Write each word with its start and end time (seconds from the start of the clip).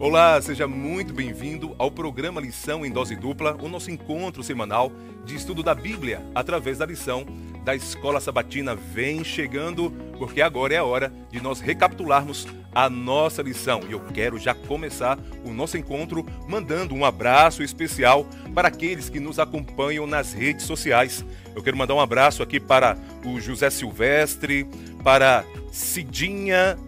Olá, 0.00 0.40
seja 0.40 0.68
muito 0.68 1.12
bem-vindo 1.12 1.74
ao 1.76 1.90
programa 1.90 2.40
Lição 2.40 2.86
em 2.86 2.90
Dose 2.90 3.16
Dupla, 3.16 3.56
o 3.60 3.68
nosso 3.68 3.90
encontro 3.90 4.44
semanal 4.44 4.92
de 5.24 5.34
estudo 5.34 5.60
da 5.60 5.74
Bíblia 5.74 6.24
através 6.36 6.78
da 6.78 6.86
lição 6.86 7.26
da 7.64 7.74
Escola 7.74 8.20
Sabatina. 8.20 8.76
Vem 8.76 9.24
chegando, 9.24 9.90
porque 10.16 10.40
agora 10.40 10.72
é 10.72 10.76
a 10.76 10.84
hora 10.84 11.12
de 11.32 11.42
nós 11.42 11.58
recapitularmos 11.58 12.46
a 12.72 12.88
nossa 12.88 13.42
lição. 13.42 13.80
E 13.88 13.92
eu 13.92 13.98
quero 14.14 14.38
já 14.38 14.54
começar 14.54 15.18
o 15.44 15.52
nosso 15.52 15.76
encontro 15.76 16.24
mandando 16.46 16.94
um 16.94 17.04
abraço 17.04 17.60
especial 17.60 18.24
para 18.54 18.68
aqueles 18.68 19.08
que 19.08 19.18
nos 19.18 19.40
acompanham 19.40 20.06
nas 20.06 20.32
redes 20.32 20.64
sociais. 20.64 21.24
Eu 21.56 21.62
quero 21.62 21.76
mandar 21.76 21.94
um 21.94 22.00
abraço 22.00 22.40
aqui 22.40 22.60
para 22.60 22.96
o 23.24 23.40
José 23.40 23.68
Silvestre, 23.68 24.64
para 25.02 25.44
Cidinha 25.72 26.78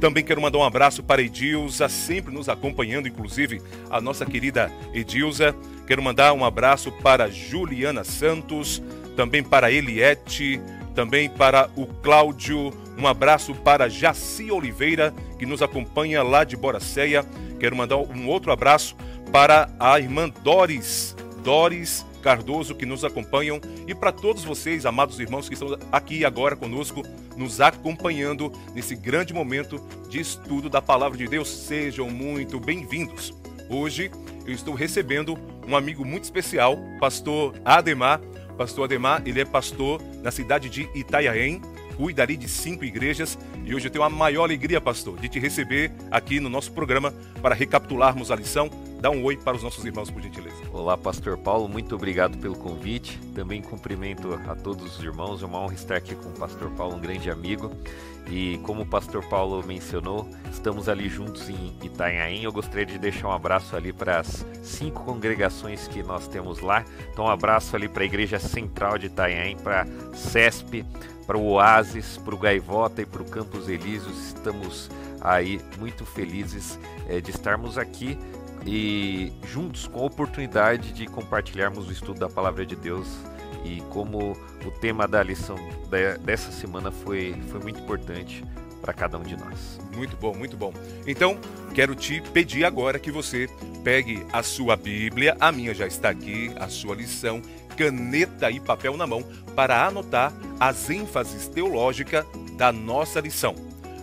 também 0.00 0.24
quero 0.24 0.40
mandar 0.40 0.58
um 0.58 0.64
abraço 0.64 1.02
para 1.02 1.22
Edilza, 1.22 1.88
sempre 1.88 2.32
nos 2.32 2.48
acompanhando, 2.48 3.06
inclusive 3.06 3.60
a 3.90 4.00
nossa 4.00 4.24
querida 4.24 4.72
Edilza. 4.94 5.54
Quero 5.86 6.02
mandar 6.02 6.32
um 6.32 6.44
abraço 6.44 6.90
para 6.90 7.28
Juliana 7.28 8.02
Santos, 8.02 8.82
também 9.14 9.42
para 9.42 9.70
Eliette, 9.70 10.60
também 10.94 11.28
para 11.28 11.68
o 11.76 11.86
Cláudio. 11.86 12.72
Um 12.96 13.06
abraço 13.06 13.54
para 13.54 13.88
Jaci 13.90 14.50
Oliveira, 14.50 15.14
que 15.38 15.44
nos 15.44 15.60
acompanha 15.60 16.22
lá 16.22 16.44
de 16.44 16.56
Boracéia. 16.56 17.24
Quero 17.58 17.76
mandar 17.76 17.98
um 17.98 18.26
outro 18.26 18.50
abraço 18.50 18.96
para 19.30 19.68
a 19.78 20.00
irmã 20.00 20.30
Doris. 20.42 21.14
Doris 21.44 22.06
Cardoso 22.22 22.74
que 22.74 22.84
nos 22.84 23.04
acompanham 23.04 23.60
e 23.86 23.94
para 23.94 24.12
todos 24.12 24.44
vocês, 24.44 24.84
amados 24.84 25.18
irmãos 25.18 25.48
que 25.48 25.54
estão 25.54 25.76
aqui 25.90 26.24
agora 26.24 26.54
conosco, 26.54 27.02
nos 27.36 27.60
acompanhando 27.60 28.52
nesse 28.74 28.94
grande 28.94 29.32
momento 29.32 29.80
de 30.08 30.20
estudo 30.20 30.68
da 30.68 30.82
palavra 30.82 31.16
de 31.16 31.26
Deus. 31.26 31.48
Sejam 31.48 32.10
muito 32.10 32.60
bem-vindos. 32.60 33.34
Hoje 33.70 34.10
eu 34.46 34.52
estou 34.52 34.74
recebendo 34.74 35.38
um 35.66 35.74
amigo 35.76 36.04
muito 36.04 36.24
especial, 36.24 36.78
pastor 36.98 37.54
Ademar. 37.64 38.20
Pastor 38.58 38.84
Ademar, 38.84 39.22
ele 39.24 39.40
é 39.40 39.44
pastor 39.44 40.02
na 40.22 40.30
cidade 40.30 40.68
de 40.68 40.90
Itaiaém, 40.94 41.62
cuida 41.96 42.22
ali 42.22 42.36
de 42.36 42.48
cinco 42.48 42.84
igrejas 42.84 43.38
e 43.64 43.74
hoje 43.74 43.86
eu 43.86 43.90
tenho 43.90 44.04
a 44.04 44.10
maior 44.10 44.44
alegria, 44.44 44.80
pastor, 44.80 45.18
de 45.18 45.28
te 45.28 45.38
receber 45.38 45.90
aqui 46.10 46.40
no 46.40 46.50
nosso 46.50 46.72
programa 46.72 47.14
para 47.40 47.54
recapitularmos 47.54 48.30
a 48.30 48.36
lição 48.36 48.68
Dá 49.00 49.08
um 49.08 49.24
oi 49.24 49.34
para 49.34 49.56
os 49.56 49.62
nossos 49.62 49.82
irmãos, 49.82 50.10
por 50.10 50.20
gentileza. 50.20 50.62
Olá, 50.74 50.94
Pastor 50.94 51.38
Paulo, 51.38 51.66
muito 51.66 51.94
obrigado 51.94 52.36
pelo 52.36 52.54
convite. 52.54 53.18
Também 53.34 53.62
cumprimento 53.62 54.34
a 54.46 54.54
todos 54.54 54.98
os 54.98 55.02
irmãos. 55.02 55.42
É 55.42 55.46
uma 55.46 55.58
honra 55.58 55.72
estar 55.72 55.96
aqui 55.96 56.14
com 56.14 56.28
o 56.28 56.32
Pastor 56.32 56.70
Paulo, 56.72 56.96
um 56.96 57.00
grande 57.00 57.30
amigo. 57.30 57.72
E 58.28 58.58
como 58.58 58.82
o 58.82 58.86
Pastor 58.86 59.26
Paulo 59.26 59.66
mencionou, 59.66 60.28
estamos 60.52 60.86
ali 60.86 61.08
juntos 61.08 61.48
em 61.48 61.74
Itanhaém. 61.82 62.44
Eu 62.44 62.52
gostaria 62.52 62.84
de 62.84 62.98
deixar 62.98 63.28
um 63.28 63.32
abraço 63.32 63.74
ali 63.74 63.90
para 63.90 64.20
as 64.20 64.44
cinco 64.62 65.02
congregações 65.02 65.88
que 65.88 66.02
nós 66.02 66.28
temos 66.28 66.60
lá. 66.60 66.84
Então, 67.10 67.24
um 67.24 67.30
abraço 67.30 67.74
ali 67.74 67.88
para 67.88 68.02
a 68.02 68.06
Igreja 68.06 68.38
Central 68.38 68.98
de 68.98 69.06
Itanhaém, 69.06 69.56
para 69.56 69.84
a 69.84 70.14
CESP, 70.14 70.84
para 71.26 71.38
o 71.38 71.52
Oasis, 71.52 72.18
para 72.18 72.34
o 72.34 72.38
Gaivota 72.38 73.00
e 73.00 73.06
para 73.06 73.22
o 73.22 73.24
Campos 73.24 73.66
Elíseos. 73.66 74.26
Estamos 74.26 74.90
aí 75.22 75.58
muito 75.78 76.04
felizes 76.04 76.78
é, 77.08 77.18
de 77.18 77.30
estarmos 77.30 77.78
aqui 77.78 78.18
e 78.66 79.32
juntos 79.46 79.86
com 79.86 80.00
a 80.00 80.04
oportunidade 80.04 80.92
de 80.92 81.06
compartilharmos 81.06 81.88
o 81.88 81.92
estudo 81.92 82.20
da 82.20 82.28
palavra 82.28 82.64
de 82.66 82.76
Deus 82.76 83.06
e 83.64 83.80
como 83.90 84.32
o 84.64 84.70
tema 84.80 85.06
da 85.06 85.22
lição 85.22 85.56
dessa 86.24 86.50
semana 86.50 86.90
foi, 86.90 87.34
foi 87.50 87.60
muito 87.60 87.80
importante 87.80 88.44
para 88.80 88.92
cada 88.92 89.18
um 89.18 89.22
de 89.22 89.36
nós. 89.36 89.78
Muito 89.94 90.16
bom, 90.16 90.34
muito 90.34 90.56
bom. 90.56 90.72
Então, 91.06 91.38
quero 91.74 91.94
te 91.94 92.20
pedir 92.32 92.64
agora 92.64 92.98
que 92.98 93.10
você 93.10 93.48
pegue 93.84 94.26
a 94.32 94.42
sua 94.42 94.76
Bíblia, 94.76 95.36
a 95.38 95.52
minha 95.52 95.74
já 95.74 95.86
está 95.86 96.08
aqui, 96.08 96.50
a 96.58 96.68
sua 96.68 96.94
lição, 96.94 97.42
caneta 97.76 98.50
e 98.50 98.58
papel 98.58 98.96
na 98.96 99.06
mão 99.06 99.22
para 99.54 99.86
anotar 99.86 100.32
as 100.58 100.88
ênfases 100.88 101.48
teológicas 101.48 102.24
da 102.56 102.72
nossa 102.72 103.20
lição. 103.20 103.54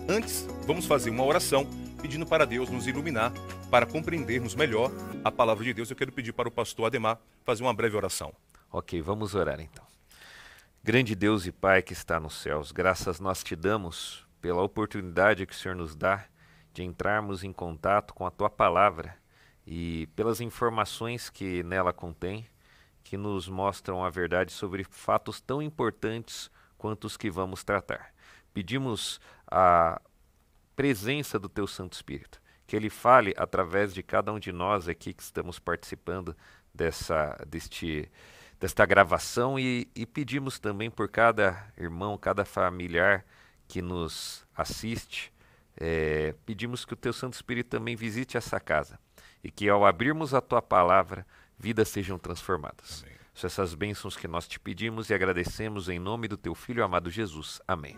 Antes, 0.07 0.47
vamos 0.65 0.85
fazer 0.85 1.09
uma 1.09 1.25
oração 1.25 1.67
pedindo 2.01 2.25
para 2.25 2.45
Deus 2.45 2.69
nos 2.69 2.87
iluminar 2.87 3.33
para 3.69 3.85
compreendermos 3.85 4.55
melhor 4.55 4.91
a 5.23 5.31
palavra 5.31 5.63
de 5.63 5.73
Deus. 5.73 5.89
Eu 5.89 5.95
quero 5.95 6.11
pedir 6.11 6.31
para 6.31 6.47
o 6.47 6.51
pastor 6.51 6.85
Ademar 6.85 7.19
fazer 7.44 7.63
uma 7.63 7.73
breve 7.73 7.97
oração. 7.97 8.33
Ok, 8.72 9.01
vamos 9.01 9.35
orar 9.35 9.59
então. 9.59 9.85
Grande 10.83 11.16
Deus 11.16 11.45
e 11.45 11.51
Pai 11.51 11.81
que 11.81 11.94
está 11.94 12.19
nos 12.19 12.35
céus, 12.35 12.72
graças 12.72 13.19
nós 13.19 13.44
te 13.44 13.56
damos 13.56 14.25
pela 14.39 14.61
oportunidade 14.61 15.45
que 15.45 15.53
o 15.53 15.56
Senhor 15.56 15.75
nos 15.75 15.95
dá 15.95 16.25
de 16.73 16.83
entrarmos 16.83 17.44
em 17.44 17.51
contato 17.51 18.13
com 18.13 18.25
a 18.25 18.31
tua 18.31 18.50
palavra 18.50 19.17
e 19.66 20.07
pelas 20.16 20.39
informações 20.39 21.29
que 21.29 21.61
nela 21.63 21.91
contém, 21.91 22.47
que 23.03 23.17
nos 23.17 23.50
mostram 23.50 24.03
a 24.03 24.09
verdade 24.09 24.53
sobre 24.53 24.85
fatos 24.89 25.41
tão 25.41 25.61
importantes 25.61 26.50
quanto 26.77 27.06
os 27.06 27.17
que 27.17 27.29
vamos 27.29 27.63
tratar. 27.63 28.13
Pedimos 28.53 29.19
a 29.45 30.01
presença 30.75 31.38
do 31.38 31.50
teu 31.50 31.67
Santo 31.67 31.94
Espírito, 31.94 32.39
que 32.67 32.75
ele 32.75 32.89
fale 32.89 33.33
através 33.38 33.94
de 33.94 34.03
cada 34.03 34.31
um 34.31 34.38
de 34.38 34.51
nós 34.51 34.88
aqui 34.89 35.13
que 35.13 35.23
estamos 35.23 35.57
participando 35.57 36.35
dessa 36.73 37.35
deste 37.47 38.11
desta 38.59 38.85
gravação 38.85 39.57
e, 39.57 39.88
e 39.95 40.05
pedimos 40.05 40.59
também 40.59 40.89
por 40.89 41.07
cada 41.07 41.72
irmão, 41.77 42.17
cada 42.17 42.44
familiar 42.44 43.23
que 43.67 43.81
nos 43.81 44.45
assiste, 44.56 45.31
é, 45.79 46.33
pedimos 46.45 46.83
que 46.83 46.94
o 46.94 46.97
teu 46.97 47.13
Santo 47.13 47.33
Espírito 47.33 47.69
também 47.69 47.95
visite 47.95 48.35
essa 48.35 48.59
casa 48.59 49.00
e 49.44 49.51
que 49.51 49.69
ao 49.69 49.85
abrirmos 49.85 50.33
a 50.33 50.41
tua 50.41 50.61
palavra, 50.61 51.25
vidas 51.57 51.89
sejam 51.89 52.17
transformadas. 52.17 53.03
Amém. 53.03 53.17
São 53.33 53.47
essas 53.47 53.75
bênçãos 53.75 54.17
que 54.17 54.27
nós 54.27 54.47
te 54.47 54.59
pedimos 54.59 55.11
e 55.11 55.13
agradecemos 55.13 55.89
em 55.89 56.00
nome 56.00 56.27
do 56.27 56.35
teu 56.35 56.56
Filho 56.56 56.83
amado 56.83 57.11
Jesus. 57.11 57.61
Amém. 57.67 57.95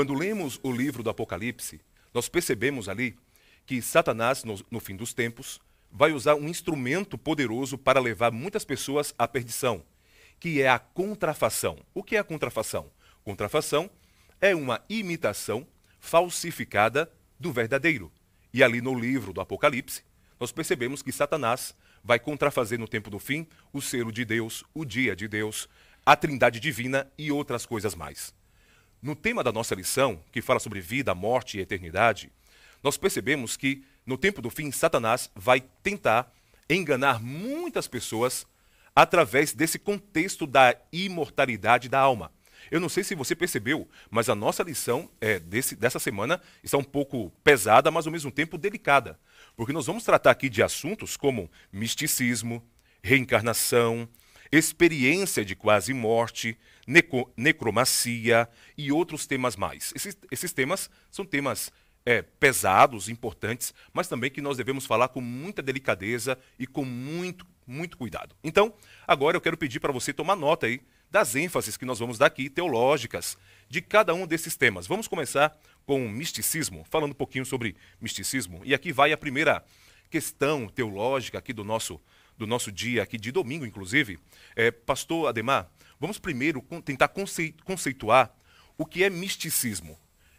Quando 0.00 0.14
lemos 0.14 0.58
o 0.62 0.72
livro 0.72 1.02
do 1.02 1.10
Apocalipse, 1.10 1.78
nós 2.14 2.26
percebemos 2.26 2.88
ali 2.88 3.18
que 3.66 3.82
Satanás, 3.82 4.44
no, 4.44 4.58
no, 4.70 4.80
fim 4.80 4.96
dos 4.96 5.12
tempos, 5.12 5.60
vai 5.92 6.10
usar 6.10 6.36
um 6.36 6.48
instrumento 6.48 7.18
poderoso 7.18 7.76
para 7.76 8.00
levar 8.00 8.32
muitas 8.32 8.64
pessoas 8.64 9.14
à 9.18 9.28
perdição, 9.28 9.84
que 10.38 10.62
é 10.62 10.70
a 10.70 10.78
contrafação. 10.78 11.76
O 11.92 12.02
que 12.02 12.16
é 12.16 12.18
a 12.18 12.24
contrafação? 12.24 12.90
Contrafação 13.22 13.90
é 14.40 14.54
uma 14.54 14.82
imitação 14.88 15.66
falsificada 15.98 17.12
do 17.38 17.52
verdadeiro. 17.52 18.10
E 18.54 18.64
ali 18.64 18.80
no 18.80 18.98
livro 18.98 19.34
do 19.34 19.40
Apocalipse, 19.42 20.02
nós 20.40 20.50
percebemos 20.50 21.02
que 21.02 21.12
Satanás 21.12 21.76
vai 22.02 22.18
contrafazer 22.18 22.78
no 22.78 22.88
tempo 22.88 23.10
do 23.10 23.18
fim 23.18 23.46
o 23.70 23.82
selo 23.82 24.10
de 24.10 24.24
Deus, 24.24 24.64
o 24.72 24.86
dia 24.86 25.14
de 25.14 25.28
Deus, 25.28 25.68
a 26.06 26.16
trindade 26.16 26.58
divina 26.58 27.06
e 27.18 27.30
outras 27.30 27.66
coisas 27.66 27.94
mais. 27.94 28.32
No 29.02 29.16
tema 29.16 29.42
da 29.42 29.50
nossa 29.50 29.74
lição, 29.74 30.22
que 30.30 30.42
fala 30.42 30.60
sobre 30.60 30.80
vida, 30.80 31.14
morte 31.14 31.56
e 31.56 31.60
eternidade, 31.60 32.30
nós 32.82 32.96
percebemos 32.96 33.56
que 33.56 33.82
no 34.04 34.18
tempo 34.18 34.42
do 34.42 34.50
fim, 34.50 34.70
Satanás 34.70 35.30
vai 35.34 35.60
tentar 35.82 36.32
enganar 36.68 37.20
muitas 37.20 37.86
pessoas 37.86 38.46
através 38.94 39.52
desse 39.52 39.78
contexto 39.78 40.46
da 40.46 40.76
imortalidade 40.92 41.88
da 41.88 41.98
alma. 41.98 42.32
Eu 42.70 42.80
não 42.80 42.88
sei 42.88 43.02
se 43.02 43.14
você 43.14 43.34
percebeu, 43.34 43.88
mas 44.10 44.28
a 44.28 44.34
nossa 44.34 44.62
lição 44.62 45.08
é, 45.20 45.38
desse, 45.38 45.74
dessa 45.74 45.98
semana 45.98 46.40
está 46.62 46.76
um 46.76 46.84
pouco 46.84 47.30
pesada, 47.42 47.90
mas 47.90 48.06
ao 48.06 48.12
mesmo 48.12 48.30
tempo 48.30 48.58
delicada. 48.58 49.18
Porque 49.56 49.72
nós 49.72 49.86
vamos 49.86 50.04
tratar 50.04 50.30
aqui 50.30 50.48
de 50.48 50.62
assuntos 50.62 51.16
como 51.16 51.50
misticismo, 51.72 52.62
reencarnação, 53.02 54.08
experiência 54.52 55.44
de 55.44 55.54
quase 55.54 55.94
morte, 55.94 56.58
necromacia 57.36 58.48
e 58.76 58.90
outros 58.90 59.26
temas 59.26 59.56
mais. 59.56 59.92
Esses, 59.94 60.18
esses 60.30 60.52
temas 60.52 60.90
são 61.10 61.24
temas 61.24 61.72
é, 62.04 62.22
pesados, 62.22 63.08
importantes, 63.08 63.72
mas 63.92 64.08
também 64.08 64.30
que 64.30 64.40
nós 64.40 64.56
devemos 64.56 64.86
falar 64.86 65.08
com 65.08 65.20
muita 65.20 65.62
delicadeza 65.62 66.38
e 66.58 66.66
com 66.66 66.84
muito, 66.84 67.46
muito 67.66 67.96
cuidado. 67.96 68.34
Então, 68.42 68.74
agora 69.06 69.36
eu 69.36 69.40
quero 69.40 69.56
pedir 69.56 69.78
para 69.78 69.92
você 69.92 70.12
tomar 70.12 70.34
nota 70.34 70.66
aí 70.66 70.80
das 71.10 71.34
ênfases 71.34 71.76
que 71.76 71.84
nós 71.84 71.98
vamos 71.98 72.18
dar 72.18 72.26
aqui, 72.26 72.48
teológicas, 72.48 73.36
de 73.68 73.80
cada 73.80 74.14
um 74.14 74.26
desses 74.26 74.56
temas. 74.56 74.86
Vamos 74.86 75.08
começar 75.08 75.56
com 75.84 76.08
misticismo, 76.08 76.84
falando 76.88 77.12
um 77.12 77.14
pouquinho 77.14 77.44
sobre 77.44 77.76
misticismo. 78.00 78.60
E 78.64 78.74
aqui 78.74 78.92
vai 78.92 79.12
a 79.12 79.16
primeira 79.16 79.64
questão 80.08 80.68
teológica 80.68 81.38
aqui 81.38 81.52
do 81.52 81.64
nosso 81.64 82.00
do 82.40 82.46
nosso 82.46 82.72
dia 82.72 83.02
aqui 83.02 83.18
de 83.18 83.30
domingo, 83.30 83.66
inclusive, 83.66 84.18
é, 84.56 84.70
Pastor 84.70 85.28
Ademar, 85.28 85.70
vamos 86.00 86.18
primeiro 86.18 86.62
tentar 86.82 87.08
conceituar 87.64 88.34
o 88.78 88.86
que 88.86 89.04
é 89.04 89.10
misticismo. 89.10 89.98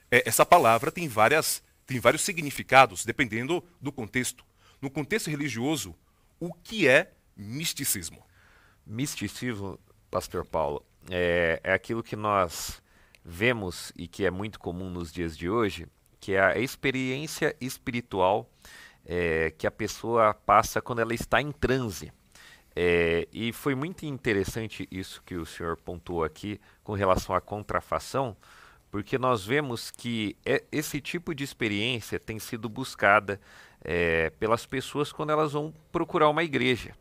É, 0.09 0.27
essa 0.27 0.43
palavra 0.43 0.91
tem, 0.91 1.07
várias, 1.07 1.63
tem 1.85 1.99
vários 1.99 2.23
significados, 2.23 3.05
dependendo 3.05 3.63
do 3.79 3.91
contexto. 3.91 4.43
No 4.81 4.89
contexto 4.89 5.29
religioso, 5.29 5.95
o 6.39 6.51
que 6.51 6.87
é 6.87 7.13
misticismo? 7.37 8.25
Misticismo, 8.83 9.79
Pastor 10.09 10.43
Paulo, 10.43 10.83
é, 11.07 11.61
é 11.63 11.71
aquilo 11.71 12.01
que 12.01 12.15
nós 12.15 12.81
vemos 13.23 13.93
e 13.95 14.07
que 14.07 14.25
é 14.25 14.31
muito 14.31 14.59
comum 14.59 14.89
nos 14.89 15.13
dias 15.13 15.37
de 15.37 15.47
hoje, 15.47 15.85
que 16.19 16.33
é 16.33 16.41
a 16.41 16.57
experiência 16.57 17.55
espiritual 17.61 18.49
é, 19.05 19.51
que 19.57 19.65
a 19.67 19.71
pessoa 19.71 20.33
passa 20.33 20.81
quando 20.81 20.99
ela 20.99 21.13
está 21.13 21.41
em 21.41 21.51
transe. 21.51 22.11
É, 22.75 23.27
e 23.33 23.51
foi 23.51 23.75
muito 23.75 24.05
interessante 24.05 24.87
isso 24.89 25.21
que 25.25 25.35
o 25.35 25.45
senhor 25.45 25.75
pontuou 25.77 26.23
aqui 26.23 26.59
com 26.83 26.93
relação 26.93 27.35
à 27.35 27.41
contrafação, 27.41 28.35
porque 28.89 29.17
nós 29.17 29.45
vemos 29.45 29.91
que 29.91 30.37
é, 30.45 30.63
esse 30.71 31.01
tipo 31.01 31.35
de 31.35 31.43
experiência 31.43 32.19
tem 32.19 32.39
sido 32.39 32.69
buscada 32.69 33.39
é, 33.83 34.29
pelas 34.31 34.65
pessoas 34.65 35.11
quando 35.11 35.31
elas 35.31 35.53
vão 35.53 35.73
procurar 35.91 36.29
uma 36.29 36.43
igreja. 36.43 36.93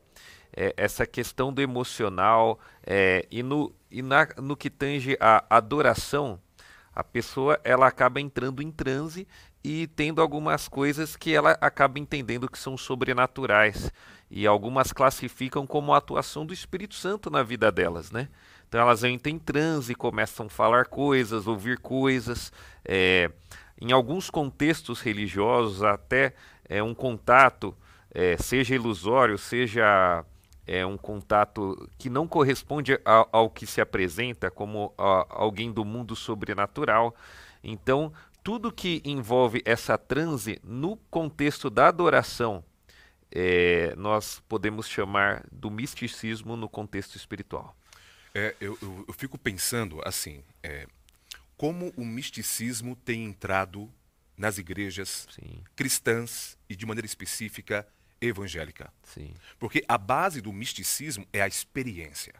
É, 0.52 0.74
essa 0.76 1.06
questão 1.06 1.52
do 1.52 1.62
emocional 1.62 2.58
é, 2.84 3.24
e, 3.30 3.40
no, 3.40 3.72
e 3.88 4.02
na, 4.02 4.26
no 4.38 4.56
que 4.56 4.68
tange 4.68 5.16
a 5.20 5.44
adoração, 5.48 6.40
a 6.92 7.04
pessoa 7.04 7.60
ela 7.62 7.86
acaba 7.86 8.20
entrando 8.20 8.60
em 8.60 8.70
transe 8.70 9.28
e 9.62 9.86
tendo 9.88 10.20
algumas 10.20 10.68
coisas 10.68 11.16
que 11.16 11.34
ela 11.34 11.56
acaba 11.60 11.98
entendendo 11.98 12.48
que 12.48 12.58
são 12.58 12.76
sobrenaturais 12.76 13.92
e 14.30 14.46
algumas 14.46 14.92
classificam 14.92 15.66
como 15.66 15.92
a 15.92 15.98
atuação 15.98 16.46
do 16.46 16.54
Espírito 16.54 16.94
Santo 16.94 17.30
na 17.30 17.42
vida 17.42 17.70
delas, 17.70 18.10
né? 18.10 18.28
Então 18.68 18.80
elas 18.80 19.02
entram 19.02 19.34
em 19.34 19.38
transe, 19.38 19.94
começam 19.94 20.46
a 20.46 20.48
falar 20.50 20.86
coisas, 20.86 21.48
ouvir 21.48 21.78
coisas. 21.78 22.52
É, 22.84 23.30
em 23.80 23.90
alguns 23.90 24.30
contextos 24.30 25.00
religiosos, 25.00 25.82
até 25.82 26.34
é, 26.68 26.80
um 26.80 26.94
contato, 26.94 27.74
é, 28.14 28.36
seja 28.36 28.76
ilusório, 28.76 29.36
seja 29.36 30.24
é, 30.66 30.86
um 30.86 30.96
contato 30.96 31.90
que 31.98 32.08
não 32.08 32.28
corresponde 32.28 33.00
ao, 33.04 33.28
ao 33.32 33.50
que 33.50 33.66
se 33.66 33.80
apresenta 33.80 34.50
como 34.52 34.94
a, 34.96 35.26
alguém 35.28 35.72
do 35.72 35.84
mundo 35.84 36.14
sobrenatural. 36.14 37.12
Então, 37.64 38.12
tudo 38.50 38.72
que 38.72 39.00
envolve 39.04 39.62
essa 39.64 39.96
transe 39.96 40.58
no 40.64 40.96
contexto 41.08 41.70
da 41.70 41.86
adoração, 41.86 42.64
é, 43.30 43.94
nós 43.94 44.42
podemos 44.48 44.88
chamar 44.88 45.46
do 45.52 45.70
misticismo 45.70 46.56
no 46.56 46.68
contexto 46.68 47.14
espiritual. 47.14 47.76
É, 48.34 48.56
eu, 48.60 48.76
eu, 48.82 49.04
eu, 49.06 49.14
fico 49.14 49.38
pensando 49.38 50.00
assim, 50.04 50.42
é, 50.64 50.88
como 51.56 51.92
o 51.96 52.04
misticismo 52.04 52.96
tem 52.96 53.24
entrado 53.24 53.88
nas 54.36 54.58
igrejas 54.58 55.28
Sim. 55.30 55.62
cristãs 55.76 56.58
e 56.68 56.74
de 56.74 56.84
maneira 56.84 57.06
específica 57.06 57.86
evangélica. 58.20 58.92
Sim. 59.02 59.32
Porque 59.58 59.84
a 59.88 59.96
base 59.96 60.40
do 60.40 60.52
misticismo 60.52 61.26
é 61.32 61.40
a 61.40 61.48
experiência. 61.48 62.34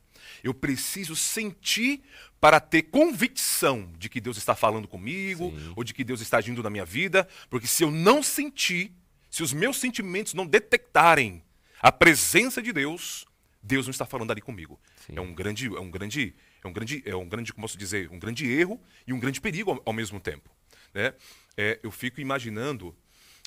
Eu 0.44 0.53
preciso 0.53 1.17
sentir 1.17 2.03
para 2.41 2.61
ter 2.61 2.82
convicção 2.82 3.91
de 3.99 4.09
que 4.09 4.21
Deus 4.21 4.37
está 4.37 4.55
falando 4.55 4.87
comigo 4.87 5.50
Sim. 5.50 5.73
ou 5.75 5.82
de 5.82 5.94
que 5.94 6.05
Deus 6.05 6.21
está 6.21 6.38
agindo 6.38 6.62
na 6.62 6.71
minha 6.71 6.85
vida, 6.85 7.27
porque 7.49 7.67
se 7.67 7.82
eu 7.82 7.91
não 7.91 8.23
sentir, 8.23 8.93
se 9.31 9.43
os 9.43 9.53
meus 9.53 9.79
sentimentos 9.79 10.35
não 10.35 10.47
detectarem 10.47 11.43
a 11.81 11.91
presença 11.91 12.62
de 12.62 12.73
Deus, 12.73 13.25
Deus 13.62 13.87
não 13.87 13.91
está 13.91 14.05
falando 14.05 14.31
ali 14.31 14.41
comigo. 14.41 14.79
Sim. 15.06 15.15
É 15.17 15.21
um 15.21 15.35
grande, 15.35 15.67
é 15.67 15.81
um 15.81 15.91
grande, 15.91 16.35
é 16.62 16.69
um 16.69 16.73
grande, 16.73 17.03
é 17.06 17.17
um 17.17 17.29
grande, 17.29 17.53
como 17.53 17.65
posso 17.65 17.79
dizer, 17.79 18.11
um 18.11 18.19
grande 18.19 18.50
erro 18.50 18.81
e 19.06 19.12
um 19.12 19.21
grande 19.21 19.41
perigo 19.41 19.71
ao, 19.71 19.83
ao 19.87 19.93
mesmo 19.93 20.21
tempo. 20.21 20.50
Né? 20.93 21.15
É, 21.56 21.79
eu 21.83 21.91
fico 21.91 22.21
imaginando 22.21 22.94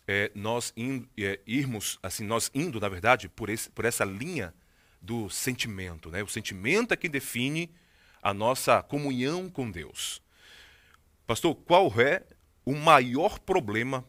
é, 0.07 0.31
nós 0.35 0.73
é, 1.17 1.39
irmos, 1.45 1.97
assim, 2.03 2.25
nós 2.25 2.51
indo, 2.53 2.79
na 2.79 2.89
verdade, 2.89 3.29
por, 3.29 3.49
esse, 3.49 3.69
por 3.69 3.85
essa 3.85 4.03
linha 4.03 4.53
do 5.01 5.29
sentimento. 5.29 6.09
Né? 6.09 6.23
O 6.23 6.27
sentimento 6.27 6.93
é 6.93 6.97
que 6.97 7.09
define 7.09 7.69
a 8.21 8.33
nossa 8.33 8.81
comunhão 8.81 9.49
com 9.49 9.69
Deus. 9.69 10.21
Pastor, 11.27 11.55
qual 11.55 11.91
é 11.99 12.23
o 12.65 12.73
maior 12.73 13.39
problema 13.39 14.05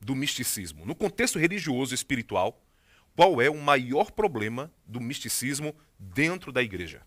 do 0.00 0.14
misticismo? 0.14 0.84
No 0.84 0.94
contexto 0.94 1.38
religioso 1.38 1.92
e 1.92 1.96
espiritual, 1.96 2.62
qual 3.14 3.40
é 3.40 3.50
o 3.50 3.56
maior 3.56 4.10
problema 4.10 4.72
do 4.86 5.00
misticismo 5.00 5.74
dentro 5.98 6.52
da 6.52 6.62
igreja? 6.62 7.02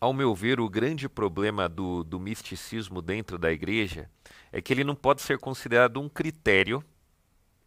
Ao 0.00 0.12
meu 0.12 0.34
ver, 0.34 0.58
o 0.58 0.68
grande 0.68 1.08
problema 1.08 1.68
do, 1.68 2.02
do 2.02 2.18
misticismo 2.18 3.00
dentro 3.00 3.38
da 3.38 3.52
igreja 3.52 4.10
é 4.50 4.60
que 4.60 4.72
ele 4.72 4.82
não 4.82 4.96
pode 4.96 5.22
ser 5.22 5.38
considerado 5.38 6.00
um 6.00 6.08
critério 6.08 6.84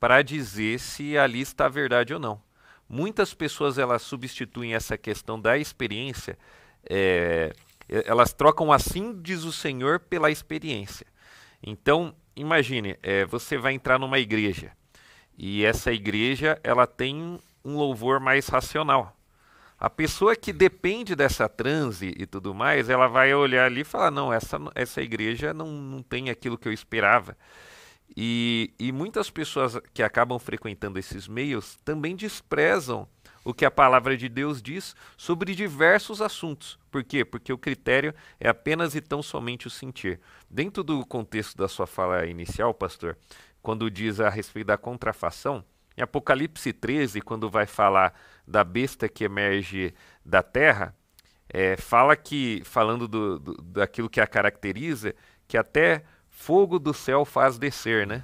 para 0.06 0.22
dizer 0.22 0.80
se 0.80 1.18
ali 1.18 1.42
está 1.42 1.66
a 1.66 1.70
verdade 1.70 2.14
ou 2.14 2.20
não. 2.20 2.40
Muitas 2.88 3.34
pessoas 3.34 3.80
elas 3.80 4.04
substituem 4.04 4.76
essa 4.76 4.96
questão 4.96 5.42
da 5.42 5.58
experiência, 5.58 6.38
é, 6.88 7.52
elas 7.90 8.32
trocam 8.32 8.72
assim 8.72 9.20
diz 9.20 9.44
o 9.44 9.52
Senhor 9.52 10.00
pela 10.00 10.30
experiência. 10.30 11.08
Então, 11.60 12.16
imagine, 12.36 13.00
é, 13.02 13.26
você 13.26 13.58
vai 13.58 13.74
entrar 13.74 13.98
numa 13.98 14.20
igreja 14.20 14.74
e 15.36 15.66
essa 15.66 15.92
igreja 15.92 16.60
ela 16.64 16.86
tem 16.86 17.40
um 17.64 17.76
louvor 17.76 18.20
mais 18.20 18.48
racional. 18.48 19.18
A 19.80 19.90
pessoa 19.90 20.36
que 20.36 20.54
depende 20.54 21.16
dessa 21.16 21.50
transe 21.50 22.14
e 22.16 22.28
tudo 22.28 22.54
mais, 22.54 22.92
ela 22.92 23.08
vai 23.08 23.34
olhar 23.34 23.66
ali 23.66 23.82
e 23.82 23.84
falar: 23.84 24.12
não, 24.12 24.32
essa, 24.32 24.60
essa 24.76 25.02
igreja 25.02 25.52
não, 25.52 25.66
não 25.66 26.04
tem 26.04 26.30
aquilo 26.30 26.60
que 26.60 26.68
eu 26.68 26.74
esperava. 26.74 27.36
E, 28.16 28.74
e 28.80 28.92
muitas 28.92 29.30
pessoas 29.30 29.80
que 29.94 30.04
acabam 30.04 30.40
frequentando 30.40 31.00
esses 31.00 31.28
meios 31.28 31.78
também 31.84 32.16
desprezam 32.16 33.08
o 33.44 33.54
que 33.54 33.64
a 33.64 33.72
palavra 33.72 34.18
de 34.18 34.28
Deus 34.28 34.62
diz 34.62 34.96
sobre 35.16 35.54
diversos 35.54 36.22
assuntos. 36.22 36.80
Por 36.90 37.04
quê? 37.04 37.24
Porque 37.24 37.54
o 37.54 37.58
critério 37.58 38.14
é 38.40 38.50
apenas 38.50 38.96
e 38.96 39.02
tão 39.02 39.22
somente 39.22 39.68
o 39.68 39.70
sentir. 39.70 40.20
Dentro 40.50 40.84
do 40.84 41.06
contexto 41.06 41.56
da 41.56 41.68
sua 41.68 41.86
fala 41.86 42.26
inicial, 42.26 42.74
pastor, 42.74 43.18
quando 43.62 43.90
diz 43.90 44.20
a 44.20 44.30
respeito 44.30 44.68
da 44.68 44.78
contrafação, 44.78 45.64
em 45.96 46.02
Apocalipse 46.02 46.74
13, 46.74 47.22
quando 47.22 47.50
vai 47.50 47.66
falar 47.66 48.14
da 48.48 48.64
besta 48.64 49.08
que 49.08 49.24
emerge 49.24 49.94
da 50.26 50.42
terra, 50.42 50.96
é, 51.48 51.78
fala 51.78 52.16
que, 52.16 52.62
falando 52.66 53.08
do, 53.08 53.40
do, 53.40 53.54
daquilo 53.62 54.10
que 54.10 54.20
a 54.20 54.28
caracteriza, 54.28 55.16
que 55.48 55.58
até 55.58 56.04
fogo 56.36 56.78
do 56.78 56.94
céu 56.94 57.24
faz 57.26 57.58
descer, 57.58 58.06
né? 58.06 58.24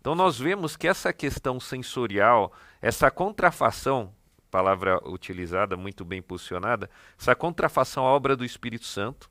Então 0.00 0.14
nós 0.14 0.38
vemos 0.38 0.76
que 0.76 0.86
essa 0.86 1.12
questão 1.12 1.58
sensorial, 1.58 2.52
essa 2.80 3.10
contrafação, 3.10 4.14
palavra 4.50 4.98
utilizada, 5.06 5.76
muito 5.76 6.04
bem 6.04 6.22
posicionada, 6.22 6.88
essa 7.20 7.34
contrafação 7.34 8.06
à 8.06 8.10
obra 8.10 8.36
do 8.36 8.44
Espírito 8.44 8.86
Santo, 8.86 9.28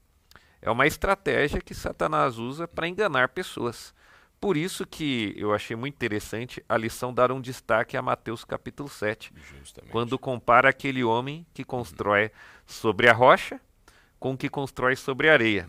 é 0.61 0.69
uma 0.69 0.85
estratégia 0.85 1.61
que 1.61 1.73
Satanás 1.73 2.37
usa 2.37 2.67
para 2.67 2.87
enganar 2.87 3.29
pessoas. 3.29 3.95
Por 4.39 4.55
isso 4.55 4.85
que 4.85 5.33
eu 5.35 5.53
achei 5.53 5.75
muito 5.75 5.95
interessante 5.95 6.63
a 6.69 6.77
lição 6.77 7.11
dar 7.11 7.31
um 7.31 7.41
destaque 7.41 7.97
a 7.97 8.01
Mateus 8.01 8.43
capítulo 8.43 8.89
7, 8.89 9.33
Justamente. 9.35 9.91
quando 9.91 10.19
compara 10.19 10.69
aquele 10.69 11.03
homem 11.03 11.47
que 11.53 11.63
constrói 11.63 12.29
sobre 12.65 13.09
a 13.09 13.13
rocha 13.13 13.59
com 14.19 14.33
o 14.33 14.37
que 14.37 14.49
constrói 14.49 14.95
sobre 14.95 15.29
a 15.29 15.33
areia. 15.33 15.67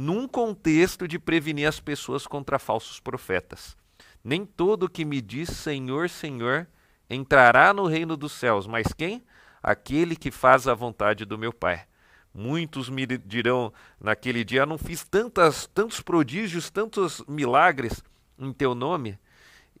Num 0.00 0.28
contexto 0.28 1.08
de 1.08 1.18
prevenir 1.18 1.66
as 1.66 1.80
pessoas 1.80 2.24
contra 2.24 2.56
falsos 2.56 3.00
profetas. 3.00 3.76
Nem 4.22 4.46
todo 4.46 4.88
que 4.88 5.04
me 5.04 5.20
diz 5.20 5.48
Senhor, 5.48 6.08
Senhor 6.08 6.68
entrará 7.10 7.74
no 7.74 7.84
reino 7.84 8.16
dos 8.16 8.30
céus, 8.30 8.64
mas 8.64 8.92
quem? 8.92 9.24
Aquele 9.60 10.14
que 10.14 10.30
faz 10.30 10.68
a 10.68 10.74
vontade 10.74 11.24
do 11.24 11.36
meu 11.36 11.52
Pai. 11.52 11.84
Muitos 12.32 12.88
me 12.88 13.04
dirão 13.08 13.72
naquele 14.00 14.44
dia: 14.44 14.64
Não 14.64 14.78
fiz 14.78 15.02
tantas, 15.02 15.66
tantos 15.66 16.00
prodígios, 16.00 16.70
tantos 16.70 17.20
milagres 17.26 18.00
em 18.38 18.52
teu 18.52 18.76
nome. 18.76 19.18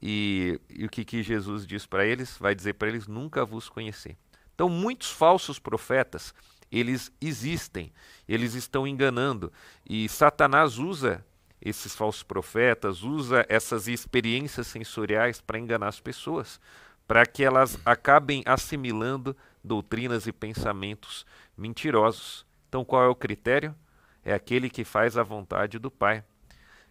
E, 0.02 0.60
e 0.68 0.84
o 0.84 0.88
que, 0.88 1.04
que 1.04 1.22
Jesus 1.22 1.64
diz 1.64 1.86
para 1.86 2.04
eles? 2.04 2.36
Vai 2.38 2.56
dizer 2.56 2.72
para 2.72 2.88
eles: 2.88 3.06
Nunca 3.06 3.44
vos 3.44 3.68
conheci. 3.68 4.18
Então, 4.52 4.68
muitos 4.68 5.12
falsos 5.12 5.60
profetas 5.60 6.34
eles 6.70 7.12
existem, 7.20 7.92
eles 8.28 8.54
estão 8.54 8.86
enganando. 8.86 9.52
E 9.88 10.08
Satanás 10.08 10.78
usa 10.78 11.24
esses 11.60 11.94
falsos 11.94 12.22
profetas, 12.22 13.02
usa 13.02 13.44
essas 13.48 13.88
experiências 13.88 14.66
sensoriais 14.66 15.40
para 15.40 15.58
enganar 15.58 15.88
as 15.88 16.00
pessoas, 16.00 16.60
para 17.06 17.26
que 17.26 17.42
elas 17.42 17.78
acabem 17.84 18.42
assimilando 18.46 19.36
doutrinas 19.64 20.26
e 20.26 20.32
pensamentos 20.32 21.26
mentirosos. 21.56 22.46
Então, 22.68 22.84
qual 22.84 23.04
é 23.04 23.08
o 23.08 23.14
critério? 23.14 23.74
É 24.24 24.32
aquele 24.32 24.68
que 24.68 24.84
faz 24.84 25.16
a 25.16 25.22
vontade 25.22 25.78
do 25.78 25.90
Pai. 25.90 26.22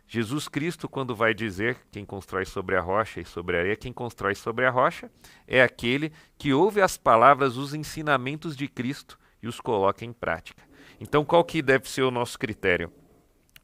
Jesus 0.07 0.47
Cristo, 0.47 0.87
quando 0.87 1.13
vai 1.13 1.33
dizer 1.33 1.77
quem 1.91 2.05
constrói 2.05 2.45
sobre 2.45 2.77
a 2.77 2.81
rocha 2.81 3.19
e 3.19 3.25
sobre 3.25 3.57
a 3.57 3.59
areia, 3.59 3.75
quem 3.75 3.91
constrói 3.91 4.35
sobre 4.35 4.65
a 4.65 4.69
rocha 4.69 5.11
é 5.45 5.61
aquele 5.61 6.13
que 6.37 6.53
ouve 6.53 6.81
as 6.81 6.97
palavras, 6.97 7.57
os 7.57 7.73
ensinamentos 7.73 8.55
de 8.55 8.69
Cristo 8.69 9.19
e 9.41 9.47
os 9.47 9.59
coloca 9.59 10.05
em 10.05 10.13
prática. 10.13 10.63
Então, 10.99 11.23
qual 11.25 11.43
que 11.43 11.61
deve 11.61 11.89
ser 11.89 12.01
o 12.01 12.11
nosso 12.11 12.37
critério? 12.37 12.91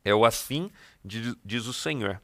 É 0.03 0.13
o 0.13 0.25
assim 0.25 0.69
diz, 1.03 1.35
diz 1.43 1.65
o 1.65 1.73
Senhor. 1.73 2.21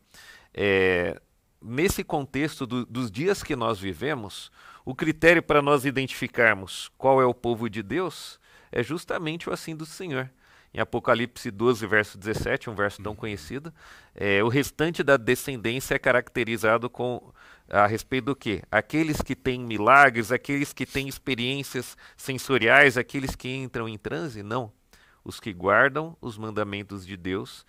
É, 0.53 1.19
nesse 1.61 2.03
contexto 2.03 2.65
do, 2.65 2.85
dos 2.85 3.09
dias 3.11 3.43
que 3.43 3.55
nós 3.55 3.79
vivemos, 3.79 4.51
o 4.85 4.95
critério 4.95 5.41
para 5.43 5.61
nós 5.61 5.85
identificarmos 5.85 6.89
qual 6.97 7.21
é 7.21 7.25
o 7.25 7.33
povo 7.33 7.69
de 7.69 7.83
Deus 7.83 8.39
é 8.71 8.83
justamente 8.83 9.49
o 9.49 9.53
assim 9.53 9.75
do 9.75 9.85
Senhor. 9.85 10.31
Em 10.73 10.79
Apocalipse 10.79 11.49
12, 11.49 11.87
verso 11.87 12.17
17, 12.17 12.69
um 12.69 12.75
verso 12.75 13.01
tão 13.01 13.15
conhecido, 13.15 13.73
é, 14.13 14.43
o 14.43 14.47
restante 14.47 15.01
da 15.01 15.17
descendência 15.17 15.95
é 15.95 15.99
caracterizado 15.99 16.89
com 16.89 17.33
a 17.67 17.87
respeito 17.87 18.25
do 18.25 18.35
quê? 18.35 18.61
Aqueles 18.71 19.21
que 19.21 19.35
têm 19.35 19.59
milagres, 19.59 20.31
aqueles 20.31 20.71
que 20.71 20.85
têm 20.85 21.07
experiências 21.07 21.97
sensoriais, 22.15 22.97
aqueles 22.97 23.35
que 23.35 23.49
entram 23.49 23.89
em 23.89 23.97
transe? 23.97 24.43
Não. 24.43 24.71
Os 25.23 25.39
que 25.39 25.51
guardam 25.53 26.15
os 26.21 26.37
mandamentos 26.37 27.05
de 27.05 27.17
Deus 27.17 27.65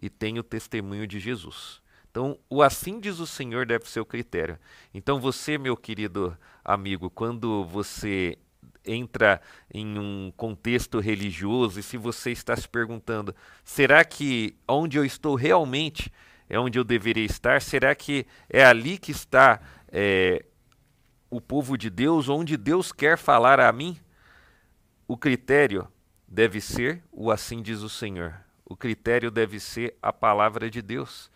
e 0.00 0.08
têm 0.08 0.38
o 0.38 0.42
testemunho 0.42 1.06
de 1.06 1.20
Jesus. 1.20 1.80
Então, 2.10 2.38
o 2.48 2.62
assim 2.62 2.98
diz 2.98 3.20
o 3.20 3.26
Senhor 3.26 3.64
deve 3.64 3.88
ser 3.88 4.00
o 4.00 4.04
critério. 4.04 4.58
Então, 4.92 5.20
você, 5.20 5.56
meu 5.56 5.76
querido 5.76 6.36
amigo, 6.64 7.08
quando 7.08 7.64
você 7.64 8.36
entra 8.84 9.40
em 9.72 9.98
um 9.98 10.32
contexto 10.36 10.98
religioso 10.98 11.80
e 11.80 11.82
se 11.82 11.96
você 11.96 12.30
está 12.30 12.56
se 12.56 12.68
perguntando, 12.68 13.34
será 13.64 14.04
que 14.04 14.56
onde 14.66 14.98
eu 14.98 15.04
estou 15.04 15.34
realmente 15.34 16.12
é 16.48 16.58
onde 16.58 16.78
eu 16.78 16.84
deveria 16.84 17.24
estar? 17.24 17.62
Será 17.62 17.94
que 17.94 18.26
é 18.48 18.64
ali 18.64 18.98
que 18.98 19.12
está 19.12 19.60
é, 19.88 20.44
o 21.30 21.40
povo 21.40 21.78
de 21.78 21.88
Deus, 21.88 22.28
onde 22.28 22.56
Deus 22.56 22.90
quer 22.90 23.16
falar 23.16 23.60
a 23.60 23.72
mim? 23.72 23.96
O 25.06 25.16
critério 25.16 25.86
deve 26.26 26.60
ser 26.60 27.02
o 27.12 27.30
assim 27.30 27.62
diz 27.62 27.82
o 27.82 27.88
Senhor. 27.88 28.34
O 28.64 28.76
critério 28.76 29.30
deve 29.30 29.60
ser 29.60 29.96
a 30.02 30.12
palavra 30.12 30.68
de 30.68 30.82
Deus. 30.82 31.30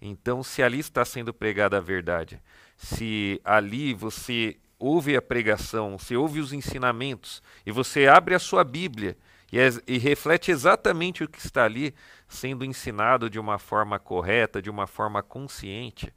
Então, 0.00 0.42
se 0.42 0.62
ali 0.62 0.78
está 0.78 1.04
sendo 1.04 1.34
pregada 1.34 1.76
a 1.76 1.80
verdade, 1.80 2.40
se 2.76 3.40
ali 3.44 3.92
você 3.92 4.56
ouve 4.80 5.14
a 5.14 5.22
pregação, 5.22 5.98
você 5.98 6.16
ouve 6.16 6.40
os 6.40 6.52
ensinamentos 6.52 7.42
e 7.66 7.70
você 7.70 8.08
abre 8.08 8.34
a 8.34 8.38
sua 8.38 8.64
Bíblia 8.64 9.16
e, 9.52 9.58
é, 9.58 9.68
e, 9.86 9.98
reflete 9.98 10.50
exatamente 10.50 11.22
o 11.22 11.28
que 11.28 11.38
está 11.38 11.64
ali 11.64 11.94
sendo 12.26 12.64
ensinado 12.64 13.28
de 13.28 13.38
uma 13.38 13.58
forma 13.58 13.98
correta, 13.98 14.62
de 14.62 14.70
uma 14.70 14.86
forma 14.86 15.22
consciente, 15.22 16.12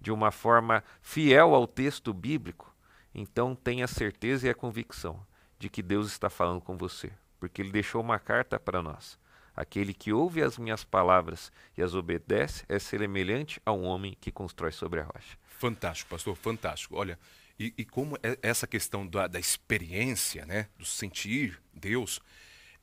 de 0.00 0.10
uma 0.10 0.30
forma 0.30 0.82
fiel 1.00 1.54
ao 1.54 1.66
texto 1.66 2.12
bíblico, 2.12 2.74
então 3.14 3.54
tenha 3.54 3.86
certeza 3.86 4.46
e 4.46 4.50
a 4.50 4.54
convicção 4.54 5.24
de 5.58 5.68
que 5.68 5.82
Deus 5.82 6.08
está 6.08 6.30
falando 6.30 6.60
com 6.60 6.76
você, 6.76 7.10
porque 7.38 7.62
Ele 7.62 7.72
deixou 7.72 8.00
uma 8.00 8.18
carta 8.18 8.58
para 8.58 8.82
nós. 8.82 9.18
Aquele 9.54 9.92
que 9.92 10.12
ouve 10.12 10.40
as 10.40 10.56
minhas 10.56 10.84
palavras 10.84 11.50
e 11.76 11.82
as 11.82 11.92
obedece 11.94 12.64
é 12.68 12.78
semelhante 12.78 13.60
a 13.66 13.72
um 13.72 13.84
homem 13.84 14.16
que 14.20 14.30
constrói 14.30 14.70
sobre 14.70 15.00
a 15.00 15.04
rocha. 15.04 15.36
Fantástico, 15.48 16.10
pastor, 16.10 16.36
fantástico. 16.36 16.96
Olha, 16.96 17.18
e, 17.58 17.74
e 17.78 17.84
como 17.84 18.16
é 18.22 18.38
essa 18.40 18.66
questão 18.66 19.06
da, 19.06 19.26
da, 19.26 19.38
experiência, 19.38 20.46
né, 20.46 20.68
do 20.78 20.84
sentir 20.84 21.60
Deus, 21.74 22.20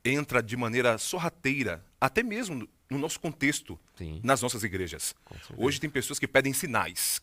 entra 0.03 0.43
de 0.43 0.57
maneira 0.57 0.97
sorrateira, 0.97 1.83
até 1.99 2.21
mesmo 2.21 2.67
no 2.89 2.97
nosso 2.97 3.19
contexto, 3.19 3.79
Sim. 3.97 4.19
nas 4.23 4.41
nossas 4.41 4.63
igrejas. 4.63 5.15
Hoje 5.57 5.79
tem 5.79 5.89
pessoas 5.89 6.19
que 6.19 6.27
pedem 6.27 6.53
sinais, 6.53 7.19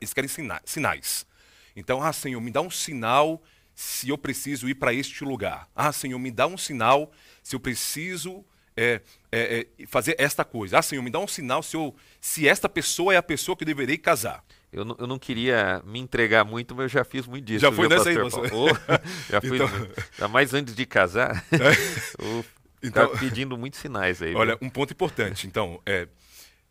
eles 0.00 0.12
querem 0.12 0.28
sina 0.28 0.60
sinais. 0.64 1.26
Então, 1.74 2.02
ah, 2.02 2.12
Senhor, 2.12 2.40
me 2.40 2.50
dá 2.50 2.60
um 2.60 2.70
sinal 2.70 3.42
se 3.74 4.08
eu 4.08 4.18
preciso 4.18 4.68
ir 4.68 4.74
para 4.74 4.92
este 4.92 5.24
lugar. 5.24 5.68
Ah, 5.74 5.92
Senhor, 5.92 6.18
me 6.18 6.30
dá 6.30 6.46
um 6.46 6.56
sinal 6.56 7.12
se 7.42 7.54
eu 7.54 7.60
preciso 7.60 8.44
é, 8.76 9.00
é, 9.32 9.66
é, 9.78 9.86
fazer 9.86 10.16
esta 10.18 10.44
coisa. 10.44 10.78
Ah, 10.78 10.82
Senhor, 10.82 11.02
me 11.02 11.10
dá 11.10 11.18
um 11.18 11.28
sinal 11.28 11.62
se, 11.62 11.76
eu, 11.76 11.94
se 12.20 12.48
esta 12.48 12.68
pessoa 12.68 13.14
é 13.14 13.16
a 13.16 13.22
pessoa 13.22 13.56
que 13.56 13.64
eu 13.64 13.66
deverei 13.66 13.96
casar. 13.96 14.44
Eu 14.76 14.84
não, 14.84 14.96
eu 14.98 15.06
não 15.06 15.18
queria 15.18 15.82
me 15.86 15.98
entregar 15.98 16.44
muito, 16.44 16.74
mas 16.74 16.84
eu 16.84 16.88
já 16.90 17.04
fiz 17.04 17.26
muito 17.26 17.46
disso. 17.46 17.60
Já 17.60 17.72
foi 17.72 17.88
nessa 17.88 18.10
aí, 18.10 18.18
você? 18.18 18.38
Oh, 18.52 18.68
já 19.32 19.40
fui, 19.40 19.56
então... 19.56 19.68
ainda 20.12 20.28
mais 20.28 20.52
antes 20.52 20.76
de 20.76 20.84
casar. 20.84 21.42
É. 21.50 22.44
então, 22.86 23.08
pedindo 23.16 23.56
muitos 23.56 23.80
sinais 23.80 24.20
aí. 24.20 24.34
Olha, 24.34 24.54
viu? 24.54 24.68
um 24.68 24.70
ponto 24.70 24.92
importante. 24.92 25.46
Então, 25.46 25.80
é, 25.86 26.06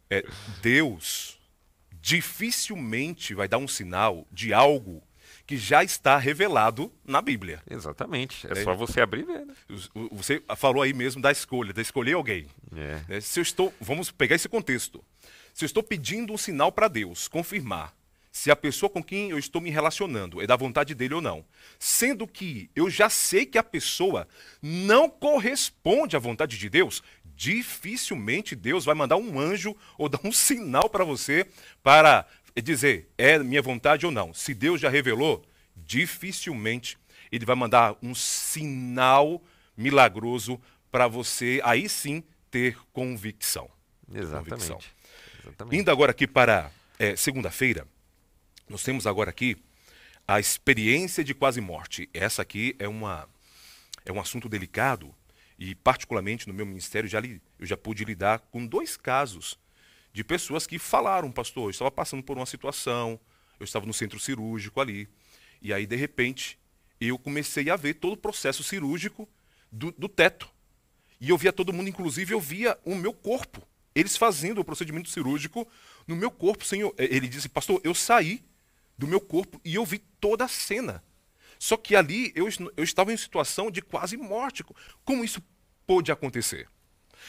é, 0.08 0.24
Deus 0.62 1.40
dificilmente 2.00 3.34
vai 3.34 3.48
dar 3.48 3.58
um 3.58 3.68
sinal 3.68 4.28
de 4.32 4.54
algo 4.54 5.02
que 5.48 5.58
já 5.58 5.84
está 5.84 6.18
revelado 6.20 6.92
na 7.04 7.24
Bíblia. 7.24 7.62
Exatamente. 7.68 8.46
É, 8.48 8.52
é, 8.52 8.64
só 8.64 8.76
você 8.76 9.02
abrir 9.02 9.22
e 9.22 9.26
ver. 9.26 9.46
Né? 9.48 9.54
Você 10.12 10.44
falou 10.56 10.84
aí 10.84 10.94
mesmo 10.94 11.24
da 11.24 11.32
escolha, 11.32 11.74
de 11.74 11.82
escolher 11.82 12.14
alguém. 12.14 12.46
É. 12.76 13.02
Né? 13.08 13.20
Se 13.20 13.40
eu 13.40 13.42
estou, 13.42 13.74
vamos 13.82 14.12
pegar 14.12 14.36
esse 14.36 14.48
contexto. 14.48 15.04
Se 15.56 15.64
eu 15.64 15.68
estou 15.68 15.82
pedindo 15.82 16.34
um 16.34 16.38
sinal 16.38 16.70
para 16.70 16.90
Deus, 16.90 17.30
confirmar 17.30 17.96
se 18.30 18.52
a 18.52 18.58
pessoa 18.58 18.90
com 18.90 19.02
quem 19.02 19.30
eu 19.30 19.40
estou 19.40 19.62
me 19.62 19.70
relacionando 19.70 20.42
é 20.42 20.46
da 20.46 20.58
vontade 20.58 20.94
dele 20.94 21.14
ou 21.14 21.22
não, 21.22 21.46
sendo 21.80 22.28
que 22.28 22.70
eu 22.76 22.90
já 22.90 23.10
sei 23.10 23.46
que 23.46 23.58
a 23.58 23.64
pessoa 23.64 24.28
não 24.62 25.10
corresponde 25.10 26.18
à 26.18 26.20
vontade 26.20 26.58
de 26.58 26.70
Deus, 26.70 27.02
dificilmente 27.24 28.54
Deus 28.54 28.84
vai 28.84 28.94
mandar 28.94 29.16
um 29.16 29.40
anjo 29.40 29.74
ou 29.98 30.10
dar 30.12 30.20
um 30.26 30.32
sinal 30.34 30.90
para 30.90 31.06
você 31.06 31.48
para 31.82 32.28
dizer, 32.62 33.10
é 33.18 33.40
minha 33.40 33.62
vontade 33.62 34.06
ou 34.06 34.12
não. 34.12 34.34
Se 34.34 34.54
Deus 34.54 34.82
já 34.82 34.90
revelou, 34.90 35.42
dificilmente 35.74 36.98
ele 37.32 37.46
vai 37.46 37.56
mandar 37.56 37.96
um 38.04 38.14
sinal 38.14 39.42
milagroso 39.78 40.60
para 40.92 41.08
você 41.08 41.62
aí 41.64 41.88
sim 41.88 42.22
ter 42.52 42.78
convicção. 42.92 43.70
Exatamente. 44.14 44.50
Convicção. 44.50 44.80
Exatamente. 45.46 45.78
Indo 45.80 45.92
agora 45.92 46.12
aqui 46.12 46.28
para 46.28 46.72
é, 46.98 47.16
segunda-feira, 47.16 47.88
nós 48.68 48.84
temos 48.84 49.06
agora 49.06 49.30
aqui 49.30 49.58
a 50.28 50.40
experiência 50.40 51.24
de 51.24 51.34
quase 51.34 51.62
morte. 51.62 52.10
Essa 52.14 52.42
aqui 52.42 52.76
é, 52.80 52.88
uma, 52.88 53.30
é 54.06 54.12
um 54.12 54.20
assunto 54.20 54.50
delicado 54.50 55.14
e, 55.58 55.76
particularmente 55.76 56.48
no 56.48 56.54
meu 56.54 56.66
ministério, 56.66 57.08
já 57.08 57.20
li, 57.20 57.42
eu 57.60 57.66
já 57.66 57.78
pude 57.78 58.04
lidar 58.04 58.40
com 58.52 58.66
dois 58.66 58.98
casos 58.98 59.58
de 60.12 60.24
pessoas 60.24 60.66
que 60.66 60.80
falaram, 60.80 61.32
pastor, 61.32 61.66
eu 61.66 61.70
estava 61.70 61.92
passando 61.92 62.24
por 62.24 62.38
uma 62.38 62.46
situação, 62.46 63.20
eu 63.60 63.64
estava 63.64 63.86
no 63.86 63.94
centro 63.94 64.20
cirúrgico 64.20 64.80
ali, 64.82 65.08
e 65.62 65.74
aí, 65.74 65.86
de 65.86 65.96
repente, 65.96 66.58
eu 67.00 67.18
comecei 67.18 67.70
a 67.70 67.76
ver 67.76 67.96
todo 67.96 68.14
o 68.14 68.18
processo 68.18 68.64
cirúrgico 68.64 69.28
do, 69.72 69.92
do 69.92 70.08
teto. 70.08 70.50
E 71.20 71.30
eu 71.30 71.38
via 71.38 71.52
todo 71.52 71.74
mundo, 71.74 71.90
inclusive 71.90 72.34
eu 72.34 72.40
via 72.40 72.78
o 72.84 72.96
meu 72.96 73.14
corpo, 73.14 73.62
eles 73.96 74.18
fazendo 74.18 74.60
o 74.60 74.66
procedimento 74.66 75.10
cirúrgico 75.10 75.68
no 76.06 76.16
meu 76.16 76.30
corpo. 76.30 76.66
Senhor, 76.66 76.94
ele 76.98 77.28
disse, 77.28 77.50
pastor, 77.50 77.82
eu 77.84 77.96
saí 77.96 78.44
do 78.98 79.08
meu 79.08 79.22
corpo 79.22 79.60
e 79.64 79.74
eu 79.76 79.86
vi 79.86 80.00
toda 80.20 80.46
a 80.46 80.50
cena. 80.50 81.04
Só 81.58 81.78
que 81.78 81.96
ali 81.96 82.32
eu, 82.36 82.48
eu 82.76 82.84
estava 82.84 83.14
em 83.14 83.18
situação 83.18 83.72
de 83.72 83.82
quase 83.82 84.18
morte. 84.18 84.64
Como 85.04 85.24
isso 85.24 85.42
pôde 85.88 86.12
acontecer? 86.12 86.68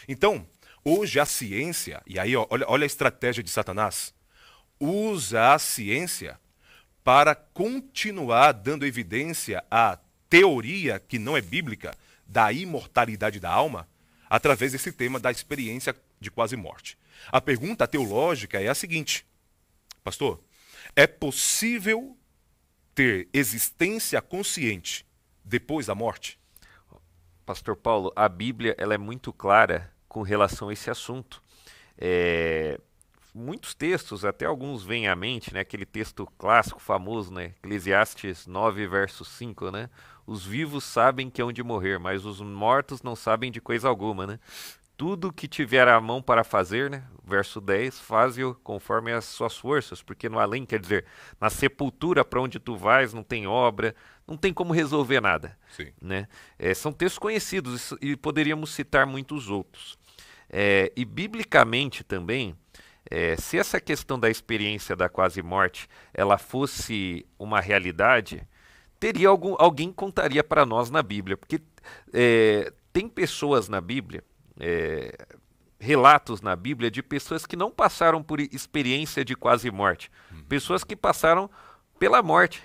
Então, 0.08 0.46
Hoje 0.88 1.18
a 1.18 1.26
ciência, 1.26 2.00
e 2.06 2.16
aí 2.16 2.36
ó, 2.36 2.46
olha, 2.48 2.64
olha 2.68 2.84
a 2.84 2.86
estratégia 2.86 3.42
de 3.42 3.50
Satanás, 3.50 4.14
usa 4.78 5.52
a 5.52 5.58
ciência 5.58 6.38
para 7.02 7.34
continuar 7.34 8.52
dando 8.52 8.86
evidência 8.86 9.64
à 9.68 9.98
teoria 10.30 11.00
que 11.00 11.18
não 11.18 11.36
é 11.36 11.40
bíblica 11.40 11.92
da 12.24 12.52
imortalidade 12.52 13.40
da 13.40 13.50
alma, 13.50 13.88
através 14.30 14.70
desse 14.70 14.92
tema 14.92 15.18
da 15.18 15.32
experiência 15.32 15.92
de 16.26 16.30
quase 16.30 16.56
morte. 16.56 16.98
A 17.28 17.40
pergunta 17.40 17.86
teológica 17.86 18.60
é 18.60 18.68
a 18.68 18.74
seguinte: 18.74 19.26
Pastor, 20.02 20.40
é 20.94 21.06
possível 21.06 22.16
ter 22.94 23.28
existência 23.32 24.20
consciente 24.20 25.06
depois 25.44 25.86
da 25.86 25.94
morte? 25.94 26.38
Pastor 27.44 27.76
Paulo, 27.76 28.12
a 28.16 28.28
Bíblia 28.28 28.74
ela 28.76 28.94
é 28.94 28.98
muito 28.98 29.32
clara 29.32 29.92
com 30.08 30.22
relação 30.22 30.68
a 30.68 30.72
esse 30.72 30.90
assunto. 30.90 31.40
É, 31.96 32.80
muitos 33.32 33.72
textos, 33.72 34.24
até 34.24 34.46
alguns 34.46 34.82
vêm 34.82 35.06
à 35.06 35.14
mente, 35.14 35.54
né? 35.54 35.60
aquele 35.60 35.86
texto 35.86 36.26
clássico, 36.38 36.80
famoso, 36.80 37.32
né? 37.32 37.54
Eclesiastes 37.58 38.48
9, 38.48 38.88
verso 38.88 39.24
5, 39.24 39.70
né? 39.70 39.88
Os 40.26 40.44
vivos 40.44 40.82
sabem 40.82 41.30
que 41.30 41.40
hão 41.40 41.52
de 41.52 41.62
morrer, 41.62 41.98
mas 41.98 42.24
os 42.24 42.40
mortos 42.40 43.00
não 43.00 43.14
sabem 43.14 43.52
de 43.52 43.60
coisa 43.60 43.88
alguma, 43.88 44.26
né? 44.26 44.40
Tudo 44.96 45.32
que 45.32 45.46
tiver 45.46 45.86
a 45.88 46.00
mão 46.00 46.22
para 46.22 46.42
fazer, 46.42 46.90
né? 46.90 47.04
Verso 47.22 47.60
10, 47.60 48.00
faze-o 48.00 48.54
conforme 48.62 49.12
as 49.12 49.24
suas 49.24 49.56
forças, 49.56 50.02
porque 50.02 50.28
no 50.28 50.38
além, 50.38 50.64
quer 50.64 50.80
dizer, 50.80 51.04
na 51.40 51.50
sepultura 51.50 52.24
para 52.24 52.40
onde 52.40 52.58
tu 52.58 52.76
vais, 52.76 53.12
não 53.12 53.22
tem 53.22 53.46
obra, 53.46 53.94
não 54.26 54.36
tem 54.36 54.54
como 54.54 54.72
resolver 54.72 55.20
nada. 55.20 55.58
Sim. 55.70 55.92
Né? 56.00 56.28
É, 56.58 56.72
são 56.72 56.92
textos 56.92 57.18
conhecidos 57.18 57.92
e 58.00 58.16
poderíamos 58.16 58.70
citar 58.70 59.06
muitos 59.06 59.50
outros. 59.50 59.98
É, 60.48 60.92
e 60.96 61.04
biblicamente 61.04 62.04
também, 62.04 62.56
é, 63.10 63.36
se 63.36 63.58
essa 63.58 63.80
questão 63.80 64.18
da 64.18 64.30
experiência 64.30 64.96
da 64.96 65.08
quase 65.08 65.42
morte 65.42 65.88
ela 66.14 66.38
fosse 66.38 67.26
uma 67.38 67.60
realidade, 67.60 68.46
teria 68.98 69.28
algum, 69.28 69.54
alguém 69.58 69.92
contaria 69.92 70.42
para 70.42 70.64
nós 70.64 70.90
na 70.90 71.02
Bíblia, 71.02 71.36
porque 71.36 71.60
é, 72.12 72.72
tem 72.92 73.08
pessoas 73.08 73.68
na 73.68 73.80
Bíblia, 73.80 74.24
é, 74.58 75.26
relatos 75.78 76.40
na 76.40 76.56
Bíblia 76.56 76.90
de 76.90 77.02
pessoas 77.02 77.46
que 77.46 77.56
não 77.56 77.70
passaram 77.70 78.22
por 78.22 78.40
experiência 78.40 79.24
de 79.24 79.34
quase 79.34 79.70
morte, 79.70 80.10
hum. 80.32 80.42
pessoas 80.48 80.84
que 80.84 80.96
passaram 80.96 81.50
pela 81.98 82.22
morte. 82.22 82.62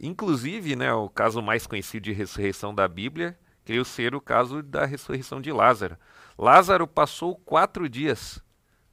Inclusive, 0.00 0.76
né, 0.76 0.92
o 0.92 1.08
caso 1.08 1.42
mais 1.42 1.66
conhecido 1.66 2.04
de 2.04 2.12
ressurreição 2.12 2.74
da 2.74 2.86
Bíblia, 2.86 3.38
creio 3.64 3.84
ser 3.84 4.14
o 4.14 4.20
caso 4.20 4.62
da 4.62 4.84
ressurreição 4.84 5.40
de 5.40 5.52
Lázaro. 5.52 5.96
Lázaro 6.38 6.86
passou 6.86 7.34
quatro 7.34 7.88
dias 7.88 8.40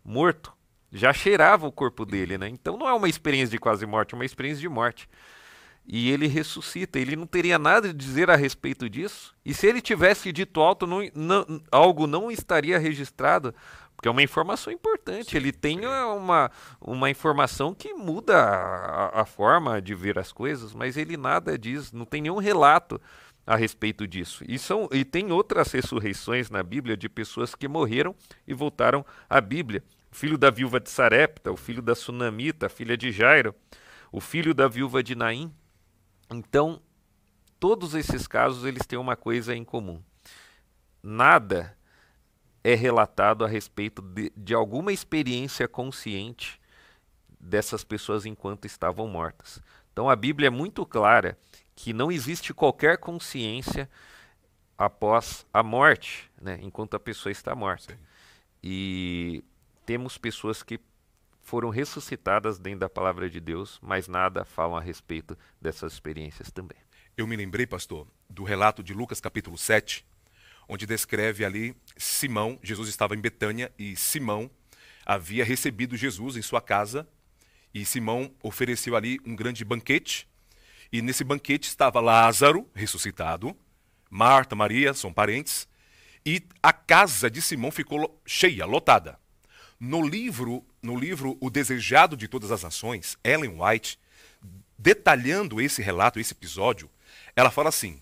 morto, 0.03 0.51
já 0.91 1.13
cheirava 1.13 1.67
o 1.67 1.71
corpo 1.71 2.05
dele, 2.05 2.37
né? 2.37 2.47
Então 2.49 2.77
não 2.77 2.87
é 2.87 2.93
uma 2.93 3.09
experiência 3.09 3.51
de 3.51 3.59
quase 3.59 3.85
morte, 3.85 4.13
é 4.13 4.17
uma 4.17 4.25
experiência 4.25 4.61
de 4.61 4.69
morte. 4.69 5.07
E 5.87 6.09
ele 6.09 6.27
ressuscita, 6.27 6.97
ele 6.97 7.15
não 7.15 7.27
teria 7.27 7.59
nada 7.59 7.89
a 7.89 7.93
dizer 7.93 8.29
a 8.31 8.35
respeito 8.35 8.89
disso. 8.89 9.35
E 9.45 9.53
se 9.53 9.67
ele 9.67 9.81
tivesse 9.81 10.31
dito 10.31 10.59
alto, 10.59 10.87
não, 10.87 10.99
não, 11.13 11.61
algo 11.71 12.07
não 12.07 12.31
estaria 12.31 12.79
registrado, 12.79 13.53
porque 13.95 14.07
é 14.07 14.11
uma 14.11 14.23
informação 14.23 14.73
importante. 14.73 15.31
Sim, 15.31 15.37
ele 15.37 15.51
tem 15.51 15.85
uma, 15.85 16.51
uma 16.81 17.09
informação 17.09 17.73
que 17.73 17.93
muda 17.93 18.35
a, 18.35 19.21
a, 19.21 19.25
forma 19.25 19.81
de 19.81 19.93
ver 19.93 20.17
as 20.17 20.31
coisas, 20.31 20.73
mas 20.73 20.97
ele 20.97 21.17
nada 21.17 21.57
diz, 21.57 21.91
não 21.91 22.05
tem 22.05 22.21
nenhum 22.21 22.37
relato 22.37 22.99
a 23.45 23.55
respeito 23.55 24.07
disso. 24.07 24.43
E, 24.47 24.57
são, 24.57 24.89
e 24.91 25.05
tem 25.05 25.31
outras 25.31 25.71
ressurreições 25.71 26.49
na 26.49 26.63
Bíblia 26.63 26.97
de 26.97 27.07
pessoas 27.07 27.53
que 27.53 27.67
morreram 27.67 28.15
e 28.47 28.53
voltaram 28.53 29.05
à 29.29 29.39
Bíblia. 29.39 29.83
O 30.11 30.15
filho 30.15 30.37
da 30.37 30.49
viúva 30.49 30.79
de 30.79 30.89
Sarepta, 30.89 31.51
o 31.51 31.57
filho 31.57 31.81
da 31.81 31.93
Sunamita, 31.93 32.65
a 32.65 32.69
filha 32.69 32.97
de 32.97 33.11
Jairo, 33.11 33.53
o 34.11 34.19
filho 34.19 34.53
da 34.53 34.67
viúva 34.67 35.03
de 35.03 35.13
Naim. 35.13 35.53
Então, 36.29 36.81
todos 37.59 37.93
esses 37.93 38.27
casos 38.27 38.65
eles 38.65 38.85
têm 38.85 38.97
uma 38.97 39.15
coisa 39.15 39.55
em 39.55 39.63
comum. 39.63 40.01
Nada 41.01 41.77
é 42.63 42.73
relatado 42.73 43.45
a 43.45 43.47
respeito 43.47 44.01
de, 44.01 44.31
de 44.35 44.53
alguma 44.53 44.91
experiência 44.91 45.67
consciente 45.67 46.59
dessas 47.39 47.83
pessoas 47.83 48.25
enquanto 48.25 48.65
estavam 48.65 49.07
mortas. 49.07 49.61
Então 49.93 50.09
a 50.09 50.15
Bíblia 50.15 50.47
é 50.47 50.49
muito 50.49 50.85
clara 50.85 51.37
que 51.75 51.93
não 51.93 52.11
existe 52.11 52.53
qualquer 52.53 52.97
consciência 52.97 53.89
após 54.77 55.45
a 55.53 55.61
morte, 55.61 56.29
né, 56.41 56.59
enquanto 56.61 56.95
a 56.95 56.99
pessoa 56.99 57.31
está 57.31 57.53
morta. 57.53 57.93
Sim. 57.93 57.99
E 58.63 59.43
temos 59.85 60.17
pessoas 60.17 60.63
que 60.63 60.79
foram 61.45 61.69
ressuscitadas 61.69 62.57
dentro 62.57 62.79
da 62.79 62.89
palavra 62.89 63.29
de 63.29 63.39
Deus, 63.39 63.79
mas 63.81 64.07
nada 64.07 64.43
falam 64.43 64.75
a 64.75 64.81
respeito 64.81 65.37
dessas 65.61 65.93
experiências 65.93 66.49
também. 66.49 66.77
Eu 67.15 67.27
me 67.27 67.35
lembrei, 67.35 67.67
pastor, 67.67 68.07
do 68.27 68.43
relato 68.43 68.81
de 68.81 68.95
Lucas 68.95 69.21
capítulo 69.21 69.55
7, 69.55 70.03
onde 70.67 70.87
descreve 70.87 71.45
ali 71.45 71.77
Simão, 71.95 72.59
Jesus 72.63 72.89
estava 72.89 73.15
em 73.15 73.21
Betânia 73.21 73.71
e 73.77 73.95
Simão 73.95 74.49
havia 75.05 75.45
recebido 75.45 75.95
Jesus 75.95 76.35
em 76.35 76.41
sua 76.41 76.59
casa 76.59 77.07
e 77.71 77.85
Simão 77.85 78.33
ofereceu 78.41 78.95
ali 78.95 79.19
um 79.23 79.35
grande 79.35 79.63
banquete 79.63 80.27
e 80.91 80.99
nesse 80.99 81.23
banquete 81.23 81.67
estava 81.67 82.01
Lázaro, 82.01 82.67
ressuscitado, 82.73 83.55
Marta, 84.09 84.55
Maria, 84.55 84.95
são 84.95 85.13
parentes, 85.13 85.67
e 86.25 86.41
a 86.63 86.73
casa 86.73 87.29
de 87.29 87.39
Simão 87.39 87.69
ficou 87.69 88.19
cheia, 88.25 88.65
lotada. 88.65 89.19
No 89.79 90.01
livro, 90.01 90.65
no 90.81 90.97
livro 90.97 91.37
O 91.41 91.49
Desejado 91.49 92.15
de 92.15 92.27
Todas 92.27 92.51
as 92.51 92.63
Nações, 92.63 93.17
Ellen 93.23 93.61
White, 93.61 93.99
detalhando 94.77 95.59
esse 95.59 95.81
relato, 95.81 96.19
esse 96.19 96.33
episódio, 96.33 96.89
ela 97.35 97.51
fala 97.51 97.69
assim: 97.69 97.99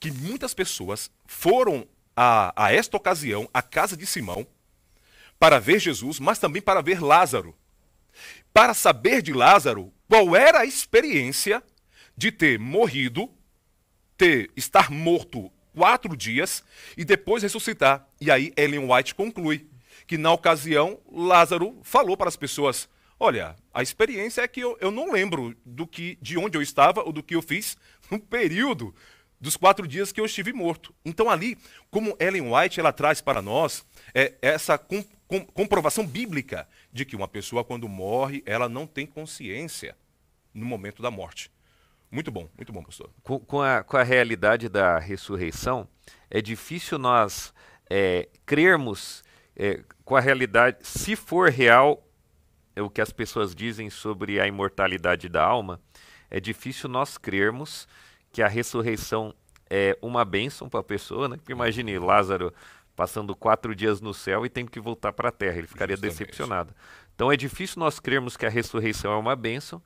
que 0.00 0.10
muitas 0.10 0.52
pessoas 0.52 1.10
foram 1.26 1.86
a, 2.16 2.52
a 2.56 2.72
esta 2.72 2.96
ocasião 2.96 3.48
à 3.54 3.62
casa 3.62 3.96
de 3.96 4.06
Simão 4.06 4.46
para 5.38 5.58
ver 5.58 5.78
Jesus, 5.78 6.20
mas 6.20 6.38
também 6.38 6.60
para 6.62 6.82
ver 6.82 7.00
Lázaro. 7.00 7.54
Para 8.52 8.74
saber 8.74 9.22
de 9.22 9.32
Lázaro 9.32 9.92
qual 10.08 10.36
era 10.36 10.60
a 10.60 10.66
experiência 10.66 11.62
de 12.16 12.30
ter 12.30 12.58
morrido, 12.58 13.30
ter 14.16 14.50
estar 14.56 14.90
morto 14.90 15.50
quatro 15.74 16.16
dias 16.16 16.62
e 16.96 17.04
depois 17.04 17.42
ressuscitar. 17.42 18.06
E 18.20 18.30
aí 18.30 18.52
Ellen 18.56 18.92
White 18.92 19.14
conclui 19.14 19.68
que 20.06 20.18
na 20.18 20.32
ocasião 20.32 20.98
Lázaro 21.10 21.78
falou 21.82 22.16
para 22.16 22.28
as 22.28 22.36
pessoas: 22.36 22.88
Olha, 23.18 23.54
a 23.72 23.82
experiência 23.82 24.42
é 24.42 24.48
que 24.48 24.60
eu, 24.60 24.76
eu 24.80 24.90
não 24.90 25.12
lembro 25.12 25.56
do 25.64 25.86
que, 25.86 26.18
de 26.20 26.36
onde 26.36 26.58
eu 26.58 26.62
estava 26.62 27.02
ou 27.02 27.12
do 27.12 27.22
que 27.22 27.34
eu 27.36 27.42
fiz 27.42 27.76
no 28.10 28.18
período 28.18 28.94
dos 29.40 29.56
quatro 29.56 29.86
dias 29.86 30.12
que 30.12 30.20
eu 30.20 30.24
estive 30.24 30.52
morto. 30.52 30.94
Então 31.04 31.28
ali, 31.28 31.58
como 31.90 32.16
Ellen 32.18 32.52
White 32.52 32.78
ela 32.78 32.92
traz 32.92 33.20
para 33.20 33.42
nós 33.42 33.84
é, 34.14 34.34
essa 34.40 34.78
com, 34.78 35.04
com, 35.26 35.44
comprovação 35.44 36.06
bíblica 36.06 36.68
de 36.92 37.04
que 37.04 37.16
uma 37.16 37.26
pessoa 37.28 37.64
quando 37.64 37.88
morre 37.88 38.42
ela 38.46 38.68
não 38.68 38.86
tem 38.86 39.06
consciência 39.06 39.96
no 40.54 40.64
momento 40.64 41.02
da 41.02 41.10
morte. 41.10 41.50
Muito 42.10 42.30
bom, 42.30 42.48
muito 42.56 42.72
bom, 42.72 42.82
pastor. 42.82 43.10
Com, 43.22 43.40
com, 43.40 43.62
a, 43.62 43.82
com 43.82 43.96
a 43.96 44.02
realidade 44.02 44.68
da 44.68 44.98
ressurreição, 44.98 45.88
é 46.30 46.42
difícil 46.42 46.98
nós 46.98 47.54
é, 47.88 48.28
crermos 48.44 49.24
é, 49.56 49.82
com 50.04 50.16
a 50.16 50.20
realidade, 50.20 50.78
se 50.82 51.14
for 51.16 51.50
real 51.50 52.06
é 52.74 52.82
o 52.82 52.88
que 52.88 53.00
as 53.00 53.12
pessoas 53.12 53.54
dizem 53.54 53.90
sobre 53.90 54.40
a 54.40 54.46
imortalidade 54.46 55.28
da 55.28 55.44
alma, 55.44 55.80
é 56.30 56.40
difícil 56.40 56.88
nós 56.88 57.18
crermos 57.18 57.86
que 58.30 58.42
a 58.42 58.48
ressurreição 58.48 59.34
é 59.68 59.96
uma 60.00 60.24
bênção 60.24 60.68
para 60.68 60.80
a 60.80 60.84
pessoa, 60.84 61.28
né? 61.28 61.36
Porque 61.36 61.52
imagine 61.52 61.98
Lázaro 61.98 62.52
passando 62.96 63.34
quatro 63.34 63.74
dias 63.74 64.00
no 64.00 64.12
céu 64.12 64.44
e 64.44 64.48
tendo 64.48 64.70
que 64.70 64.80
voltar 64.80 65.12
para 65.12 65.28
a 65.28 65.32
terra, 65.32 65.58
ele 65.58 65.66
ficaria 65.66 65.96
Justamente. 65.96 66.18
decepcionado. 66.18 66.74
Então 67.14 67.30
é 67.30 67.36
difícil 67.36 67.78
nós 67.78 68.00
crermos 68.00 68.36
que 68.36 68.46
a 68.46 68.48
ressurreição 68.48 69.12
é 69.12 69.16
uma 69.16 69.36
bênção 69.36 69.82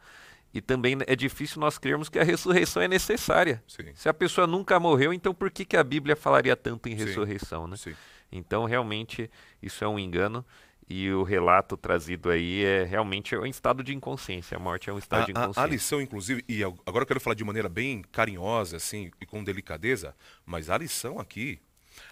e 0.55 0.61
também 0.61 0.97
é 1.07 1.15
difícil 1.15 1.61
nós 1.61 1.79
crermos 1.79 2.09
que 2.09 2.19
a 2.19 2.25
ressurreição 2.25 2.83
é 2.83 2.89
necessária. 2.89 3.63
Sim. 3.67 3.93
Se 3.95 4.09
a 4.09 4.15
pessoa 4.15 4.47
nunca 4.47 4.79
morreu, 4.81 5.13
então 5.13 5.35
por 5.35 5.51
que, 5.51 5.65
que 5.65 5.77
a 5.77 5.85
Bíblia 5.85 6.17
falaria 6.17 6.57
tanto 6.57 6.89
em 6.89 6.95
ressurreição, 6.95 7.65
Sim. 7.65 7.71
né? 7.71 7.77
Sim. 7.77 7.95
Então 8.31 8.65
realmente 8.65 9.31
isso 9.63 9.85
é 9.85 9.89
um 9.89 9.99
engano 9.99 10.45
e 10.89 11.11
o 11.11 11.25
relato 11.25 11.77
trazido 11.77 12.31
aí 12.31 12.65
é 12.65 12.85
realmente 12.85 13.37
um 13.37 13.47
estado 13.47 13.83
de 13.83 13.95
inconsciência. 13.95 14.57
A 14.57 14.61
morte 14.61 14.89
é 14.89 14.93
um 14.93 14.99
estado 14.99 15.23
a, 15.23 15.25
de 15.25 15.31
inconsciência. 15.33 15.61
A, 15.61 15.65
a, 15.65 15.69
lição, 15.69 16.01
inclusive, 16.01 16.45
e 16.49 16.63
agora 16.63 17.03
eu 17.03 17.07
quero 17.07 17.21
falar 17.21 17.35
de 17.35 17.43
maneira 17.43 17.69
bem 17.69 18.03
carinhosa, 18.13 18.77
assim, 18.77 19.11
e 19.21 19.27
com 19.27 19.43
delicadeza, 19.43 20.15
mas 20.45 20.71
a 20.71 20.79
lição 20.79 21.19
aqui, 21.19 21.61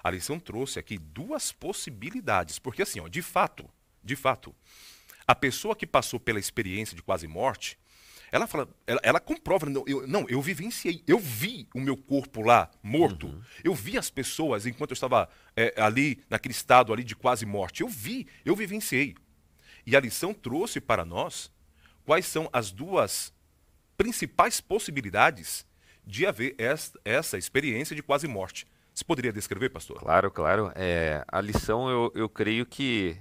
a 0.03 0.11
lição 0.11 0.41
trouxe 0.41 0.79
aqui 0.79 0.99
duas 0.99 1.53
possibilidades. 1.53 2.59
Porque 2.59 2.83
assim, 2.83 2.99
ó, 2.99 3.07
de 3.07 3.23
fato, 3.23 3.69
de 4.03 4.17
fato, 4.17 4.53
a 5.27 5.35
pessoa 5.37 5.77
que 5.77 5.87
passou 5.87 6.19
pela 6.19 6.41
experiência 6.41 6.97
de 6.97 7.03
quase 7.03 7.29
morte, 7.29 7.79
ela 8.35 8.49
fala, 8.49 8.69
ela, 8.85 9.01
ela 9.05 9.21
comprova, 9.21 9.67
não 9.67 9.85
eu, 9.87 10.09
não, 10.09 10.27
eu 10.29 10.43
vivenciei, 10.43 11.05
eu 11.07 11.21
vi 11.21 11.69
o 11.73 11.81
meu 11.81 11.97
corpo 11.97 12.43
lá 12.43 12.69
morto, 12.83 13.29
uhum. 13.29 13.41
eu 13.63 13.73
vi 13.73 13.97
as 13.97 14.11
pessoas 14.11 14.67
enquanto 14.67 14.91
eu 14.91 14.95
estava 14.95 15.29
é, 15.57 15.73
ali, 15.81 16.21
naquele 16.29 16.51
estado 16.51 16.93
ali 16.93 17.05
de 17.05 17.15
quase 17.15 17.47
morte, 17.47 17.83
eu 17.83 17.89
vi, 17.89 18.27
eu 18.45 18.57
vivenciei. 18.57 19.15
E 19.87 19.95
a 19.95 20.01
lição 20.01 20.35
trouxe 20.35 20.81
para 20.81 21.05
nós 21.05 21.49
quais 22.05 22.27
são 22.27 22.51
as 22.53 22.73
duas 22.73 23.33
principais 23.97 24.61
possibilidades 24.61 25.65
de 26.05 26.27
haver 26.27 26.57
essa, 26.59 26.99
essa 27.05 27.39
experiência 27.39 27.95
de 27.95 28.03
quase 28.03 28.27
morte. 28.27 28.67
Você 28.93 29.05
poderia 29.05 29.33
descrever, 29.33 29.71
pastor? 29.71 30.01
Claro, 30.01 30.29
claro. 30.29 30.73
É, 30.75 31.25
a 31.29 31.41
lição, 31.41 31.89
eu, 31.89 32.11
eu 32.17 32.29
creio 32.29 32.67
que 32.67 33.17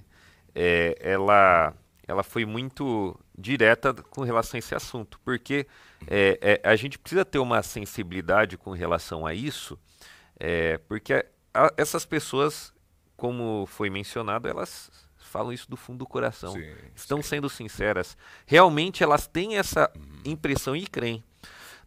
é, 0.56 0.98
ela 1.00 1.76
ela 2.08 2.24
foi 2.24 2.46
muito 2.46 3.18
direta 3.38 3.94
com 3.94 4.24
relação 4.24 4.58
a 4.58 4.60
esse 4.60 4.76
assunto, 4.76 5.20
porque 5.24 5.66
é, 6.08 6.60
é, 6.64 6.70
a 6.70 6.76
gente 6.76 7.00
precisa 7.00 7.24
ter 7.24 7.40
uma 7.40 7.64
sensibilidade 7.64 8.58
com 8.58 8.72
relação 8.72 9.26
a 9.26 9.34
isso, 9.34 9.80
é, 10.40 10.78
porque 10.80 11.26
a, 11.54 11.74
essas 11.78 12.06
pessoas, 12.06 12.74
como 13.16 13.66
foi 13.68 13.90
mencionado, 13.90 14.48
elas 14.48 14.92
falam 15.18 15.52
isso 15.52 15.70
do 15.70 15.78
fundo 15.78 16.00
do 16.00 16.06
coração, 16.06 16.54
sim, 16.54 16.76
estão 16.94 17.22
sim. 17.22 17.30
sendo 17.30 17.50
sinceras, 17.50 18.18
realmente 18.46 19.02
elas 19.02 19.26
têm 19.26 19.58
essa 19.58 19.90
uhum. 19.96 20.32
impressão 20.32 20.76
e 20.76 20.86
creem. 20.86 21.24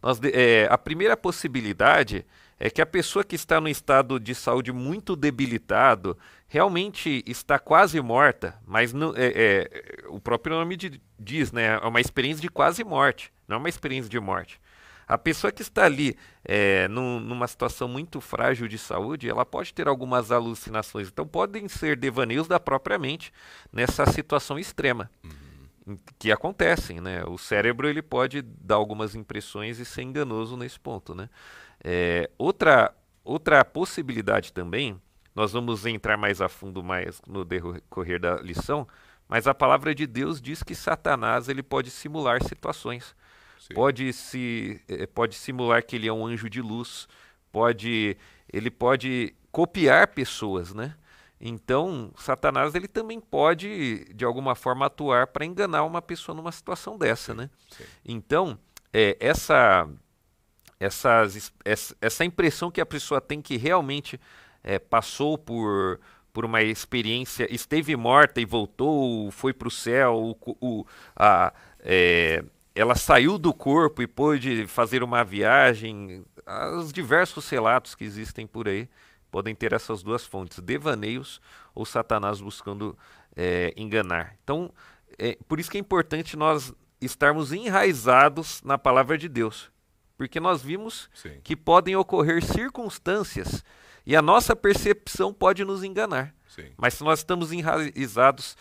Nós, 0.02 0.18
é, 0.22 0.66
a 0.70 0.78
primeira 0.78 1.16
possibilidade 1.16 2.24
é 2.58 2.70
que 2.70 2.80
a 2.80 2.86
pessoa 2.86 3.24
que 3.24 3.34
está 3.34 3.60
no 3.60 3.68
estado 3.68 4.18
de 4.18 4.34
saúde 4.34 4.72
muito 4.72 5.14
debilitado 5.14 6.16
realmente 6.48 7.22
está 7.26 7.58
quase 7.58 8.00
morta, 8.00 8.58
mas 8.66 8.92
não, 8.92 9.12
é, 9.16 9.32
é, 9.34 10.04
o 10.08 10.20
próprio 10.20 10.56
nome 10.56 10.76
de, 10.76 11.00
diz, 11.18 11.52
né, 11.52 11.78
é 11.82 11.86
uma 11.86 12.00
experiência 12.00 12.40
de 12.40 12.48
quase 12.48 12.82
morte, 12.82 13.32
não 13.46 13.56
é 13.56 13.58
uma 13.58 13.68
experiência 13.68 14.08
de 14.08 14.18
morte. 14.18 14.60
A 15.08 15.16
pessoa 15.16 15.52
que 15.52 15.62
está 15.62 15.84
ali 15.84 16.16
é, 16.44 16.88
num, 16.88 17.20
numa 17.20 17.46
situação 17.46 17.86
muito 17.86 18.20
frágil 18.20 18.66
de 18.66 18.76
saúde, 18.76 19.28
ela 19.28 19.46
pode 19.46 19.72
ter 19.72 19.86
algumas 19.86 20.32
alucinações, 20.32 21.08
então 21.08 21.26
podem 21.26 21.68
ser 21.68 21.96
devaneios 21.96 22.48
da 22.48 22.58
própria 22.58 22.98
mente 22.98 23.32
nessa 23.72 24.04
situação 24.06 24.58
extrema. 24.58 25.08
Uhum. 25.22 25.96
que 26.18 26.32
acontecem, 26.32 27.00
né? 27.00 27.24
O 27.24 27.38
cérebro 27.38 27.88
ele 27.88 28.02
pode 28.02 28.42
dar 28.42 28.74
algumas 28.74 29.14
impressões 29.14 29.78
e 29.78 29.84
ser 29.84 30.02
enganoso 30.02 30.56
nesse 30.56 30.80
ponto, 30.80 31.14
né? 31.14 31.28
É, 31.88 32.28
outra, 32.36 32.92
outra 33.22 33.64
possibilidade 33.64 34.52
também, 34.52 35.00
nós 35.32 35.52
vamos 35.52 35.86
entrar 35.86 36.16
mais 36.16 36.40
a 36.40 36.48
fundo 36.48 36.82
mais 36.82 37.22
no 37.28 37.44
decorrer 37.44 38.18
da 38.18 38.34
lição, 38.36 38.88
Mas 39.28 39.46
a 39.46 39.54
palavra 39.54 39.94
de 39.94 40.06
Deus 40.06 40.40
diz 40.40 40.62
que 40.62 40.74
Satanás 40.74 41.48
ele 41.48 41.62
pode 41.62 41.90
simular 41.90 42.42
situações. 42.42 43.14
Pode 43.74 44.12
se 44.12 44.80
eh, 44.88 45.06
pode 45.06 45.34
simular 45.34 45.84
que 45.84 45.96
ele 45.96 46.06
é 46.06 46.12
um 46.12 46.24
anjo 46.24 46.48
de 46.48 46.62
luz, 46.62 47.08
pode 47.50 48.16
ele 48.52 48.70
pode 48.70 49.34
copiar 49.50 50.08
pessoas, 50.08 50.72
né? 50.72 50.94
Então, 51.40 52.12
Satanás 52.16 52.74
ele 52.74 52.88
também 52.88 53.20
pode 53.20 54.04
de 54.14 54.24
alguma 54.24 54.54
forma 54.54 54.86
atuar 54.86 55.26
para 55.26 55.44
enganar 55.44 55.84
uma 55.84 56.00
pessoa 56.00 56.34
numa 56.34 56.52
situação 56.52 56.96
dessa, 56.96 57.34
né? 57.34 57.50
Sim. 57.70 57.84
Então, 58.04 58.58
é, 58.92 59.16
essa, 59.20 59.88
essas, 60.78 61.52
essa 62.00 62.24
impressão 62.24 62.70
que 62.70 62.80
a 62.80 62.86
pessoa 62.86 63.20
tem 63.20 63.40
que 63.40 63.56
realmente 63.56 64.20
é, 64.62 64.78
passou 64.78 65.38
por, 65.38 66.00
por 66.32 66.44
uma 66.44 66.62
experiência, 66.62 67.52
esteve 67.52 67.96
morta 67.96 68.40
e 68.40 68.44
voltou, 68.44 69.30
foi 69.30 69.52
para 69.52 69.68
o 69.68 69.70
céu, 69.70 70.36
a, 71.14 71.52
é, 71.80 72.44
ela 72.74 72.94
saiu 72.94 73.38
do 73.38 73.54
corpo 73.54 74.02
e 74.02 74.06
pôde 74.06 74.66
fazer 74.66 75.02
uma 75.02 75.24
viagem, 75.24 76.24
os 76.78 76.92
diversos 76.92 77.48
relatos 77.48 77.94
que 77.94 78.04
existem 78.04 78.46
por 78.46 78.68
aí 78.68 78.88
podem 79.30 79.54
ter 79.54 79.72
essas 79.72 80.02
duas 80.02 80.26
fontes, 80.26 80.58
devaneios 80.60 81.40
ou 81.74 81.84
Satanás 81.86 82.40
buscando 82.40 82.96
é, 83.34 83.72
enganar. 83.76 84.36
Então, 84.42 84.72
é, 85.18 85.38
por 85.48 85.58
isso 85.58 85.70
que 85.70 85.78
é 85.78 85.80
importante 85.80 86.36
nós 86.36 86.74
estarmos 87.00 87.52
enraizados 87.52 88.62
na 88.62 88.76
palavra 88.78 89.16
de 89.16 89.28
Deus. 89.28 89.70
Porque 90.16 90.40
nós 90.40 90.62
vimos 90.62 91.10
Sim. 91.14 91.40
que 91.42 91.54
podem 91.54 91.94
ocorrer 91.96 92.42
circunstâncias 92.44 93.64
e 94.04 94.16
a 94.16 94.22
nossa 94.22 94.56
percepção 94.56 95.32
pode 95.32 95.64
nos 95.64 95.84
enganar. 95.84 96.34
Sim. 96.48 96.70
Mas 96.76 96.94
se 96.94 97.04
nós 97.04 97.20
estamos 97.20 97.52
enraizados 97.52 98.56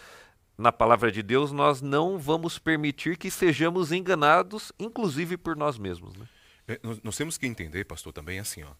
na 0.57 0.71
palavra 0.71 1.11
de 1.11 1.23
Deus, 1.23 1.51
nós 1.51 1.81
não 1.81 2.17
vamos 2.17 2.59
permitir 2.59 3.17
que 3.17 3.31
sejamos 3.31 3.91
enganados, 3.91 4.71
inclusive 4.79 5.37
por 5.37 5.55
nós 5.55 5.77
mesmos. 5.77 6.15
Né? 6.15 6.27
É, 6.67 6.79
nós, 6.83 6.99
nós, 7.03 7.17
temos 7.17 7.37
que 7.37 7.45
entender, 7.45 7.85
pastor, 7.85 8.11
também 8.11 8.39
assim, 8.39 8.63
ó. 8.63 8.71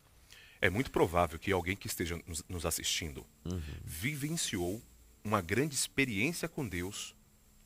É 0.62 0.70
muito 0.70 0.90
provável 0.90 1.38
que 1.38 1.52
alguém 1.52 1.76
que 1.76 1.86
esteja 1.86 2.20
nos, 2.26 2.44
nos 2.48 2.66
assistindo 2.66 3.26
uhum. 3.46 3.62
vivenciou 3.84 4.82
uma 5.24 5.42
grande 5.42 5.76
experiência 5.76 6.48
com 6.48 6.68
Deus 6.68 7.14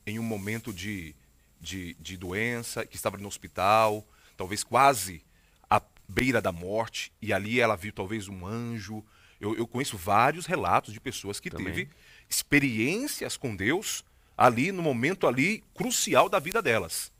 em 0.05 0.19
um 0.19 0.23
momento 0.23 0.73
de 0.73 1.15
de, 1.59 1.95
de 1.99 2.15
doença, 2.15 2.85
que 2.85 2.95
estava 2.95 3.17
no 3.17 3.27
hospital, 3.27 4.07
talvez 4.39 4.63
quase 4.63 5.21
à 5.69 5.81
beira 6.07 6.41
da 6.41 6.49
morte, 6.53 7.11
e 7.21 7.33
ali 7.33 7.59
ela 7.59 7.75
viu 7.75 7.91
talvez 7.91 8.29
um 8.29 8.47
anjo. 8.47 9.03
Eu, 9.39 9.53
eu 9.57 9.67
conheço 9.67 9.97
vários 9.97 10.45
relatos 10.45 10.93
de 10.93 10.99
pessoas 11.01 11.41
que 11.41 11.49
Também. 11.49 11.65
teve 11.65 11.89
experiências 12.29 13.35
com 13.35 13.53
Deus 13.53 14.01
ali 14.37 14.71
no 14.71 14.81
momento 14.81 15.27
ali 15.27 15.61
crucial 15.73 16.29
da 16.29 16.39
vida 16.39 16.61
delas. 16.61 17.11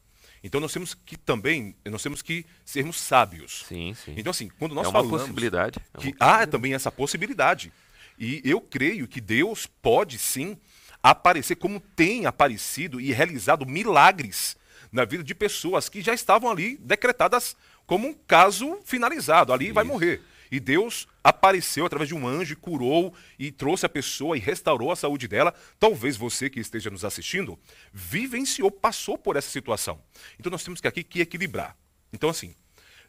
Então 0.42 0.62
nós 0.62 0.72
temos 0.72 0.94
que 0.94 1.18
também, 1.18 1.76
nós 1.84 2.02
temos 2.02 2.22
que 2.22 2.46
sermos 2.64 2.98
sábios. 2.98 3.66
Sim, 3.68 3.94
sim. 3.94 4.14
Então 4.16 4.32
assim, 4.32 4.50
quando 4.58 4.74
nós 4.74 4.86
é 4.86 4.88
uma 4.88 5.00
falamos 5.02 5.22
possibilidade. 5.22 5.78
É 5.94 5.98
que 5.98 6.16
há 6.18 6.48
também 6.48 6.74
essa 6.74 6.90
possibilidade. 6.90 7.74
E 8.18 8.42
eu 8.46 8.62
creio 8.62 9.10
que 9.10 9.20
Deus 9.20 9.68
pode 9.68 10.18
sim 10.18 10.58
aparecer 11.04 11.56
como 11.56 11.82
tem 11.82 12.26
aparecido 12.26 13.02
e 13.02 13.12
realizado 13.12 13.66
milagres 13.66 14.56
na 14.92 15.06
vida 15.06 15.24
de 15.24 15.36
pessoas 15.36 15.90
que 15.90 16.02
já 16.02 16.14
estavam 16.14 16.50
ali 16.50 16.78
decretadas 16.78 17.56
como 17.86 18.08
um 18.08 18.14
caso 18.14 18.80
finalizado, 18.84 19.52
ali 19.52 19.66
Isso. 19.66 19.74
vai 19.74 19.84
morrer. 19.84 20.22
E 20.52 20.60
Deus 20.60 21.08
apareceu 21.24 21.86
através 21.86 22.08
de 22.08 22.16
um 22.16 22.28
anjo 22.28 22.54
e 22.54 22.56
curou 22.56 23.14
e 23.38 23.52
trouxe 23.52 23.86
a 23.86 23.90
pessoa 23.90 24.36
e 24.36 24.40
restaurou 24.40 24.92
a 24.92 24.96
saúde 24.96 25.28
dela. 25.28 25.54
Talvez 25.80 26.18
você 26.18 26.50
que 26.50 26.60
esteja 26.60 26.90
nos 26.90 27.06
assistindo 27.06 27.58
vivenciou, 27.94 28.72
passou 28.72 29.18
por 29.18 29.36
essa 29.36 29.50
situação. 29.50 30.02
Então 30.40 30.52
nós 30.52 30.64
temos 30.64 30.82
que 30.82 30.88
aqui 30.88 31.04
que 31.04 31.22
equilibrar. 31.22 31.78
Então 32.12 32.30
assim, 32.30 32.56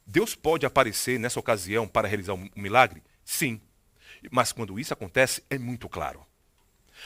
Deus 0.07 0.35
pode 0.35 0.67
aparecer 0.67 1.19
nessa 1.19 1.41
ocasião 1.41 1.89
para 1.89 2.09
realizar 2.09 2.35
um 2.35 2.49
milagre? 2.55 3.03
Sim. 3.25 3.61
Mas 4.31 4.53
quando 4.53 4.79
isso 4.79 4.93
acontece, 4.93 5.43
é 5.49 5.59
muito 5.59 5.89
claro. 5.89 6.27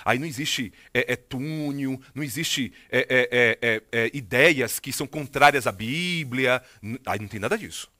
Aí 0.05 0.19
não 0.19 0.27
existe 0.27 0.73
é, 0.93 1.13
é 1.13 1.17
túnel, 1.17 2.01
não 2.15 2.23
existe 2.23 2.73
é 2.91 2.99
é, 2.99 3.29
é, 3.31 3.59
é, 3.61 3.83
é, 3.93 4.11
ideias 4.15 4.81
que 4.81 4.93
são 4.93 5.07
contrárias 5.07 5.67
à 5.67 5.73
Bíblia. 5.73 6.63
Aí 7.05 7.19
não 7.19 7.29
tem 7.29 7.41
nada 7.41 7.59
disso. 7.59 7.91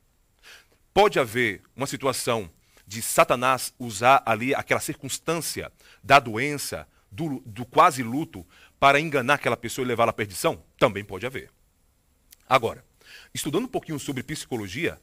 Pode 0.95 1.19
haver 1.19 1.61
uma 1.77 1.87
situação 1.87 2.51
de 2.87 3.03
Satanás 3.03 3.75
usar 3.79 4.23
ali 4.25 4.55
aquela 4.55 4.81
circunstância 4.81 5.73
da 6.03 6.19
doença, 6.19 6.87
do, 7.11 7.43
do 7.45 7.65
quase 7.65 8.03
luto, 8.03 8.47
para 8.79 9.01
enganar 9.01 9.35
aquela 9.35 9.57
pessoa 9.57 9.85
e 9.85 9.89
levá-la 9.89 10.11
à 10.11 10.13
perdição? 10.13 10.63
Também 10.79 11.05
pode 11.05 11.27
haver. 11.27 11.51
Agora, 12.49 12.85
estudando 13.33 13.65
um 13.65 13.69
pouquinho 13.69 13.99
sobre 13.99 14.23
psicologia, 14.23 15.01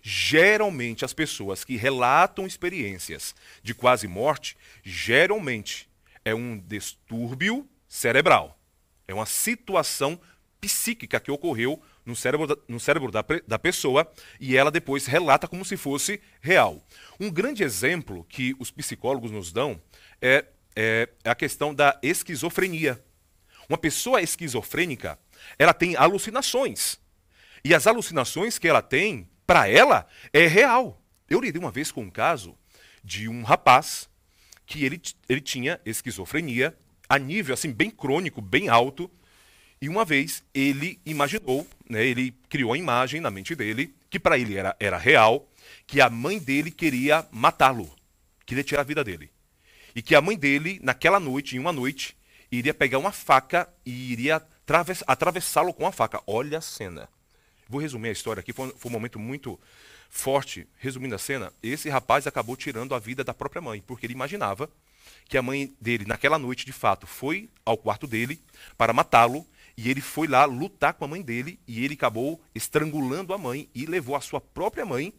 geralmente 0.00 1.04
as 1.04 1.12
pessoas 1.12 1.64
que 1.64 1.76
relatam 1.76 2.46
experiências 2.46 3.34
de 3.62 3.74
quase 3.74 4.06
morte, 4.06 4.56
geralmente 4.82 5.88
é 6.24 6.34
um 6.34 6.58
distúrbio 6.58 7.68
cerebral. 7.88 8.58
É 9.06 9.14
uma 9.14 9.26
situação 9.26 10.18
psíquica 10.60 11.20
que 11.20 11.30
ocorreu 11.30 11.82
no 12.06 12.16
cérebro, 12.16 12.46
da, 12.46 12.56
no 12.66 12.80
cérebro 12.80 13.10
da, 13.10 13.24
da 13.46 13.58
pessoa 13.58 14.10
e 14.40 14.56
ela 14.56 14.70
depois 14.70 15.06
relata 15.06 15.46
como 15.46 15.64
se 15.64 15.76
fosse 15.76 16.20
real. 16.40 16.82
Um 17.20 17.30
grande 17.30 17.62
exemplo 17.62 18.24
que 18.24 18.54
os 18.58 18.70
psicólogos 18.70 19.30
nos 19.30 19.52
dão 19.52 19.80
é, 20.20 20.46
é 20.74 21.08
a 21.24 21.34
questão 21.34 21.74
da 21.74 21.98
esquizofrenia. 22.02 23.02
Uma 23.68 23.78
pessoa 23.78 24.20
esquizofrênica, 24.22 25.18
ela 25.58 25.74
tem 25.74 25.96
alucinações. 25.96 26.98
E 27.64 27.74
as 27.74 27.86
alucinações 27.86 28.58
que 28.58 28.68
ela 28.68 28.82
tem, 28.82 29.28
para 29.46 29.68
ela, 29.68 30.06
é 30.32 30.46
real. 30.46 31.02
Eu 31.28 31.40
lidei 31.40 31.60
uma 31.60 31.70
vez 31.70 31.90
com 31.90 32.02
um 32.02 32.10
caso 32.10 32.56
de 33.02 33.28
um 33.28 33.42
rapaz 33.42 34.08
que 34.66 34.84
ele, 34.84 35.00
ele 35.28 35.40
tinha 35.40 35.80
esquizofrenia 35.84 36.76
a 37.08 37.18
nível 37.18 37.54
assim 37.54 37.72
bem 37.72 37.90
crônico, 37.90 38.40
bem 38.40 38.68
alto. 38.68 39.10
E 39.80 39.88
uma 39.88 40.04
vez 40.04 40.42
ele 40.54 41.00
imaginou, 41.04 41.66
né, 41.88 42.04
ele 42.04 42.32
criou 42.48 42.72
a 42.72 42.78
imagem 42.78 43.20
na 43.20 43.30
mente 43.30 43.54
dele, 43.54 43.94
que 44.08 44.18
para 44.18 44.38
ele 44.38 44.56
era, 44.56 44.74
era 44.80 44.96
real, 44.96 45.48
que 45.86 46.00
a 46.00 46.08
mãe 46.08 46.38
dele 46.38 46.70
queria 46.70 47.26
matá-lo, 47.30 47.90
queria 48.46 48.64
tirar 48.64 48.80
a 48.80 48.84
vida 48.84 49.04
dele. 49.04 49.30
E 49.94 50.02
que 50.02 50.14
a 50.14 50.20
mãe 50.20 50.36
dele, 50.36 50.80
naquela 50.82 51.20
noite, 51.20 51.56
em 51.56 51.58
uma 51.58 51.72
noite, 51.72 52.16
iria 52.50 52.74
pegar 52.74 52.98
uma 52.98 53.12
faca 53.12 53.68
e 53.84 54.12
iria 54.12 54.42
atravessá-lo 55.06 55.72
com 55.72 55.86
a 55.86 55.92
faca. 55.92 56.20
Olha 56.26 56.58
a 56.58 56.60
cena. 56.60 57.08
Vou 57.68 57.80
resumir 57.80 58.08
a 58.08 58.12
história 58.12 58.40
aqui, 58.40 58.52
foi, 58.52 58.72
foi 58.76 58.90
um 58.90 58.92
momento 58.92 59.18
muito 59.18 59.58
forte, 60.08 60.66
resumindo 60.78 61.14
a 61.14 61.18
cena, 61.18 61.52
esse 61.62 61.88
rapaz 61.88 62.26
acabou 62.26 62.56
tirando 62.56 62.94
a 62.94 62.98
vida 62.98 63.24
da 63.24 63.34
própria 63.34 63.62
mãe, 63.62 63.82
porque 63.86 64.06
ele 64.06 64.14
imaginava 64.14 64.70
que 65.28 65.36
a 65.36 65.42
mãe 65.42 65.74
dele, 65.80 66.04
naquela 66.06 66.38
noite, 66.38 66.66
de 66.66 66.72
fato, 66.72 67.06
foi 67.06 67.48
ao 67.64 67.76
quarto 67.76 68.06
dele 68.06 68.40
para 68.76 68.92
matá-lo, 68.92 69.46
e 69.76 69.90
ele 69.90 70.00
foi 70.00 70.28
lá 70.28 70.44
lutar 70.44 70.94
com 70.94 71.04
a 71.04 71.08
mãe 71.08 71.20
dele, 71.20 71.58
e 71.66 71.84
ele 71.84 71.94
acabou 71.94 72.40
estrangulando 72.54 73.34
a 73.34 73.38
mãe 73.38 73.68
e 73.74 73.86
levou 73.86 74.14
a 74.14 74.20
sua 74.20 74.40
própria 74.40 74.86
mãe 74.86 75.12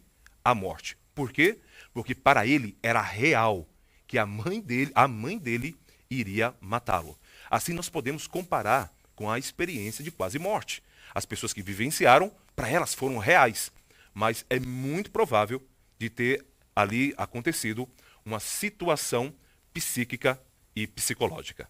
à 0.44 0.56
morte. 0.56 0.98
Por 1.14 1.32
quê? 1.32 1.60
Porque 1.94 2.14
para 2.14 2.46
ele 2.46 2.78
era 2.82 3.02
real 3.02 3.68
que 4.08 4.18
a 4.18 4.26
mãe 4.26 4.62
dele, 4.62 4.92
a 4.96 5.08
mãe 5.08 5.38
dele 5.38 5.76
iria 6.10 6.54
matá-lo. 6.62 7.18
Assim 7.50 7.74
nós 7.74 7.90
podemos 7.90 8.28
comparar 8.28 8.94
com 9.16 9.30
a 9.30 9.40
experiência 9.40 10.04
de 10.04 10.12
quase 10.12 10.38
morte. 10.38 10.84
As 11.14 11.26
pessoas 11.26 11.54
que 11.54 11.62
vivenciaram, 11.62 12.32
para 12.56 12.70
elas 12.70 12.94
foram 12.94 13.18
reais 13.18 13.72
mas 14.16 14.46
é 14.50 14.58
muito 14.60 15.12
provável 15.12 15.62
de 16.00 16.10
ter 16.10 16.46
ali 16.74 17.14
acontecido 17.18 17.88
uma 18.26 18.40
situação 18.40 19.36
psíquica 19.74 20.42
e 20.74 20.88
psicológica. 20.88 21.70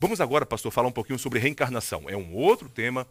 Vamos 0.00 0.20
agora, 0.20 0.44
pastor, 0.44 0.72
falar 0.72 0.88
um 0.88 0.92
pouquinho 0.92 1.18
sobre 1.18 1.38
reencarnação. 1.38 2.10
É 2.10 2.16
um 2.16 2.34
outro 2.34 2.68
tema 2.68 3.06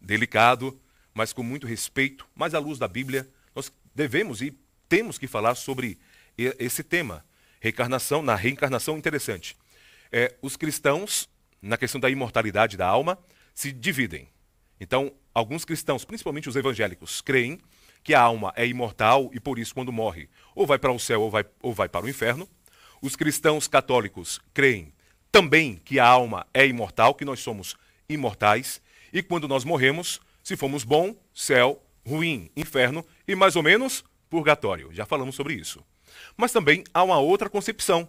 delicado, 0.00 0.78
mas 1.14 1.32
com 1.32 1.44
muito 1.44 1.66
respeito, 1.66 2.28
mas 2.34 2.54
à 2.54 2.58
luz 2.58 2.78
da 2.78 2.88
Bíblia, 2.88 3.28
nós 3.54 3.72
devemos 3.94 4.42
e 4.42 4.56
temos 4.88 5.16
que 5.16 5.28
falar 5.28 5.54
sobre 5.54 5.96
esse 6.36 6.82
tema. 6.82 7.24
Reencarnação, 7.60 8.20
na 8.20 8.34
reencarnação, 8.34 8.98
interessante. 8.98 9.56
É, 10.10 10.34
os 10.42 10.56
cristãos, 10.56 11.28
na 11.62 11.76
questão 11.76 12.00
da 12.00 12.10
imortalidade 12.10 12.76
da 12.76 12.86
alma, 12.86 13.18
se 13.54 13.72
dividem. 13.72 14.28
Então, 14.80 15.12
alguns 15.34 15.64
cristãos, 15.64 16.04
principalmente 16.04 16.48
os 16.48 16.56
evangélicos, 16.56 17.20
creem 17.20 17.58
que 18.02 18.14
a 18.14 18.20
alma 18.20 18.52
é 18.56 18.66
imortal 18.66 19.30
e 19.32 19.40
por 19.40 19.58
isso, 19.58 19.74
quando 19.74 19.92
morre, 19.92 20.28
ou 20.54 20.66
vai 20.66 20.78
para 20.78 20.92
o 20.92 20.98
céu 20.98 21.22
ou 21.22 21.30
vai, 21.30 21.44
ou 21.62 21.72
vai 21.72 21.88
para 21.88 22.06
o 22.06 22.08
inferno. 22.08 22.48
Os 23.02 23.16
cristãos 23.16 23.66
católicos 23.66 24.40
creem 24.52 24.92
também 25.32 25.76
que 25.84 25.98
a 25.98 26.06
alma 26.06 26.46
é 26.54 26.66
imortal, 26.66 27.14
que 27.14 27.24
nós 27.24 27.40
somos 27.40 27.76
imortais, 28.08 28.80
e 29.12 29.22
quando 29.22 29.48
nós 29.48 29.64
morremos, 29.64 30.20
se 30.42 30.56
fomos 30.56 30.84
bom, 30.84 31.16
céu, 31.34 31.82
ruim, 32.06 32.50
inferno 32.56 33.04
e 33.26 33.34
mais 33.34 33.56
ou 33.56 33.62
menos 33.62 34.04
purgatório. 34.30 34.92
Já 34.92 35.06
falamos 35.06 35.34
sobre 35.34 35.54
isso. 35.54 35.82
Mas 36.36 36.52
também 36.52 36.84
há 36.92 37.02
uma 37.02 37.18
outra 37.18 37.48
concepção 37.48 38.08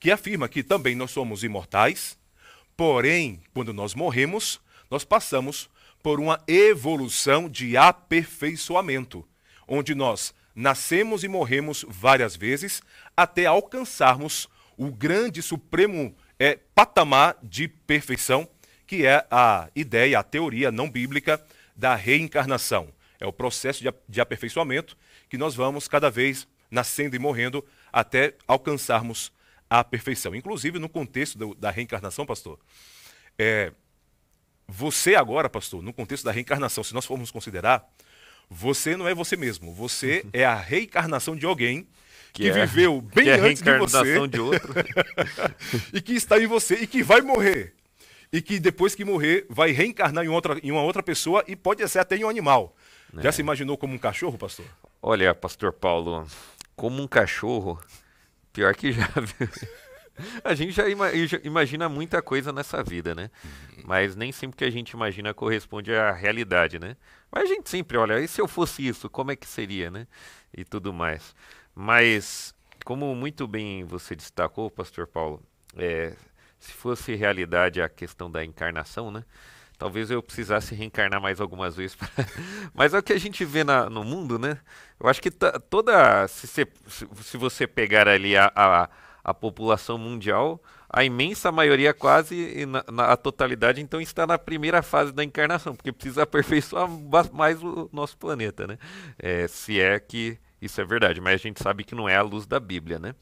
que 0.00 0.10
afirma 0.10 0.48
que 0.48 0.62
também 0.62 0.94
nós 0.94 1.10
somos 1.10 1.42
imortais, 1.42 2.18
Porém, 2.78 3.42
quando 3.52 3.72
nós 3.72 3.92
morremos, 3.92 4.60
nós 4.88 5.04
passamos 5.04 5.68
por 6.02 6.20
uma 6.20 6.40
evolução 6.46 7.48
de 7.48 7.76
aperfeiçoamento, 7.76 9.26
onde 9.66 9.94
nós 9.94 10.34
nascemos 10.54 11.22
e 11.22 11.28
morremos 11.28 11.84
várias 11.88 12.34
vezes 12.36 12.82
até 13.16 13.46
alcançarmos 13.46 14.48
o 14.76 14.90
grande 14.90 15.42
supremo 15.42 16.14
é, 16.38 16.58
patamar 16.74 17.36
de 17.42 17.68
perfeição, 17.68 18.48
que 18.86 19.04
é 19.04 19.26
a 19.30 19.68
ideia, 19.74 20.18
a 20.18 20.22
teoria 20.22 20.70
não 20.70 20.88
bíblica 20.88 21.44
da 21.76 21.94
reencarnação. 21.94 22.88
É 23.20 23.26
o 23.26 23.32
processo 23.32 23.82
de, 23.82 23.92
de 24.08 24.20
aperfeiçoamento 24.20 24.96
que 25.28 25.36
nós 25.36 25.54
vamos 25.54 25.88
cada 25.88 26.10
vez 26.10 26.46
nascendo 26.70 27.16
e 27.16 27.18
morrendo 27.18 27.64
até 27.92 28.34
alcançarmos 28.46 29.32
a 29.68 29.82
perfeição. 29.84 30.34
Inclusive, 30.34 30.78
no 30.78 30.88
contexto 30.88 31.36
do, 31.36 31.54
da 31.54 31.70
reencarnação, 31.70 32.24
pastor, 32.24 32.58
é, 33.38 33.72
você 34.68 35.14
agora, 35.14 35.48
pastor, 35.48 35.82
no 35.82 35.92
contexto 35.94 36.24
da 36.24 36.30
reencarnação, 36.30 36.84
se 36.84 36.92
nós 36.92 37.06
formos 37.06 37.30
considerar, 37.30 37.88
você 38.50 38.96
não 38.96 39.08
é 39.08 39.14
você 39.14 39.36
mesmo. 39.36 39.72
Você 39.72 40.24
é 40.32 40.44
a 40.44 40.54
reencarnação 40.54 41.34
de 41.34 41.46
alguém 41.46 41.88
que, 42.34 42.42
que 42.42 42.48
é, 42.50 42.66
viveu 42.66 43.00
bem 43.14 43.24
que 43.24 43.30
é 43.30 43.40
antes 43.40 43.62
de 43.62 43.78
você. 43.78 44.28
de 44.28 44.40
outro. 44.40 44.74
e 45.92 46.00
que 46.02 46.12
está 46.12 46.38
em 46.38 46.46
você 46.46 46.74
e 46.76 46.86
que 46.86 47.02
vai 47.02 47.22
morrer. 47.22 47.74
E 48.30 48.42
que 48.42 48.60
depois 48.60 48.94
que 48.94 49.06
morrer 49.06 49.46
vai 49.48 49.70
reencarnar 49.70 50.22
em, 50.22 50.28
outra, 50.28 50.58
em 50.62 50.70
uma 50.70 50.82
outra 50.82 51.02
pessoa 51.02 51.42
e 51.48 51.56
pode 51.56 51.86
ser 51.88 52.00
até 52.00 52.16
em 52.16 52.24
um 52.24 52.28
animal. 52.28 52.76
É. 53.16 53.22
Já 53.22 53.32
se 53.32 53.40
imaginou 53.40 53.78
como 53.78 53.94
um 53.94 53.98
cachorro, 53.98 54.36
pastor? 54.36 54.66
Olha, 55.00 55.34
pastor 55.34 55.72
Paulo, 55.72 56.26
como 56.76 57.02
um 57.02 57.08
cachorro, 57.08 57.80
pior 58.52 58.74
que 58.74 58.92
já, 58.92 59.08
viu? 59.16 59.48
A 60.44 60.54
gente 60.54 60.72
já 60.72 60.84
imagina 61.42 61.88
muita 61.88 62.20
coisa 62.22 62.52
nessa 62.52 62.82
vida, 62.82 63.14
né? 63.14 63.30
Uhum. 63.44 63.82
Mas 63.86 64.16
nem 64.16 64.32
sempre 64.32 64.56
que 64.56 64.64
a 64.64 64.70
gente 64.70 64.90
imagina 64.90 65.32
corresponde 65.32 65.94
à 65.94 66.12
realidade, 66.12 66.78
né? 66.78 66.96
Mas 67.30 67.44
a 67.44 67.54
gente 67.54 67.68
sempre 67.68 67.96
olha, 67.96 68.20
e 68.20 68.28
se 68.28 68.40
eu 68.40 68.48
fosse 68.48 68.86
isso, 68.86 69.08
como 69.08 69.30
é 69.30 69.36
que 69.36 69.46
seria, 69.46 69.90
né? 69.90 70.06
E 70.56 70.64
tudo 70.64 70.92
mais. 70.92 71.34
Mas, 71.74 72.54
como 72.84 73.14
muito 73.14 73.46
bem 73.46 73.84
você 73.84 74.16
destacou, 74.16 74.70
Pastor 74.70 75.06
Paulo, 75.06 75.42
é, 75.76 76.14
se 76.58 76.72
fosse 76.72 77.14
realidade 77.14 77.80
a 77.80 77.88
questão 77.88 78.30
da 78.30 78.44
encarnação, 78.44 79.10
né? 79.10 79.24
Talvez 79.78 80.10
eu 80.10 80.20
precisasse 80.20 80.74
reencarnar 80.74 81.20
mais 81.20 81.40
algumas 81.40 81.76
vezes. 81.76 81.94
Pra... 81.96 82.08
Mas 82.74 82.92
é 82.92 82.98
o 82.98 83.02
que 83.02 83.12
a 83.12 83.18
gente 83.18 83.44
vê 83.44 83.62
na, 83.62 83.88
no 83.88 84.02
mundo, 84.02 84.36
né? 84.36 84.58
Eu 84.98 85.08
acho 85.08 85.22
que 85.22 85.30
toda. 85.30 86.26
Se, 86.26 86.48
se, 86.48 86.66
se 87.22 87.36
você 87.36 87.64
pegar 87.64 88.08
ali 88.08 88.36
a, 88.36 88.52
a 88.56 88.88
a 89.22 89.34
população 89.34 89.98
mundial, 89.98 90.62
a 90.88 91.04
imensa 91.04 91.52
maioria, 91.52 91.92
quase 91.92 92.64
na, 92.66 92.84
na 92.90 93.16
totalidade, 93.16 93.80
então 93.80 94.00
está 94.00 94.26
na 94.26 94.38
primeira 94.38 94.82
fase 94.82 95.12
da 95.12 95.22
encarnação, 95.22 95.74
porque 95.74 95.92
precisa 95.92 96.22
aperfeiçoar 96.22 96.88
mais 97.32 97.62
o 97.62 97.88
nosso 97.92 98.16
planeta, 98.16 98.66
né? 98.66 98.78
É, 99.18 99.46
se 99.46 99.80
é 99.80 99.98
que 100.00 100.38
isso 100.60 100.80
é 100.80 100.84
verdade, 100.84 101.20
mas 101.20 101.34
a 101.34 101.36
gente 101.36 101.62
sabe 101.62 101.84
que 101.84 101.94
não 101.94 102.08
é 102.08 102.16
a 102.16 102.22
luz 102.22 102.46
da 102.46 102.58
Bíblia, 102.58 102.98
né? 102.98 103.14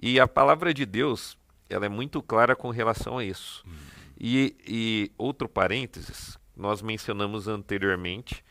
E 0.00 0.18
a 0.18 0.26
palavra 0.26 0.72
de 0.72 0.86
Deus, 0.86 1.36
ela 1.68 1.86
é 1.86 1.88
muito 1.88 2.22
clara 2.22 2.56
com 2.56 2.70
relação 2.70 3.18
a 3.18 3.24
isso. 3.24 3.64
Hum. 3.66 3.72
E, 4.18 4.56
e 4.66 5.12
outro 5.18 5.48
parênteses, 5.48 6.38
nós 6.56 6.82
mencionamos 6.82 7.48
anteriormente 7.48 8.44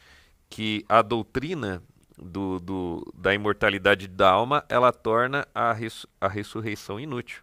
que 0.50 0.84
a 0.90 1.02
doutrina 1.02 1.84
do, 2.22 2.60
do, 2.60 3.14
da 3.16 3.34
imortalidade 3.34 4.08
da 4.08 4.30
alma, 4.30 4.64
ela 4.70 4.92
torna 4.92 5.48
a, 5.54 5.72
res, 5.74 6.06
a 6.20 6.28
ressurreição 6.28 7.00
inútil. 7.00 7.42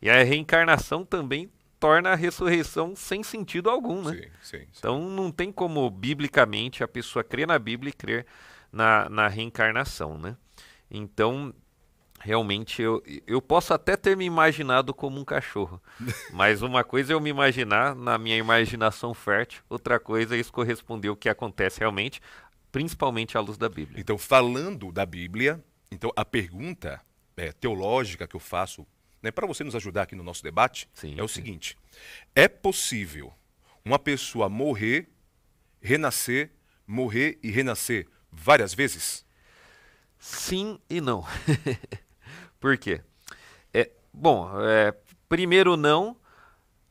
E 0.00 0.10
a 0.10 0.22
reencarnação 0.22 1.04
também 1.04 1.50
torna 1.80 2.12
a 2.12 2.14
ressurreição 2.14 2.94
sem 2.96 3.22
sentido 3.22 3.68
algum, 3.68 4.02
né? 4.02 4.12
Sim, 4.12 4.22
sim, 4.40 4.58
sim. 4.58 4.66
Então 4.78 5.00
não 5.08 5.30
tem 5.30 5.52
como, 5.52 5.88
biblicamente, 5.90 6.82
a 6.82 6.88
pessoa 6.88 7.22
crer 7.22 7.46
na 7.46 7.58
Bíblia 7.58 7.90
e 7.90 7.92
crer 7.92 8.26
na, 8.72 9.08
na 9.08 9.28
reencarnação, 9.28 10.18
né? 10.18 10.36
Então, 10.90 11.54
realmente, 12.20 12.80
eu, 12.80 13.02
eu 13.26 13.42
posso 13.42 13.74
até 13.74 13.96
ter 13.96 14.16
me 14.16 14.24
imaginado 14.24 14.94
como 14.94 15.20
um 15.20 15.24
cachorro, 15.24 15.80
mas 16.32 16.62
uma 16.62 16.82
coisa 16.82 17.12
é 17.12 17.14
eu 17.14 17.20
me 17.20 17.28
imaginar 17.28 17.94
na 17.94 18.16
minha 18.16 18.36
imaginação 18.36 19.12
fértil, 19.12 19.62
outra 19.68 20.00
coisa 20.00 20.34
é 20.34 20.38
isso 20.38 20.52
corresponder 20.52 21.08
ao 21.08 21.16
que 21.16 21.28
acontece 21.28 21.80
realmente, 21.80 22.20
principalmente 22.74 23.38
à 23.38 23.40
luz 23.40 23.56
da 23.56 23.68
Bíblia. 23.68 24.00
Então, 24.00 24.18
falando 24.18 24.90
da 24.90 25.06
Bíblia, 25.06 25.62
então 25.92 26.10
a 26.16 26.24
pergunta 26.24 27.00
é, 27.36 27.52
teológica 27.52 28.26
que 28.26 28.34
eu 28.34 28.40
faço, 28.40 28.84
né, 29.22 29.30
para 29.30 29.46
você 29.46 29.62
nos 29.62 29.76
ajudar 29.76 30.02
aqui 30.02 30.16
no 30.16 30.24
nosso 30.24 30.42
debate, 30.42 30.90
sim, 30.92 31.14
é 31.16 31.22
o 31.22 31.28
sim. 31.28 31.34
seguinte: 31.36 31.78
é 32.34 32.48
possível 32.48 33.32
uma 33.84 33.96
pessoa 33.96 34.48
morrer, 34.48 35.08
renascer, 35.80 36.50
morrer 36.84 37.38
e 37.44 37.48
renascer 37.48 38.08
várias 38.32 38.74
vezes? 38.74 39.24
Sim 40.18 40.80
e 40.90 41.00
não. 41.00 41.24
Por 42.58 42.76
quê? 42.76 43.02
É, 43.72 43.88
bom, 44.12 44.50
é, 44.60 44.92
primeiro 45.28 45.76
não, 45.76 46.16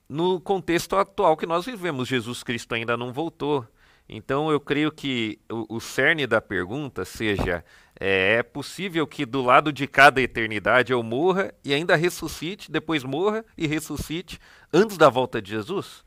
no 0.07 0.39
contexto 0.39 0.95
atual 0.95 1.35
que 1.35 1.45
nós 1.45 1.65
vivemos. 1.65 2.07
Jesus 2.07 2.41
Cristo 2.41 2.73
ainda 2.73 2.95
não 2.95 3.11
voltou. 3.11 3.67
Então 4.15 4.51
eu 4.51 4.59
creio 4.59 4.91
que 4.91 5.39
o, 5.49 5.77
o 5.77 5.79
cerne 5.81 6.27
da 6.27 6.39
pergunta 6.39 7.03
seja: 7.03 7.65
é, 7.99 8.35
é, 8.35 8.43
possível 8.43 9.07
que 9.07 9.25
do 9.25 9.41
lado 9.41 9.73
de 9.73 9.87
cada 9.87 10.21
eternidade 10.21 10.93
eu 10.93 11.01
morra 11.01 11.51
e 11.65 11.73
ainda 11.73 11.95
ressuscite, 11.95 12.71
depois 12.71 13.03
morra 13.03 13.43
e 13.57 13.65
ressuscite 13.65 14.39
antes 14.71 14.97
da 14.97 15.09
volta 15.09 15.41
de 15.41 15.49
Jesus? 15.49 16.03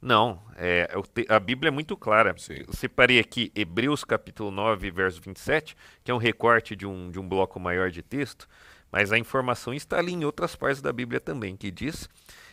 Não, 0.00 0.40
é, 0.56 0.88
a 1.28 1.40
Bíblia 1.40 1.68
é 1.68 1.72
muito 1.72 1.96
clara. 1.96 2.32
Sim. 2.38 2.62
Eu 2.64 2.72
separei 2.72 3.18
aqui 3.18 3.50
Hebreus 3.56 4.04
capítulo 4.04 4.52
9, 4.52 4.88
verso 4.92 5.20
27, 5.20 5.76
que 6.04 6.12
é 6.12 6.14
um 6.14 6.18
recorte 6.18 6.76
de 6.76 6.86
um, 6.86 7.10
de 7.10 7.18
um 7.18 7.28
bloco 7.28 7.58
maior 7.58 7.90
de 7.90 8.02
texto, 8.02 8.46
mas 8.92 9.10
a 9.10 9.18
informação 9.18 9.74
está 9.74 9.98
ali 9.98 10.12
em 10.12 10.24
outras 10.24 10.54
partes 10.54 10.80
da 10.80 10.92
Bíblia 10.92 11.18
também, 11.18 11.56
que 11.56 11.72
diz: 11.72 12.08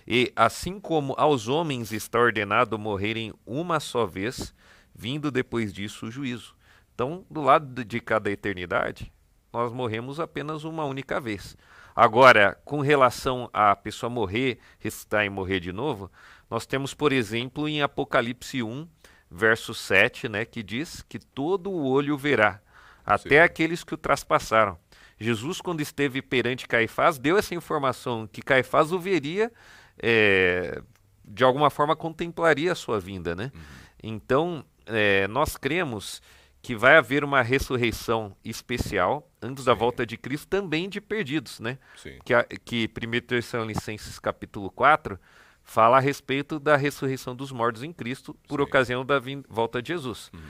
E 0.08 0.34
assim 0.36 0.80
como 0.80 1.13
aos 1.15 1.48
homens 1.48 1.91
está 1.91 2.20
ordenado 2.20 2.80
morrerem 2.80 3.32
uma 3.46 3.80
só 3.80 4.08
vez, 4.08 4.52
vindo 4.95 5.29
depois 5.29 5.73
disso 5.73 6.08
o 6.08 6.12
juízo. 6.12 6.55
Então, 6.93 7.25
do 7.29 7.41
lado 7.41 7.84
de 7.84 7.99
cada 7.99 8.31
eternidade, 8.31 9.12
nós 9.51 9.71
morremos 9.73 10.19
apenas 10.19 10.63
uma 10.63 10.86
única 10.86 11.19
vez. 11.19 11.58
Agora, 11.95 12.58
com 12.65 12.81
relação 12.81 13.49
a 13.53 13.75
pessoa 13.75 14.10
morrer, 14.10 14.60
ressuscitar 14.79 15.25
e 15.25 15.29
morrer 15.29 15.60
de 15.60 15.71
novo, 15.71 16.12
nós 16.49 16.65
temos, 16.65 16.93
por 16.93 17.12
exemplo, 17.12 17.67
em 17.67 17.81
Apocalipse 17.81 18.62
1, 18.62 18.88
verso 19.29 19.73
7, 19.73 20.29
né, 20.29 20.45
que 20.45 20.62
diz 20.62 21.01
que 21.01 21.19
todo 21.19 21.69
o 21.69 21.86
olho 21.86 22.17
verá, 22.17 22.62
até 23.05 23.38
Sim. 23.41 23.45
aqueles 23.45 23.84
que 23.84 23.93
o 23.93 23.97
traspassaram. 23.97 24.77
Jesus, 25.19 25.62
quando 25.62 25.81
esteve 25.81 26.21
perante 26.21 26.67
Caifás, 26.67 27.17
deu 27.17 27.38
essa 27.38 27.55
informação 27.55 28.27
que 28.27 28.41
Caifás 28.41 28.91
o 28.91 28.99
veria, 28.99 29.51
é, 29.97 30.81
de 31.23 31.43
alguma 31.43 31.69
forma 31.69 31.95
contemplaria 31.95 32.73
a 32.73 32.75
sua 32.75 32.99
vinda, 32.99 33.34
né? 33.34 33.51
Uhum. 33.55 33.62
Então, 34.03 34.65
é, 34.88 35.28
nós 35.28 35.58
cremos 35.58 36.21
que 36.62 36.76
vai 36.76 36.98
haver 36.98 37.24
uma 37.24 37.43
ressurreição 37.43 38.36
especial 38.43 39.30
antes 39.41 39.63
Sim. 39.63 39.67
da 39.67 39.74
volta 39.76 40.06
de 40.06 40.17
Cristo 40.17 40.48
também 40.48 40.89
de 40.89 41.00
perdidos, 41.00 41.60
né? 41.60 41.78
Sim. 41.95 42.17
Que, 42.26 42.34
a, 42.34 42.43
que 42.43 42.89
1 42.89 43.28
Tessalonicenses 43.28 44.17
capítulo 44.17 44.71
4 44.71 45.19
fala 45.63 45.98
a 45.98 46.00
respeito 46.00 46.60
da 46.60 46.76
ressurreição 46.76 47.36
dos 47.36 47.52
mortos 47.52 47.84
em 47.84 47.93
Cristo 47.93 48.36
por 48.48 48.60
Sim. 48.60 48.63
ocasião 48.63 49.06
da 49.06 49.21
volta 49.48 49.82
de 49.82 49.89
Jesus. 49.89 50.32
Uhum. 50.34 50.41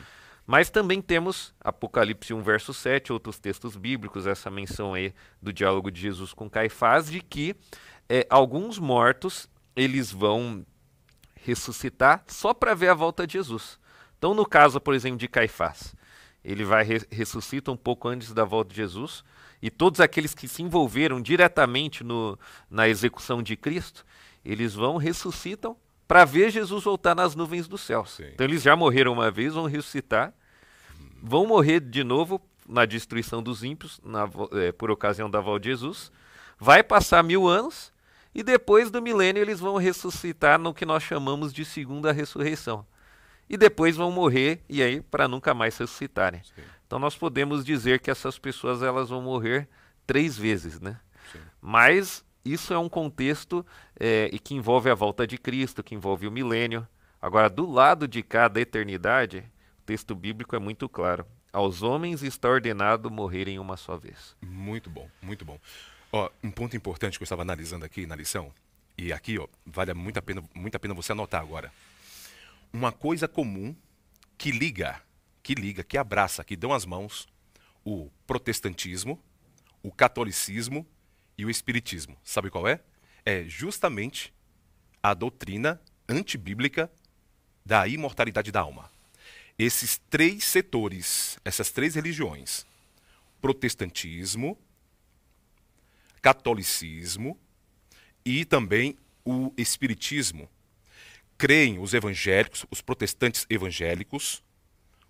Mas 0.47 0.69
também 0.69 1.01
temos 1.01 1.53
Apocalipse 1.59 2.33
1, 2.33 2.41
verso 2.41 2.73
7, 2.73 3.11
outros 3.11 3.39
textos 3.39 3.75
bíblicos, 3.75 4.27
essa 4.27 4.49
menção 4.49 4.93
aí 4.93 5.13
do 5.41 5.51
diálogo 5.51 5.89
de 5.89 5.99
Jesus 5.99 6.33
com 6.33 6.49
Caifás, 6.49 7.09
de 7.09 7.19
que 7.19 7.55
é, 8.07 8.27
alguns 8.29 8.77
mortos 8.77 9.49
eles 9.75 10.11
vão 10.11 10.65
ressuscitar 11.43 12.23
só 12.27 12.53
para 12.53 12.73
ver 12.73 12.89
a 12.89 12.93
volta 12.93 13.25
de 13.25 13.33
Jesus. 13.33 13.79
Então, 14.25 14.33
no 14.33 14.43
caso, 14.43 14.81
por 14.81 14.95
exemplo, 14.95 15.19
de 15.19 15.27
Caifás, 15.27 15.93
ele 16.43 16.65
vai 16.65 16.83
re 16.83 16.99
ressuscita 17.11 17.71
um 17.71 17.77
pouco 17.77 18.07
antes 18.07 18.33
da 18.33 18.43
volta 18.43 18.71
de 18.71 18.77
Jesus, 18.77 19.23
e 19.61 19.69
todos 19.69 19.99
aqueles 19.99 20.33
que 20.33 20.47
se 20.47 20.63
envolveram 20.63 21.21
diretamente 21.21 22.03
no, 22.03 22.35
na 22.67 22.89
execução 22.89 23.43
de 23.43 23.55
Cristo, 23.55 24.03
eles 24.43 24.73
vão 24.73 24.97
ressuscitam 24.97 25.77
para 26.07 26.25
ver 26.25 26.49
Jesus 26.49 26.85
voltar 26.85 27.13
nas 27.13 27.35
nuvens 27.35 27.67
do 27.67 27.77
céu. 27.77 28.03
Sim. 28.03 28.31
Então 28.33 28.47
eles 28.47 28.63
já 28.63 28.75
morreram 28.75 29.13
uma 29.13 29.29
vez, 29.29 29.53
vão 29.53 29.67
ressuscitar, 29.67 30.33
vão 31.21 31.45
morrer 31.45 31.79
de 31.79 32.03
novo 32.03 32.41
na 32.67 32.83
destruição 32.83 33.43
dos 33.43 33.63
ímpios, 33.63 34.01
na, 34.03 34.27
é, 34.53 34.71
por 34.71 34.89
ocasião 34.89 35.29
da 35.29 35.39
volta 35.39 35.59
de 35.59 35.69
Jesus. 35.69 36.11
Vai 36.57 36.81
passar 36.81 37.23
mil 37.23 37.47
anos 37.47 37.93
e 38.33 38.41
depois 38.41 38.89
do 38.89 39.03
milênio 39.03 39.43
eles 39.43 39.59
vão 39.59 39.75
ressuscitar 39.75 40.57
no 40.57 40.73
que 40.73 40.83
nós 40.83 41.03
chamamos 41.03 41.53
de 41.53 41.63
segunda 41.63 42.11
ressurreição 42.11 42.87
e 43.49 43.57
depois 43.57 43.95
vão 43.95 44.11
morrer 44.11 44.61
e 44.69 44.81
aí 44.81 45.01
para 45.01 45.27
nunca 45.27 45.53
mais 45.53 45.77
ressuscitarem. 45.77 46.41
Sim. 46.43 46.61
Então 46.85 46.99
nós 46.99 47.15
podemos 47.15 47.63
dizer 47.63 47.99
que 47.99 48.11
essas 48.11 48.37
pessoas 48.37 48.81
elas 48.81 49.09
vão 49.09 49.21
morrer 49.21 49.67
três 50.05 50.37
vezes, 50.37 50.79
né? 50.79 50.99
Sim. 51.31 51.39
Mas 51.61 52.23
isso 52.43 52.73
é 52.73 52.77
um 52.77 52.89
contexto 52.89 53.65
é, 53.99 54.29
que 54.43 54.53
envolve 54.53 54.89
a 54.89 54.95
volta 54.95 55.25
de 55.25 55.37
Cristo, 55.37 55.83
que 55.83 55.95
envolve 55.95 56.27
o 56.27 56.31
milênio. 56.31 56.87
Agora, 57.21 57.49
do 57.49 57.69
lado 57.69 58.07
de 58.07 58.21
cá 58.21 58.47
da 58.47 58.61
eternidade, 58.61 59.43
o 59.79 59.83
texto 59.85 60.13
bíblico 60.13 60.55
é 60.55 60.59
muito 60.59 60.87
claro. 60.87 61.25
Aos 61.51 61.81
homens 61.81 62.21
está 62.21 62.49
ordenado 62.49 63.09
morrerem 63.09 63.57
uma 63.57 63.77
só 63.77 63.97
vez. 63.97 64.35
Muito 64.41 64.89
bom, 64.89 65.09
muito 65.21 65.43
bom. 65.43 65.57
Ó, 66.11 66.29
um 66.43 66.51
ponto 66.51 66.77
importante 66.77 67.17
que 67.17 67.23
eu 67.23 67.25
estava 67.25 67.41
analisando 67.41 67.83
aqui 67.83 68.05
na 68.05 68.15
lição, 68.15 68.51
e 68.97 69.11
aqui 69.11 69.39
ó, 69.39 69.47
vale 69.65 69.93
muito 69.93 70.17
a, 70.17 70.21
pena, 70.21 70.43
muito 70.53 70.75
a 70.75 70.79
pena 70.79 70.93
você 70.93 71.13
anotar 71.13 71.41
agora. 71.41 71.71
Uma 72.73 72.91
coisa 72.91 73.27
comum 73.27 73.75
que 74.37 74.51
liga, 74.51 75.01
que 75.41 75.53
liga, 75.53 75.83
que 75.83 75.97
abraça, 75.97 76.43
que 76.43 76.55
dão 76.55 76.73
as 76.73 76.85
mãos 76.85 77.27
o 77.83 78.09
protestantismo, 78.25 79.21
o 79.83 79.91
catolicismo 79.91 80.85
e 81.37 81.45
o 81.45 81.49
espiritismo. 81.49 82.17
Sabe 82.23 82.49
qual 82.49 82.67
é? 82.67 82.81
É 83.23 83.43
justamente 83.43 84.33
a 85.01 85.13
doutrina 85.13 85.79
antibíblica 86.09 86.91
da 87.65 87.87
imortalidade 87.87 88.51
da 88.51 88.61
alma. 88.61 88.91
Esses 89.57 90.01
três 90.09 90.43
setores, 90.43 91.39
essas 91.45 91.71
três 91.71 91.95
religiões, 91.95 92.65
protestantismo, 93.39 94.57
catolicismo 96.21 97.39
e 98.25 98.43
também 98.43 98.97
o 99.23 99.53
espiritismo, 99.55 100.49
creem 101.37 101.79
os 101.79 101.93
evangélicos, 101.93 102.65
os 102.71 102.81
protestantes 102.81 103.45
evangélicos, 103.49 104.43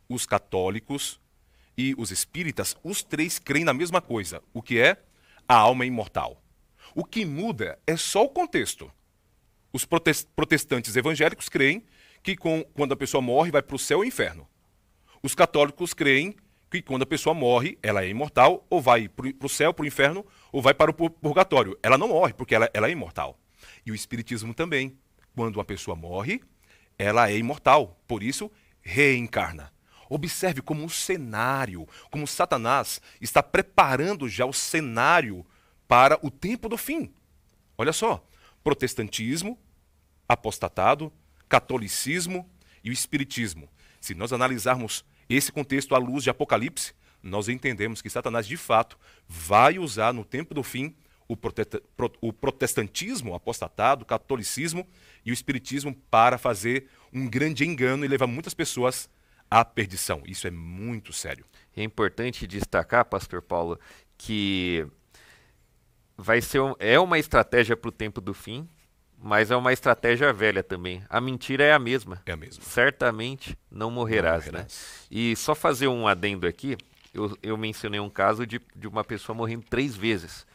os 0.09 0.25
católicos 0.25 1.19
e 1.77 1.93
os 1.97 2.11
espíritas, 2.11 2.75
os 2.83 3.03
três 3.03 3.39
creem 3.39 3.65
na 3.65 3.73
mesma 3.73 4.01
coisa, 4.01 4.41
o 4.53 4.61
que 4.61 4.79
é 4.79 4.97
a 5.47 5.55
alma 5.55 5.85
imortal. 5.85 6.41
O 6.93 7.03
que 7.03 7.25
muda 7.25 7.77
é 7.85 7.97
só 7.97 8.23
o 8.23 8.29
contexto. 8.29 8.91
Os 9.73 9.85
protestantes 9.85 10.95
evangélicos 10.95 11.49
creem 11.49 11.83
que 12.23 12.35
com, 12.35 12.63
quando 12.73 12.93
a 12.93 12.97
pessoa 12.97 13.21
morre 13.21 13.51
vai 13.51 13.61
para 13.61 13.75
o 13.75 13.79
céu 13.79 13.99
ou 13.99 14.05
inferno. 14.05 14.47
Os 15.21 15.35
católicos 15.35 15.93
creem 15.93 16.35
que 16.71 16.81
quando 16.81 17.03
a 17.03 17.05
pessoa 17.05 17.33
morre, 17.33 17.77
ela 17.83 18.03
é 18.03 18.09
imortal, 18.09 18.65
ou 18.69 18.81
vai 18.81 19.07
para 19.07 19.27
o 19.45 19.49
céu, 19.49 19.73
para 19.73 19.83
o 19.83 19.87
inferno, 19.87 20.25
ou 20.51 20.61
vai 20.61 20.73
para 20.73 20.91
o 20.91 20.93
purgatório. 20.93 21.77
Ela 21.83 21.97
não 21.97 22.07
morre, 22.07 22.33
porque 22.33 22.55
ela, 22.55 22.69
ela 22.73 22.87
é 22.87 22.91
imortal. 22.91 23.39
E 23.85 23.91
o 23.91 23.95
Espiritismo 23.95 24.53
também. 24.53 24.97
Quando 25.35 25.57
uma 25.57 25.65
pessoa 25.65 25.95
morre, 25.95 26.41
ela 26.97 27.29
é 27.29 27.37
imortal. 27.37 27.99
Por 28.07 28.23
isso, 28.23 28.49
reencarna. 28.81 29.71
Observe 30.09 30.61
como 30.61 30.85
o 30.85 30.89
cenário, 30.89 31.87
como 32.09 32.27
Satanás 32.27 33.01
está 33.19 33.43
preparando 33.43 34.29
já 34.29 34.45
o 34.45 34.53
cenário 34.53 35.45
para 35.87 36.17
o 36.21 36.31
tempo 36.31 36.69
do 36.69 36.77
fim. 36.77 37.11
Olha 37.77 37.91
só: 37.91 38.25
protestantismo, 38.63 39.59
apostatado, 40.27 41.11
catolicismo 41.49 42.49
e 42.83 42.89
o 42.89 42.93
espiritismo. 42.93 43.67
Se 43.99 44.13
nós 44.13 44.31
analisarmos 44.31 45.03
esse 45.27 45.51
contexto 45.51 45.95
à 45.95 45.97
luz 45.97 46.23
de 46.23 46.29
Apocalipse, 46.29 46.93
nós 47.21 47.49
entendemos 47.49 48.01
que 48.01 48.09
Satanás 48.09 48.45
de 48.45 48.55
fato 48.55 48.97
vai 49.27 49.79
usar 49.79 50.13
no 50.13 50.23
tempo 50.23 50.53
do 50.53 50.61
fim 50.61 50.95
o 51.27 52.33
protestantismo 52.33 53.33
apostatado, 53.33 54.03
o 54.03 54.05
catolicismo 54.05 54.87
e 55.25 55.31
o 55.31 55.33
espiritismo 55.33 55.95
para 56.09 56.37
fazer 56.37 56.87
um 57.11 57.27
grande 57.27 57.65
engano 57.65 58.05
e 58.05 58.07
levar 58.07 58.27
muitas 58.27 58.53
pessoas 58.53 59.09
à 59.49 59.63
perdição. 59.65 60.21
Isso 60.25 60.47
é 60.47 60.51
muito 60.51 61.11
sério. 61.11 61.45
É 61.75 61.83
importante 61.83 62.47
destacar, 62.47 63.05
Pastor 63.05 63.41
Paulo, 63.41 63.79
que 64.17 64.87
vai 66.17 66.41
ser 66.41 66.59
um, 66.59 66.73
é 66.79 66.99
uma 66.99 67.19
estratégia 67.19 67.75
para 67.75 67.89
o 67.89 67.91
tempo 67.91 68.21
do 68.21 68.33
fim, 68.33 68.67
mas 69.17 69.49
é 69.49 69.55
uma 69.55 69.73
estratégia 69.73 70.31
velha 70.31 70.61
também. 70.61 71.03
A 71.09 71.19
mentira 71.19 71.63
é 71.63 71.73
a 71.73 71.79
mesma. 71.79 72.21
É 72.25 72.31
a 72.31 72.37
mesma. 72.37 72.63
Certamente 72.63 73.57
não 73.71 73.89
morrerás, 73.89 74.45
não 74.45 74.53
né? 74.53 74.59
morrerás. 74.59 75.07
né? 75.09 75.17
E 75.17 75.35
só 75.35 75.55
fazer 75.55 75.87
um 75.87 76.07
adendo 76.07 76.45
aqui, 76.45 76.77
eu, 77.13 77.35
eu 77.41 77.57
mencionei 77.57 77.99
um 77.99 78.09
caso 78.09 78.45
de, 78.45 78.61
de 78.75 78.87
uma 78.87 79.03
pessoa 79.03 79.35
morrendo 79.35 79.65
três 79.69 79.95
vezes. 79.95 80.45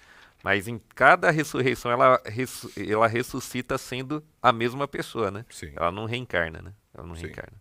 Mas 0.42 0.66
em 0.66 0.81
cada 0.94 1.31
ressurreição 1.31 1.90
ela, 1.90 2.20
ela 2.76 3.07
ressuscita 3.07 3.76
sendo 3.76 4.24
a 4.40 4.53
mesma 4.53 4.88
pessoa, 4.88 5.31
né? 5.31 5.44
Sim. 5.50 5.72
Ela 5.76 5.92
não 5.92 6.07
reencarna, 6.07 6.62
né? 6.62 6.72
Ela 6.94 7.07
não 7.07 7.14
Sim. 7.14 7.24
reencarna. 7.24 7.61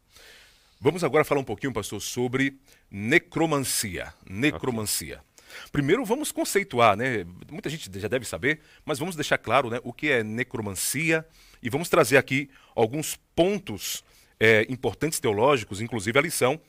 Vamos 0.80 1.04
agora 1.04 1.26
falar 1.26 1.42
um 1.42 1.46
pouquinho, 1.46 1.74
pastor, 1.74 2.02
sobre 2.02 2.58
necromancia. 2.89 4.13
Necromancia. 4.30 5.15
Okay. 5.15 5.72
Primeiro 5.72 6.06
vamos 6.06 6.32
conceituar, 6.32 6.96
né? 6.96 7.26
Muita 7.52 7.70
gente 7.70 7.89
já 8.00 8.08
deve 8.08 8.26
saber, 8.26 8.62
mas 8.86 8.98
vamos 8.98 9.15
deixar 9.15 9.38
claro 9.38 9.70
né, 9.70 9.80
o 9.84 9.92
que 9.92 10.10
é 10.10 10.24
necromancia 10.24 11.26
e 11.62 11.70
vamos 11.70 11.89
trazer 11.89 12.18
aqui 12.18 12.50
alguns 12.76 13.20
pontos 13.36 14.04
é, 14.39 14.65
importantes 14.70 15.20
teológicos, 15.20 15.82
inclusive 15.82 16.18
a 16.18 16.22
lição 16.22 16.62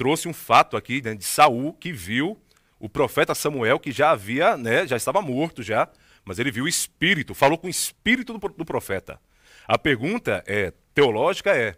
trouxe 0.00 0.26
um 0.26 0.32
fato 0.32 0.78
aqui 0.78 1.02
né, 1.02 1.14
de 1.14 1.24
Saul 1.24 1.74
que 1.74 1.92
viu 1.92 2.40
o 2.80 2.88
profeta 2.88 3.34
Samuel 3.34 3.78
que 3.78 3.92
já 3.92 4.10
havia, 4.10 4.56
né, 4.56 4.86
já 4.86 4.96
estava 4.96 5.20
morto 5.20 5.62
já, 5.62 5.88
mas 6.24 6.38
ele 6.38 6.50
viu 6.50 6.64
o 6.64 6.68
espírito, 6.68 7.34
falou 7.34 7.58
com 7.58 7.66
o 7.66 7.70
espírito 7.70 8.36
do, 8.36 8.48
do 8.48 8.64
profeta. 8.64 9.20
A 9.68 9.78
pergunta 9.78 10.42
é 10.46 10.72
teológica 10.94 11.54
é 11.54 11.76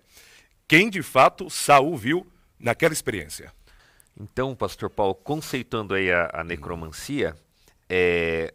quem 0.67 0.89
de 0.89 1.03
fato 1.03 1.51
Saul 1.51 1.97
viu 1.97 2.27
naquela 2.59 2.95
experiência. 2.95 3.53
Então, 4.19 4.55
pastor 4.55 4.89
Paulo, 4.89 5.15
conceituando 5.15 5.95
aí 5.95 6.11
a, 6.13 6.31
a 6.33 6.45
necromancia, 6.45 7.35
é, 7.89 8.55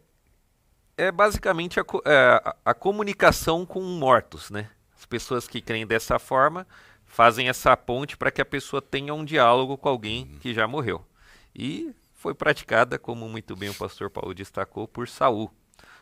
é 0.96 1.12
basicamente 1.12 1.78
a, 1.78 1.84
é, 2.06 2.42
a, 2.44 2.56
a, 2.64 2.74
comunicação 2.74 3.66
com 3.66 3.82
mortos, 3.82 4.50
né? 4.50 4.70
As 4.96 5.04
pessoas 5.04 5.46
que 5.46 5.60
creem 5.60 5.86
dessa 5.86 6.18
forma 6.18 6.66
fazem 7.06 7.48
essa 7.48 7.76
ponte 7.76 8.16
para 8.16 8.30
que 8.30 8.40
a 8.40 8.44
pessoa 8.44 8.82
tenha 8.82 9.14
um 9.14 9.24
diálogo 9.24 9.76
com 9.76 9.88
alguém 9.88 10.24
uhum. 10.24 10.38
que 10.40 10.54
já 10.54 10.66
morreu. 10.66 11.04
E 11.54 11.94
foi 12.18 12.34
praticada, 12.34 12.98
como 12.98 13.28
muito 13.28 13.54
bem 13.54 13.68
o 13.68 13.74
pastor 13.74 14.10
Paulo 14.10 14.34
destacou, 14.34 14.88
por 14.88 15.08
Saul. 15.08 15.50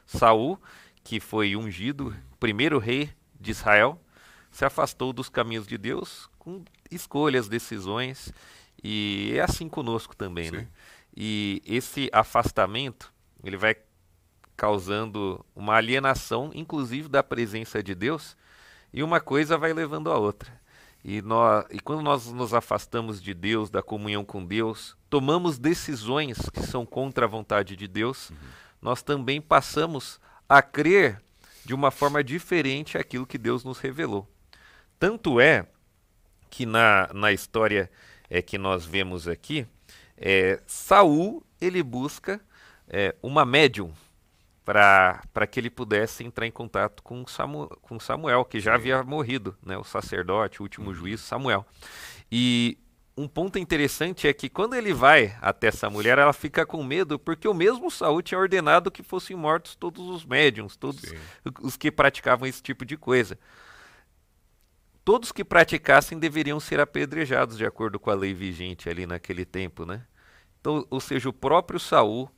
Saul, 0.06 0.58
que 1.04 1.20
foi 1.20 1.54
ungido, 1.54 2.16
primeiro 2.40 2.78
rei 2.78 3.10
de 3.38 3.50
Israel, 3.50 4.00
se 4.50 4.64
afastou 4.64 5.12
dos 5.12 5.28
caminhos 5.28 5.66
de 5.66 5.76
Deus 5.76 6.26
com 6.38 6.64
escolhas, 6.90 7.48
decisões, 7.48 8.32
e 8.82 9.32
é 9.34 9.40
assim 9.40 9.68
conosco 9.68 10.16
também, 10.16 10.50
né? 10.50 10.60
Sim. 10.60 10.64
né? 10.64 10.70
E 11.14 11.62
esse 11.66 12.08
afastamento, 12.12 13.12
ele 13.44 13.58
vai 13.58 13.76
causando 14.56 15.44
uma 15.54 15.74
alienação, 15.74 16.50
inclusive 16.54 17.08
da 17.10 17.22
presença 17.22 17.82
de 17.82 17.94
Deus, 17.94 18.38
e 18.90 19.02
uma 19.02 19.20
coisa 19.20 19.58
vai 19.58 19.74
levando 19.74 20.10
a 20.10 20.16
outra. 20.16 20.50
E, 21.04 21.20
nós, 21.20 21.66
e 21.70 21.78
quando 21.78 22.00
nós 22.00 22.32
nos 22.32 22.54
afastamos 22.54 23.22
de 23.22 23.34
Deus, 23.34 23.68
da 23.68 23.82
comunhão 23.82 24.24
com 24.24 24.44
Deus, 24.44 24.96
tomamos 25.08 25.58
decisões 25.58 26.38
que 26.50 26.62
são 26.62 26.84
contra 26.84 27.26
a 27.26 27.28
vontade 27.28 27.76
de 27.76 27.86
Deus, 27.86 28.30
uhum. 28.30 28.36
nós 28.82 29.02
também 29.02 29.40
passamos 29.40 30.20
a 30.48 30.62
crer 30.62 31.22
de 31.64 31.74
uma 31.74 31.90
forma 31.90 32.22
diferente 32.22 32.96
aquilo 32.96 33.26
que 33.26 33.38
Deus 33.38 33.64
nos 33.64 33.78
revelou. 33.78 34.28
Tanto 34.98 35.40
é 35.40 35.66
que 36.48 36.64
na, 36.64 37.10
na 37.12 37.32
história 37.32 37.90
é, 38.30 38.40
que 38.40 38.56
nós 38.56 38.84
vemos 38.84 39.28
aqui, 39.28 39.66
é, 40.16 40.60
Saul 40.66 41.44
ele 41.60 41.82
busca 41.82 42.40
é, 42.88 43.14
uma 43.22 43.44
médium 43.44 43.92
para 44.64 45.46
que 45.48 45.60
ele 45.60 45.70
pudesse 45.70 46.24
entrar 46.24 46.44
em 46.44 46.50
contato 46.50 47.00
com 47.02 47.24
Samuel, 47.26 47.68
com 47.82 48.00
Samuel 48.00 48.44
que 48.44 48.58
já 48.58 48.74
havia 48.74 49.02
morrido, 49.04 49.56
né, 49.64 49.78
o 49.78 49.84
sacerdote, 49.84 50.60
o 50.60 50.64
último 50.64 50.88
uhum. 50.88 50.94
juiz 50.94 51.20
Samuel. 51.20 51.64
E 52.30 52.76
um 53.16 53.26
ponto 53.26 53.58
interessante 53.58 54.28
é 54.28 54.32
que 54.32 54.48
quando 54.48 54.74
ele 54.74 54.92
vai 54.92 55.36
até 55.40 55.68
essa 55.68 55.88
mulher, 55.88 56.18
ela 56.18 56.32
fica 56.32 56.66
com 56.66 56.82
medo, 56.84 57.18
porque 57.18 57.48
o 57.48 57.54
mesmo 57.54 57.90
Saul 57.90 58.20
tinha 58.20 58.38
ordenado 58.38 58.90
que 58.90 59.02
fossem 59.02 59.34
mortos 59.34 59.74
todos 59.74 60.06
os 60.08 60.24
médiums, 60.24 60.76
todos 60.76 61.00
Sim. 61.00 61.16
os 61.62 61.76
que 61.76 61.90
praticavam 61.90 62.46
esse 62.46 62.62
tipo 62.62 62.84
de 62.84 62.96
coisa 62.96 63.38
todos 65.06 65.30
que 65.30 65.44
praticassem 65.44 66.18
deveriam 66.18 66.58
ser 66.58 66.80
apedrejados 66.80 67.56
de 67.56 67.64
acordo 67.64 67.96
com 67.96 68.10
a 68.10 68.14
lei 68.14 68.34
vigente 68.34 68.90
ali 68.90 69.06
naquele 69.06 69.44
tempo, 69.44 69.86
né? 69.86 70.04
Então, 70.60 70.84
ou 70.90 70.98
seja, 70.98 71.28
o 71.28 71.32
próprio 71.32 71.78
Saul 71.78 72.28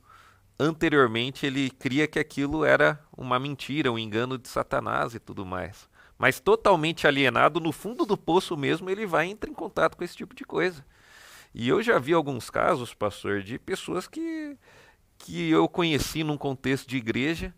anteriormente 0.59 1.47
ele 1.47 1.71
cria 1.71 2.07
que 2.07 2.19
aquilo 2.19 2.63
era 2.63 3.03
uma 3.17 3.39
mentira, 3.39 3.91
um 3.91 3.97
engano 3.97 4.37
de 4.37 4.47
Satanás 4.47 5.15
e 5.15 5.19
tudo 5.19 5.43
mais. 5.43 5.88
Mas 6.19 6.41
totalmente 6.41 7.07
alienado, 7.07 7.61
no 7.61 7.71
fundo 7.71 8.05
do 8.05 8.17
poço 8.17 8.57
mesmo, 8.57 8.89
ele 8.89 9.05
vai 9.05 9.27
entrar 9.27 9.49
em 9.49 9.53
contato 9.53 9.95
com 9.95 10.03
esse 10.03 10.17
tipo 10.17 10.35
de 10.35 10.43
coisa. 10.43 10.85
E 11.55 11.69
eu 11.69 11.81
já 11.81 11.97
vi 11.97 12.13
alguns 12.13 12.49
casos, 12.49 12.93
pastor, 12.93 13.41
de 13.41 13.57
pessoas 13.57 14.05
que, 14.05 14.57
que 15.17 15.49
eu 15.49 15.69
conheci 15.69 16.21
num 16.21 16.37
contexto 16.37 16.89
de 16.89 16.97
igreja, 16.97 17.55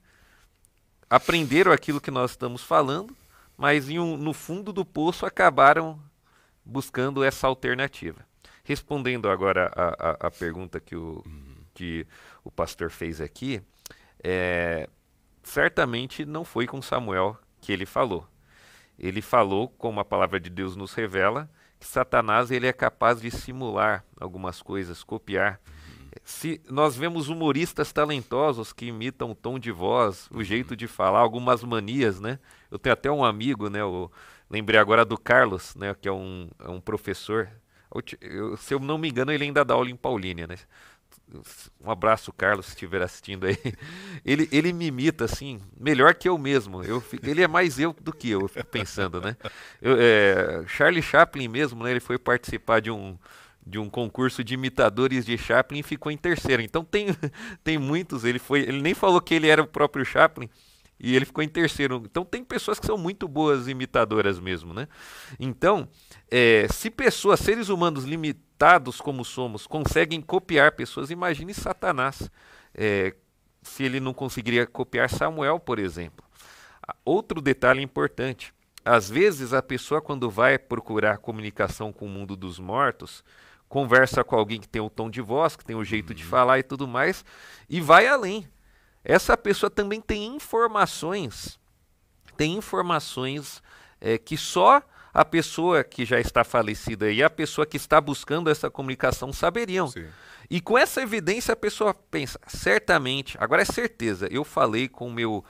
aprenderam 1.09 1.71
aquilo 1.71 1.99
que 1.99 2.11
nós 2.11 2.31
estamos 2.31 2.63
falando, 2.63 3.17
mas 3.57 3.89
um, 3.89 4.15
no 4.15 4.31
fundo 4.31 4.71
do 4.71 4.85
poço 4.85 5.25
acabaram 5.25 5.99
buscando 6.63 7.23
essa 7.23 7.47
alternativa. 7.47 8.23
Respondendo 8.63 9.27
agora 9.27 9.71
a, 9.75 9.87
a, 10.09 10.27
a 10.27 10.31
pergunta 10.31 10.79
que 10.79 10.95
o, 10.95 11.23
que 11.73 12.05
o 12.43 12.51
pastor 12.51 12.91
fez 12.91 13.19
aqui, 13.19 13.59
é, 14.23 14.87
certamente 15.41 16.25
não 16.25 16.45
foi 16.45 16.67
com 16.67 16.79
Samuel 16.79 17.35
que 17.59 17.71
ele 17.71 17.87
falou. 17.87 18.30
Ele 19.01 19.19
falou, 19.19 19.67
como 19.67 19.99
a 19.99 20.05
palavra 20.05 20.39
de 20.39 20.47
Deus 20.47 20.75
nos 20.75 20.93
revela, 20.93 21.49
que 21.79 21.87
Satanás 21.87 22.51
ele 22.51 22.67
é 22.67 22.71
capaz 22.71 23.19
de 23.19 23.31
simular 23.31 24.05
algumas 24.19 24.61
coisas, 24.61 25.03
copiar. 25.03 25.59
Se 26.23 26.61
nós 26.69 26.95
vemos 26.95 27.27
humoristas 27.27 27.91
talentosos 27.91 28.71
que 28.71 28.85
imitam 28.85 29.31
o 29.31 29.35
tom 29.35 29.57
de 29.57 29.71
voz, 29.71 30.29
o 30.29 30.43
jeito 30.43 30.75
de 30.75 30.85
falar, 30.85 31.17
algumas 31.17 31.63
manias, 31.63 32.19
né? 32.19 32.37
Eu 32.69 32.77
tenho 32.77 32.93
até 32.93 33.09
um 33.09 33.25
amigo, 33.25 33.71
né? 33.71 33.81
Eu 33.81 34.11
lembrei 34.47 34.79
agora 34.79 35.03
do 35.03 35.17
Carlos, 35.17 35.73
né? 35.75 35.95
Que 35.99 36.07
é 36.07 36.11
um, 36.11 36.47
é 36.59 36.69
um 36.69 36.79
professor. 36.79 37.49
Eu, 38.21 38.55
se 38.55 38.75
eu 38.75 38.79
não 38.79 38.99
me 38.99 39.09
engano, 39.09 39.31
ele 39.31 39.45
ainda 39.45 39.65
dá 39.65 39.73
aula 39.73 39.89
em 39.89 39.95
Paulínia, 39.95 40.45
né? 40.45 40.57
Um 41.83 41.89
abraço, 41.89 42.31
Carlos, 42.33 42.65
se 42.65 42.71
estiver 42.73 43.01
assistindo 43.01 43.45
aí. 43.45 43.57
Ele, 44.23 44.47
ele 44.51 44.73
me 44.73 44.85
imita, 44.85 45.25
assim, 45.25 45.59
melhor 45.79 46.13
que 46.13 46.29
eu 46.29 46.37
mesmo. 46.37 46.83
Eu, 46.83 47.03
ele 47.23 47.41
é 47.41 47.47
mais 47.47 47.79
eu 47.79 47.95
do 48.01 48.13
que 48.13 48.29
eu, 48.29 48.41
eu 48.41 48.47
fico 48.47 48.67
pensando, 48.67 49.19
né? 49.19 49.35
Eu, 49.81 49.97
é, 49.99 50.63
Charlie 50.67 51.01
Chaplin 51.01 51.47
mesmo, 51.47 51.83
né? 51.83 51.91
Ele 51.91 51.99
foi 51.99 52.19
participar 52.19 52.81
de 52.81 52.91
um, 52.91 53.17
de 53.65 53.79
um 53.79 53.89
concurso 53.89 54.43
de 54.43 54.53
imitadores 54.53 55.25
de 55.25 55.37
Chaplin 55.37 55.79
e 55.79 55.83
ficou 55.83 56.11
em 56.11 56.17
terceiro. 56.17 56.61
Então 56.61 56.83
tem, 56.83 57.07
tem 57.63 57.77
muitos. 57.77 58.23
Ele, 58.23 58.39
foi, 58.39 58.61
ele 58.61 58.81
nem 58.81 58.93
falou 58.93 59.21
que 59.21 59.33
ele 59.33 59.47
era 59.47 59.61
o 59.61 59.67
próprio 59.67 60.05
Chaplin 60.05 60.49
e 61.01 61.15
ele 61.15 61.25
ficou 61.25 61.43
em 61.43 61.49
terceiro. 61.49 62.03
Então 62.05 62.23
tem 62.23 62.43
pessoas 62.43 62.79
que 62.79 62.85
são 62.85 62.97
muito 62.97 63.27
boas 63.27 63.67
imitadoras 63.67 64.39
mesmo, 64.39 64.73
né? 64.73 64.87
Então, 65.39 65.87
é, 66.29 66.67
se 66.71 66.91
pessoas, 66.91 67.39
seres 67.39 67.69
humanos 67.69 68.03
limitados, 68.03 69.01
como 69.01 69.25
somos, 69.25 69.65
conseguem 69.65 70.21
copiar 70.21 70.73
pessoas. 70.73 71.09
Imagine 71.09 71.53
Satanás, 71.53 72.29
é, 72.75 73.15
se 73.63 73.83
ele 73.83 73.99
não 73.99 74.13
conseguiria 74.13 74.67
copiar 74.67 75.09
Samuel, 75.09 75.59
por 75.59 75.79
exemplo. 75.79 76.23
Outro 77.03 77.41
detalhe 77.41 77.81
importante: 77.81 78.53
às 78.85 79.09
vezes 79.09 79.53
a 79.53 79.61
pessoa, 79.61 80.01
quando 80.01 80.29
vai 80.29 80.59
procurar 80.59 81.17
comunicação 81.17 81.91
com 81.91 82.05
o 82.05 82.09
mundo 82.09 82.35
dos 82.35 82.59
mortos, 82.59 83.23
conversa 83.67 84.23
com 84.23 84.35
alguém 84.35 84.59
que 84.59 84.69
tem 84.69 84.81
o 84.81 84.89
tom 84.89 85.09
de 85.09 85.21
voz, 85.21 85.55
que 85.55 85.65
tem 85.65 85.75
o 85.75 85.83
jeito 85.83 86.13
de 86.13 86.23
uhum. 86.23 86.29
falar 86.29 86.59
e 86.59 86.63
tudo 86.63 86.87
mais, 86.87 87.25
e 87.67 87.81
vai 87.81 88.07
além. 88.07 88.45
Essa 89.03 89.35
pessoa 89.35 89.69
também 89.69 89.99
tem 89.99 90.35
informações, 90.35 91.59
tem 92.37 92.55
informações 92.55 93.61
é, 93.99 94.17
que 94.17 94.37
só 94.37 94.81
a 95.13 95.25
pessoa 95.25 95.83
que 95.83 96.05
já 96.05 96.19
está 96.19 96.43
falecida 96.43 97.11
e 97.11 97.21
a 97.21 97.29
pessoa 97.29 97.65
que 97.65 97.77
está 97.77 97.99
buscando 97.99 98.49
essa 98.49 98.69
comunicação 98.69 99.33
saberiam. 99.33 99.87
Sim. 99.87 100.07
E 100.49 100.61
com 100.61 100.77
essa 100.77 101.01
evidência 101.01 101.53
a 101.53 101.57
pessoa 101.57 101.93
pensa, 101.93 102.39
certamente, 102.47 103.37
agora 103.39 103.61
é 103.61 103.65
certeza, 103.65 104.27
eu 104.31 104.43
falei 104.43 104.87
com 104.87 105.07
o 105.07 105.13
meu 105.13 105.43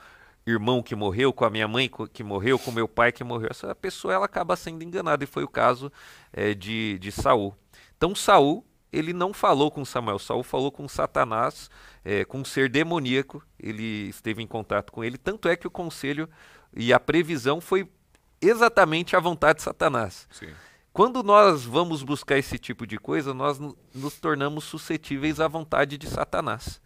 irmão 0.44 0.82
que 0.82 0.94
morreu, 0.94 1.32
com 1.32 1.44
a 1.44 1.50
minha 1.50 1.68
mãe 1.68 1.90
que 2.12 2.24
morreu, 2.24 2.58
com 2.58 2.70
o 2.70 2.74
meu 2.74 2.88
pai 2.88 3.12
que 3.12 3.22
morreu. 3.22 3.48
Essa 3.50 3.74
pessoa 3.74 4.14
ela 4.14 4.24
acaba 4.24 4.56
sendo 4.56 4.82
enganada 4.82 5.22
e 5.22 5.26
foi 5.26 5.44
o 5.44 5.48
caso 5.48 5.90
é, 6.32 6.54
de, 6.54 6.98
de 6.98 7.12
Saul. 7.12 7.54
Então 7.96 8.14
Saul 8.14 8.66
ele 8.92 9.12
não 9.12 9.32
falou 9.32 9.70
com 9.70 9.84
Samuel, 9.84 10.18
Saul 10.18 10.42
falou 10.42 10.70
com 10.70 10.86
Satanás, 10.86 11.70
é, 12.04 12.24
com 12.24 12.40
um 12.40 12.44
ser 12.44 12.68
demoníaco. 12.68 13.44
Ele 13.58 14.08
esteve 14.08 14.42
em 14.42 14.46
contato 14.46 14.92
com 14.92 15.02
ele, 15.04 15.16
tanto 15.16 15.48
é 15.48 15.56
que 15.56 15.66
o 15.66 15.70
conselho 15.70 16.28
e 16.74 16.92
a 16.92 17.00
previsão 17.00 17.60
foi 17.60 17.88
exatamente 18.40 19.14
a 19.14 19.20
vontade 19.20 19.58
de 19.58 19.62
Satanás. 19.62 20.26
Sim. 20.30 20.48
Quando 20.92 21.22
nós 21.22 21.64
vamos 21.64 22.02
buscar 22.02 22.36
esse 22.36 22.58
tipo 22.58 22.86
de 22.86 22.98
coisa, 22.98 23.32
nós 23.32 23.58
nos 23.94 24.18
tornamos 24.20 24.64
suscetíveis 24.64 25.40
à 25.40 25.48
vontade 25.48 25.96
de 25.96 26.06
Satanás. 26.06 26.82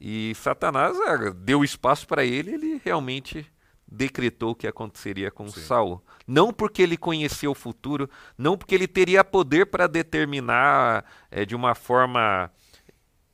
E 0.00 0.34
Satanás 0.34 0.96
ah, 1.00 1.30
deu 1.36 1.62
espaço 1.62 2.06
para 2.06 2.24
ele, 2.24 2.54
ele 2.54 2.80
realmente 2.82 3.46
decretou 3.86 4.52
o 4.52 4.54
que 4.54 4.66
aconteceria 4.66 5.30
com 5.30 5.46
Sim. 5.48 5.60
Saul. 5.60 6.02
Não 6.26 6.52
porque 6.52 6.82
ele 6.82 6.96
conhecia 6.96 7.50
o 7.50 7.54
futuro, 7.54 8.08
não 8.36 8.56
porque 8.56 8.74
ele 8.74 8.88
teria 8.88 9.22
poder 9.22 9.66
para 9.66 9.86
determinar 9.86 11.04
é, 11.30 11.44
de 11.44 11.54
uma 11.54 11.74
forma 11.74 12.50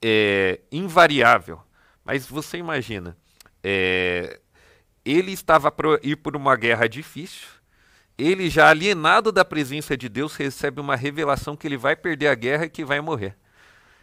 é, 0.03 0.61
invariável. 0.70 1.61
Mas 2.05 2.26
você 2.26 2.59
imagina, 2.59 3.16
é, 3.62 4.40
ele 5.05 5.32
estava 5.32 5.70
para 5.70 5.98
ir 6.03 6.16
por 6.16 6.36
uma 6.36 6.57
guerra 6.57 6.88
difícil. 6.88 7.46
Ele, 8.18 8.51
já 8.51 8.68
alienado 8.68 9.32
da 9.32 9.44
presença 9.44 9.96
de 9.96 10.09
Deus, 10.09 10.36
recebe 10.36 10.80
uma 10.80 10.96
revelação 10.96 11.57
que 11.57 11.66
ele 11.66 11.76
vai 11.76 11.96
perder 11.96 12.28
a 12.28 12.34
guerra 12.34 12.66
e 12.66 12.70
que 12.70 12.84
vai 12.84 13.01
morrer. 13.01 13.36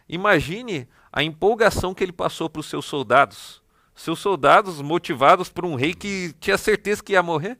Imagine 0.10 0.88
a 1.12 1.22
empolgação 1.22 1.94
que 1.94 2.04
ele 2.04 2.12
passou 2.12 2.50
para 2.50 2.60
os 2.60 2.66
seus 2.68 2.86
soldados. 2.86 3.62
Seus 3.94 4.20
soldados, 4.20 4.82
motivados 4.82 5.50
por 5.50 5.66
um 5.66 5.76
rei 5.76 5.94
que 5.94 6.34
tinha 6.40 6.58
certeza 6.58 7.04
que 7.04 7.14
ia 7.14 7.24
morrer, 7.24 7.58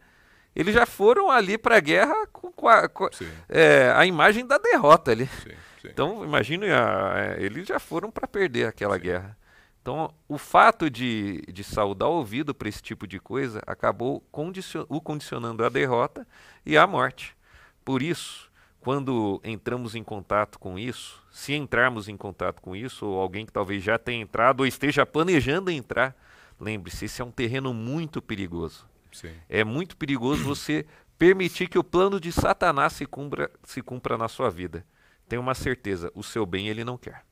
eles 0.58 0.74
já 0.74 0.88
foram 0.88 1.30
ali 1.30 1.56
para 1.56 1.78
a 1.78 1.80
guerra 1.80 2.26
com, 2.34 2.68
a, 2.68 2.90
com 2.90 3.08
é, 3.48 3.94
a, 3.96 4.08
imagem 4.08 4.44
da 4.44 4.58
derrota 4.58 5.12
ali. 5.12 5.28
Sim, 5.28 5.52
sim. 5.80 5.88
Então, 5.90 6.24
imagine, 6.24 6.66
a, 6.72 7.14
é, 7.16 7.44
eles 7.44 7.68
já 7.68 7.78
foram 7.80 8.10
para 8.10 8.28
perder 8.28 8.66
aquela 8.66 8.98
guerra. 8.98 9.38
Então, 9.80 10.12
o 10.28 10.36
fato 10.36 10.90
de, 10.90 11.44
de 11.48 11.64
Saul 11.64 11.94
dar 11.94 12.08
ouvido 12.08 12.56
para 12.56 12.68
esse 12.68 12.82
tipo 12.82 13.06
de 13.06 13.20
coisa 13.20 13.62
acabou 13.68 14.20
condicion, 14.32 14.84
o 14.90 15.00
condicionando 15.00 15.64
à 15.64 15.70
derrota 15.70 16.28
e 16.66 16.76
à 16.76 16.88
morte. 16.88 17.38
Por 17.86 18.02
isso, 18.02 18.50
quando 18.80 19.40
entramos 19.44 19.94
em 19.94 20.04
contato 20.04 20.58
com 20.58 20.80
isso, 20.80 21.24
se 21.32 21.54
entrarmos 21.54 22.10
em 22.10 22.18
contato 22.18 22.64
com 22.64 22.76
isso, 22.76 23.06
ou 23.06 23.22
alguém 23.22 23.46
que 23.46 23.54
talvez 23.54 23.84
já 23.84 24.00
tenha 24.00 24.24
entrado 24.24 24.62
ou 24.62 24.66
esteja 24.66 25.06
planejando 25.06 25.70
entrar, 25.70 26.16
lembre-se, 26.60 27.06
esse 27.06 27.22
é 27.22 27.26
um 27.26 27.32
terreno 27.32 27.76
muito 27.76 28.24
perigoso. 28.24 28.88
Sim. 29.12 29.34
É 29.50 29.64
muito 29.64 29.98
perigoso 29.98 30.44
você 30.44 30.86
permitir 31.18 31.68
que 31.68 31.80
o 31.80 31.84
plano 31.84 32.20
de 32.20 32.32
Satanás 32.32 32.94
se 32.94 33.06
cumpra, 33.06 33.52
se 33.64 33.82
cumpra 33.82 34.18
na 34.18 34.28
sua 34.28 34.50
vida. 34.50 34.86
Tenha 35.28 35.40
uma 35.40 35.56
certeza, 35.56 36.12
o 36.16 36.24
seu 36.24 36.46
bem 36.46 36.70
ele 36.70 36.84
não 36.84 36.98
quer. 36.98 37.26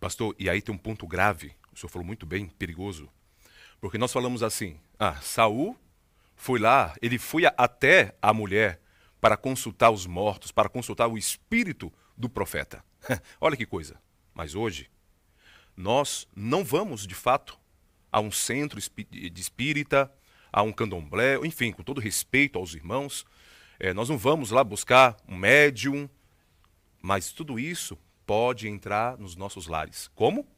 Pastor, 0.00 0.34
e 0.38 0.50
aí 0.50 0.60
tem 0.60 0.74
um 0.74 0.78
ponto 0.78 1.06
grave, 1.06 1.52
o 1.72 1.78
senhor 1.78 1.90
falou 1.90 2.06
muito 2.06 2.26
bem, 2.26 2.48
perigoso. 2.48 3.08
Porque 3.80 3.98
nós 3.98 4.12
falamos 4.12 4.42
assim: 4.42 4.80
ah, 4.98 5.16
Saul 5.16 5.76
foi 6.34 6.58
lá, 6.58 6.94
ele 7.00 7.18
foi 7.18 7.44
até 7.56 8.16
a 8.20 8.32
mulher 8.32 8.80
para 9.20 9.36
consultar 9.36 9.90
os 9.90 10.06
mortos, 10.06 10.52
para 10.52 10.68
consultar 10.68 11.08
o 11.08 11.18
espírito 11.18 11.92
do 12.16 12.28
profeta. 12.28 12.84
Olha 13.40 13.56
que 13.56 13.66
coisa. 13.66 14.00
Mas 14.34 14.54
hoje, 14.54 14.90
nós 15.76 16.28
não 16.34 16.64
vamos, 16.64 17.06
de 17.06 17.14
fato, 17.14 17.58
a 18.10 18.20
um 18.20 18.30
centro 18.30 18.80
de 18.80 19.40
espírita, 19.40 20.12
a 20.56 20.62
um 20.62 20.72
candomblé, 20.72 21.36
enfim, 21.44 21.70
com 21.70 21.82
todo 21.82 22.00
respeito 22.00 22.58
aos 22.58 22.72
irmãos, 22.72 23.26
é, 23.78 23.92
nós 23.92 24.08
não 24.08 24.16
vamos 24.16 24.50
lá 24.50 24.64
buscar 24.64 25.14
um 25.28 25.36
médium, 25.36 26.08
mas 27.02 27.30
tudo 27.30 27.58
isso 27.58 27.98
pode 28.24 28.66
entrar 28.66 29.18
nos 29.18 29.36
nossos 29.36 29.66
lares. 29.66 30.08
Como? 30.14 30.48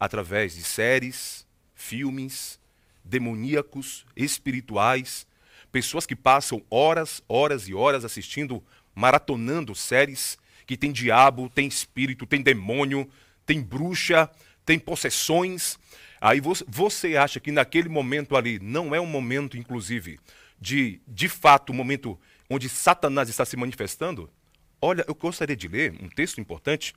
Através 0.00 0.56
de 0.56 0.64
séries, 0.64 1.46
filmes, 1.76 2.58
demoníacos, 3.04 4.04
espirituais, 4.16 5.28
pessoas 5.70 6.06
que 6.06 6.16
passam 6.16 6.60
horas, 6.68 7.22
horas 7.28 7.68
e 7.68 7.74
horas 7.74 8.04
assistindo, 8.04 8.60
maratonando 8.96 9.76
séries 9.76 10.36
que 10.66 10.76
tem 10.76 10.90
diabo, 10.90 11.48
tem 11.48 11.68
espírito, 11.68 12.26
tem 12.26 12.42
demônio, 12.42 13.08
tem 13.46 13.62
bruxa, 13.62 14.28
tem 14.64 14.76
possessões. 14.76 15.78
Aí 16.26 16.40
você 16.66 17.16
acha 17.16 17.38
que 17.38 17.52
naquele 17.52 17.88
momento 17.88 18.34
ali 18.34 18.58
não 18.58 18.92
é 18.92 19.00
um 19.00 19.06
momento, 19.06 19.56
inclusive, 19.56 20.18
de 20.60 21.00
de 21.06 21.28
fato 21.28 21.70
um 21.70 21.76
momento 21.76 22.18
onde 22.50 22.68
Satanás 22.68 23.28
está 23.28 23.44
se 23.44 23.56
manifestando? 23.56 24.28
Olha, 24.82 25.04
eu 25.06 25.14
gostaria 25.14 25.54
de 25.54 25.68
ler 25.68 25.94
um 26.02 26.08
texto 26.08 26.40
importante 26.40 26.96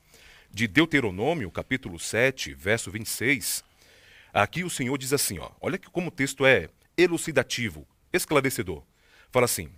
de 0.50 0.68
Deuteronômio, 0.68 1.52
capítulo 1.52 2.00
7, 2.00 2.56
verso 2.56 2.90
26. 2.90 3.64
Aqui 4.34 4.64
o 4.64 4.70
Senhor 4.70 4.98
diz 4.98 5.14
assim, 5.14 5.38
ó, 5.38 5.52
olha 5.62 5.78
como 5.78 6.08
o 6.08 6.12
texto 6.12 6.44
é 6.44 6.68
elucidativo, 6.98 7.88
esclarecedor. 8.12 8.82
Fala 9.32 9.46
assim: 9.46 9.70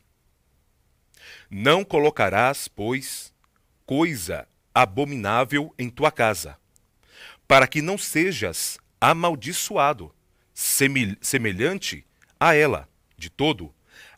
Não 1.49 1.83
colocarás, 1.83 2.69
pois, 2.69 3.33
coisa 3.85 4.47
abominável 4.73 5.75
em 5.77 5.89
tua 5.89 6.09
casa, 6.09 6.57
para 7.45 7.67
que 7.67 7.81
não 7.81 7.97
sejas 7.97 8.79
amaldiçoado, 9.01 10.13
semelhante 10.53 12.05
a 12.39 12.53
ela, 12.53 12.87
de 13.17 13.29
todo 13.29 13.73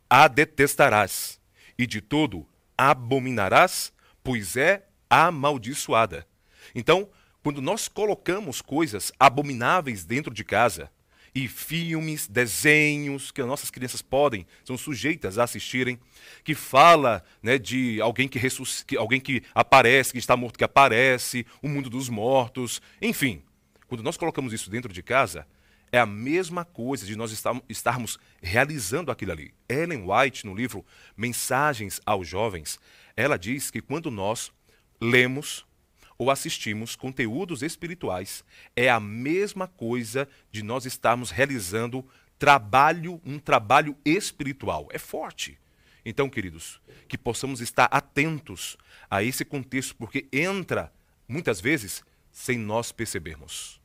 a 0.09 0.27
detestarás, 0.27 1.39
e 1.75 1.87
de 1.87 2.01
todo 2.01 2.45
abominarás, 2.77 3.91
pois 4.23 4.55
é 4.55 4.85
amaldiçoada. 5.09 6.27
Então, 6.75 7.09
quando 7.41 7.61
nós 7.61 7.87
colocamos 7.87 8.61
coisas 8.61 9.11
abomináveis 9.19 10.05
dentro 10.05 10.33
de 10.33 10.43
casa, 10.43 10.91
e 11.35 11.47
filmes, 11.47 12.27
desenhos 12.27 13.31
que 13.31 13.41
as 13.41 13.47
nossas 13.47 13.71
crianças 13.71 14.01
podem, 14.01 14.45
são 14.63 14.77
sujeitas 14.77 15.39
a 15.39 15.45
assistirem, 15.45 15.99
que 16.43 16.53
fala 16.53 17.23
né, 17.41 17.57
de 17.57 17.99
alguém 18.01 18.27
que, 18.27 18.37
ressusc... 18.37 18.93
alguém 18.95 19.19
que 19.19 19.41
aparece, 19.55 20.11
que 20.11 20.19
está 20.19 20.37
morto, 20.37 20.57
que 20.57 20.63
aparece, 20.63 21.45
o 21.61 21.67
mundo 21.67 21.89
dos 21.89 22.07
mortos, 22.07 22.81
enfim. 23.01 23.41
Quando 23.87 24.03
nós 24.03 24.17
colocamos 24.17 24.53
isso 24.53 24.69
dentro 24.69 24.91
de 24.91 25.03
casa, 25.03 25.47
é 25.91 25.99
a 25.99 26.05
mesma 26.05 26.65
coisa 26.65 27.05
de 27.05 27.15
nós 27.15 27.31
estarmos 27.69 28.17
realizando 28.41 29.11
aquilo 29.11 29.31
ali. 29.31 29.53
Ellen 29.69 30.05
White, 30.09 30.45
no 30.45 30.55
livro 30.55 30.83
Mensagens 31.15 32.01
aos 32.03 32.27
Jovens, 32.27 32.79
ela 33.15 33.37
diz 33.37 33.69
que 33.69 33.79
quando 33.79 34.09
nós 34.09 34.51
lemos 34.99 35.65
ou 36.17 36.31
assistimos 36.31 36.95
conteúdos 36.95 37.61
espirituais, 37.61 38.43
é 38.75 38.89
a 38.89 38.99
mesma 38.99 39.67
coisa 39.67 40.27
de 40.51 40.63
nós 40.63 40.85
estarmos 40.85 41.29
realizando 41.29 42.03
trabalho, 42.39 43.21
um 43.25 43.37
trabalho 43.37 43.95
espiritual. 44.03 44.87
É 44.91 44.97
forte. 44.97 45.59
Então, 46.05 46.29
queridos, 46.29 46.81
que 47.07 47.17
possamos 47.17 47.61
estar 47.61 47.85
atentos 47.85 48.77
a 49.09 49.23
esse 49.23 49.45
contexto, 49.45 49.95
porque 49.95 50.27
entra, 50.31 50.91
muitas 51.27 51.61
vezes, 51.61 52.03
sem 52.33 52.57
nós 52.57 52.91
percebermos. 52.91 53.79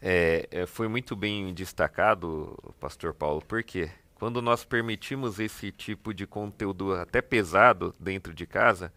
É, 0.00 0.48
é, 0.50 0.66
foi 0.66 0.88
muito 0.88 1.14
bem 1.14 1.52
destacado, 1.52 2.56
Pastor 2.80 3.12
Paulo, 3.12 3.42
porque 3.46 3.90
quando 4.14 4.40
nós 4.40 4.64
permitimos 4.64 5.38
esse 5.38 5.70
tipo 5.72 6.14
de 6.14 6.26
conteúdo 6.26 6.94
até 6.94 7.20
pesado 7.20 7.94
dentro 7.98 8.32
de 8.32 8.46
casa, 8.46 8.92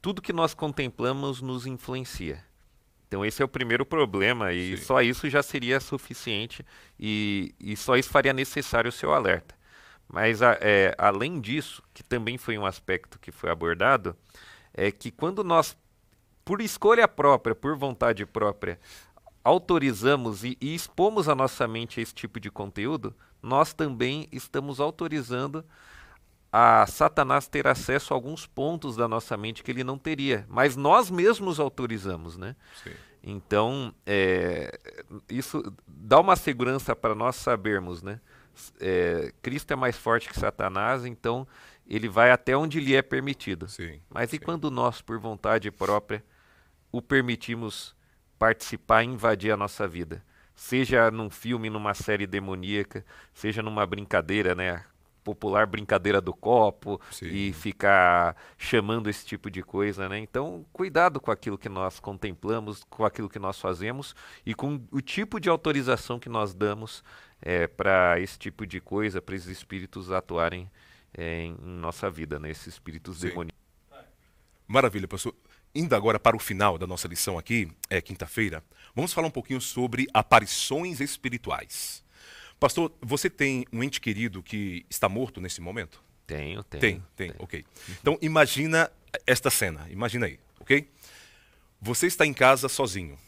tudo 0.00 0.22
que 0.22 0.32
nós 0.32 0.54
contemplamos 0.54 1.42
nos 1.42 1.66
influencia. 1.66 2.42
Então 3.08 3.24
esse 3.26 3.42
é 3.42 3.44
o 3.44 3.48
primeiro 3.48 3.84
problema 3.84 4.52
e 4.52 4.78
Sim. 4.78 4.84
só 4.84 5.02
isso 5.02 5.28
já 5.28 5.42
seria 5.42 5.80
suficiente 5.80 6.64
e, 6.98 7.54
e 7.60 7.76
só 7.76 7.96
isso 7.96 8.08
faria 8.08 8.32
necessário 8.32 8.88
o 8.88 8.92
seu 8.92 9.12
alerta. 9.12 9.54
Mas 10.08 10.40
a, 10.42 10.56
é, 10.60 10.94
além 10.96 11.40
disso, 11.40 11.82
que 11.92 12.02
também 12.02 12.38
foi 12.38 12.56
um 12.56 12.64
aspecto 12.64 13.18
que 13.18 13.30
foi 13.30 13.50
abordado, 13.50 14.16
é 14.72 14.90
que 14.90 15.10
quando 15.10 15.44
nós, 15.44 15.76
por 16.44 16.60
escolha 16.60 17.06
própria, 17.06 17.54
por 17.54 17.76
vontade 17.76 18.24
própria, 18.26 18.78
autorizamos 19.44 20.44
e, 20.44 20.56
e 20.60 20.74
expomos 20.74 21.28
a 21.28 21.34
nossa 21.34 21.66
mente 21.66 21.98
a 21.98 22.02
esse 22.02 22.14
tipo 22.14 22.38
de 22.38 22.50
conteúdo, 22.50 23.14
nós 23.42 23.72
também 23.72 24.28
estamos 24.30 24.78
autorizando 24.80 25.64
a 26.52 26.86
Satanás 26.86 27.48
ter 27.48 27.66
acesso 27.66 28.12
a 28.12 28.16
alguns 28.16 28.46
pontos 28.46 28.94
da 28.94 29.08
nossa 29.08 29.36
mente 29.36 29.62
que 29.62 29.70
ele 29.70 29.82
não 29.82 29.96
teria, 29.96 30.44
mas 30.48 30.76
nós 30.76 31.10
mesmos 31.10 31.58
autorizamos, 31.58 32.36
né? 32.36 32.54
Sim. 32.84 32.92
Então, 33.24 33.94
é, 34.04 34.78
isso 35.30 35.62
dá 35.86 36.20
uma 36.20 36.36
segurança 36.36 36.94
para 36.94 37.14
nós 37.14 37.36
sabermos, 37.36 38.02
né? 38.02 38.20
É, 38.78 39.32
Cristo 39.40 39.72
é 39.72 39.76
mais 39.76 39.96
forte 39.96 40.28
que 40.28 40.38
Satanás, 40.38 41.06
então 41.06 41.46
ele 41.86 42.08
vai 42.08 42.30
até 42.30 42.54
onde 42.54 42.80
lhe 42.80 42.94
é 42.94 43.00
permitido. 43.00 43.66
Sim, 43.66 44.00
mas 44.10 44.30
sim. 44.30 44.36
e 44.36 44.38
quando 44.38 44.70
nós, 44.70 45.00
por 45.00 45.18
vontade 45.18 45.70
própria, 45.70 46.22
o 46.92 47.02
permitimos 47.02 47.96
participar 48.38 49.02
e 49.02 49.06
invadir 49.06 49.50
a 49.50 49.56
nossa 49.56 49.88
vida? 49.88 50.22
Seja 50.54 51.10
num 51.10 51.30
filme, 51.30 51.70
numa 51.70 51.94
série 51.94 52.26
demoníaca, 52.26 53.04
seja 53.34 53.62
numa 53.62 53.84
brincadeira, 53.84 54.54
né? 54.54 54.84
popular 55.22 55.66
brincadeira 55.66 56.20
do 56.20 56.34
copo 56.34 57.00
Sim. 57.10 57.26
e 57.26 57.52
ficar 57.52 58.36
chamando 58.58 59.08
esse 59.08 59.24
tipo 59.24 59.50
de 59.50 59.62
coisa, 59.62 60.08
né? 60.08 60.18
Então, 60.18 60.64
cuidado 60.72 61.20
com 61.20 61.30
aquilo 61.30 61.56
que 61.56 61.68
nós 61.68 62.00
contemplamos, 62.00 62.84
com 62.84 63.04
aquilo 63.04 63.28
que 63.28 63.38
nós 63.38 63.58
fazemos 63.58 64.14
e 64.44 64.54
com 64.54 64.80
o 64.90 65.00
tipo 65.00 65.40
de 65.40 65.48
autorização 65.48 66.18
que 66.18 66.28
nós 66.28 66.54
damos 66.54 67.02
é, 67.40 67.66
para 67.66 68.18
esse 68.20 68.38
tipo 68.38 68.66
de 68.66 68.80
coisa, 68.80 69.22
para 69.22 69.34
esses 69.34 69.48
espíritos 69.48 70.10
atuarem 70.10 70.70
é, 71.16 71.44
em, 71.44 71.56
nossa 71.60 72.10
vida, 72.10 72.38
né? 72.38 72.50
Esses 72.50 72.68
espíritos 72.68 73.18
Sim. 73.18 73.28
demoníacos. 73.28 73.62
Maravilha, 74.66 75.06
pastor. 75.06 75.34
Indo 75.74 75.96
agora 75.96 76.20
para 76.20 76.36
o 76.36 76.38
final 76.38 76.76
da 76.76 76.86
nossa 76.86 77.08
lição 77.08 77.38
aqui, 77.38 77.70
é 77.88 78.00
quinta-feira, 78.00 78.62
vamos 78.94 79.12
falar 79.12 79.28
um 79.28 79.30
pouquinho 79.30 79.60
sobre 79.60 80.06
aparições 80.12 81.00
espirituais. 81.00 82.04
Pastor, 82.60 82.92
você 83.00 83.30
tem 83.30 83.66
um 83.72 83.82
ente 83.82 84.00
querido 84.00 84.42
que 84.42 84.84
está 84.90 85.08
morto 85.08 85.40
nesse 85.40 85.60
momento? 85.60 86.02
Tenho, 86.26 86.62
tenho. 86.62 86.80
Tem, 86.80 87.02
tem, 87.16 87.28
tenho. 87.28 87.34
ok. 87.38 87.64
Então 88.00 88.18
imagina 88.20 88.90
esta 89.26 89.50
cena, 89.50 89.88
imagina 89.90 90.26
aí, 90.26 90.38
ok? 90.60 90.88
Você 91.80 92.06
está 92.06 92.26
em 92.26 92.34
casa 92.34 92.68
sozinho. 92.68 93.18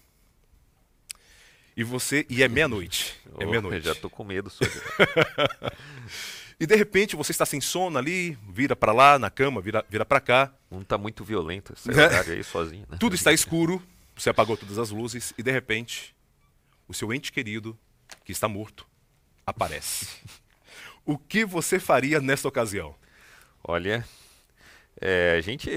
E 1.77 1.83
você 1.83 2.25
e 2.29 2.43
é 2.43 2.49
meia-noite. 2.49 3.19
É 3.39 3.45
meia-noite. 3.45 3.85
Já 3.85 3.93
estou 3.93 4.09
com 4.09 4.23
medo. 4.23 4.53
e 6.61 6.67
de 6.67 6.77
repente 6.77 7.17
você 7.17 7.33
está 7.33 7.45
sem 7.45 7.61
sono 7.61 7.99
ali, 7.99 8.39
vira 8.49 8.77
para 8.77 8.93
lá 8.93 9.19
na 9.19 9.31
cama, 9.31 9.61
vira, 9.61 9.85
vira 9.89 10.05
para 10.05 10.21
cá. 10.21 10.53
Não 10.75 10.83
está 10.83 10.99
muito 10.99 11.25
violento 11.25 11.73
esse 11.73 11.91
horário 11.91 12.33
aí 12.33 12.45
sozinho. 12.45 12.87
Né? 12.89 12.97
Tudo 12.99 13.15
está 13.15 13.33
escuro, 13.33 13.83
você 14.17 14.31
apagou 14.31 14.57
todas 14.57 14.79
as 14.79 14.91
luzes 14.91 15.33
e 15.39 15.43
de 15.43 15.51
repente 15.51 16.15
o 16.89 16.95
seu 16.95 17.13
ente 17.13 17.33
querido 17.33 17.79
que 18.25 18.33
está 18.33 18.49
morto 18.49 18.87
aparece. 19.47 20.09
o 21.05 21.17
que 21.17 21.45
você 21.45 21.79
faria 21.79 22.21
nessa 22.21 22.49
ocasião? 22.49 22.95
Olha, 23.63 24.05
é, 25.01 25.37
a 25.39 25.41
gente, 25.41 25.71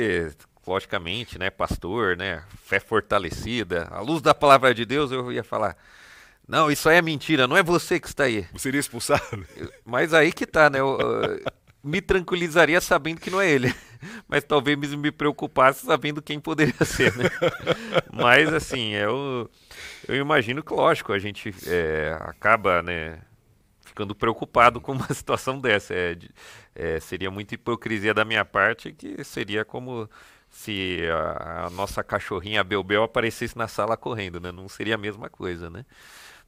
logicamente, 0.66 1.39
né, 1.39 1.50
pastor, 1.50 2.18
né, 2.18 2.43
fé 2.64 2.80
fortalecida, 2.80 3.88
à 3.91 4.02
luz 4.02 4.22
da 4.22 4.34
palavra 4.34 4.74
de 4.74 4.86
Deus, 4.86 5.12
eu 5.12 5.32
ia 5.32 5.43
falar, 5.43 5.78
não, 6.48 6.72
isso 6.72 6.88
aí 6.89 6.98
é 6.98 7.02
mentira, 7.02 7.48
não 7.48 7.58
é 7.58 7.64
você 7.64 8.00
que 8.00 8.08
está 8.08 8.24
aí. 8.24 8.48
Você 8.54 8.64
seria 8.64 8.80
expulsado? 8.80 9.45
Mas 9.86 10.14
aí 10.14 10.32
que 10.32 10.45
tá, 10.45 10.70
né? 10.70 10.80
Eu, 10.80 10.98
me 11.84 12.01
tranquilizaria 12.01 12.82
sabendo 12.82 13.21
que 13.21 13.30
não 13.30 13.41
é 13.41 13.49
ele. 13.49 13.73
Mas 14.28 14.43
talvez 14.43 14.93
me 14.93 15.11
preocupasse 15.11 15.86
sabendo 15.86 16.21
quem 16.21 16.39
poderia 16.39 16.73
ser, 16.86 17.15
né? 17.15 17.25
Mas 18.11 18.53
assim, 18.53 18.93
eu, 18.93 19.49
eu 20.07 20.15
imagino 20.15 20.61
que, 20.61 20.73
lógico, 20.73 21.13
a 21.13 21.19
gente 21.19 21.53
é, 21.65 22.17
acaba, 22.21 22.82
né? 22.82 23.19
ficando 23.97 24.13
preocupado 24.13 24.80
com 24.80 24.91
uma 24.91 25.07
situação 25.13 25.59
dessa. 25.59 25.93
É, 25.93 26.17
é, 26.75 26.99
seria 26.99 27.32
muita 27.32 27.55
hipocrisia 27.55 28.13
da 28.13 28.23
minha 28.23 28.45
parte, 28.45 28.91
que 28.91 29.23
seria 29.23 29.65
como 29.65 30.07
se 30.49 30.99
a, 31.11 31.65
a 31.65 31.69
nossa 31.71 32.03
cachorrinha 32.03 32.63
Belbel 32.63 33.03
aparecesse 33.03 33.57
na 33.57 33.67
sala 33.67 33.97
correndo, 33.97 34.39
né? 34.39 34.51
Não 34.51 34.69
seria 34.69 34.95
a 34.95 34.97
mesma 34.97 35.30
coisa, 35.30 35.69
né? 35.69 35.84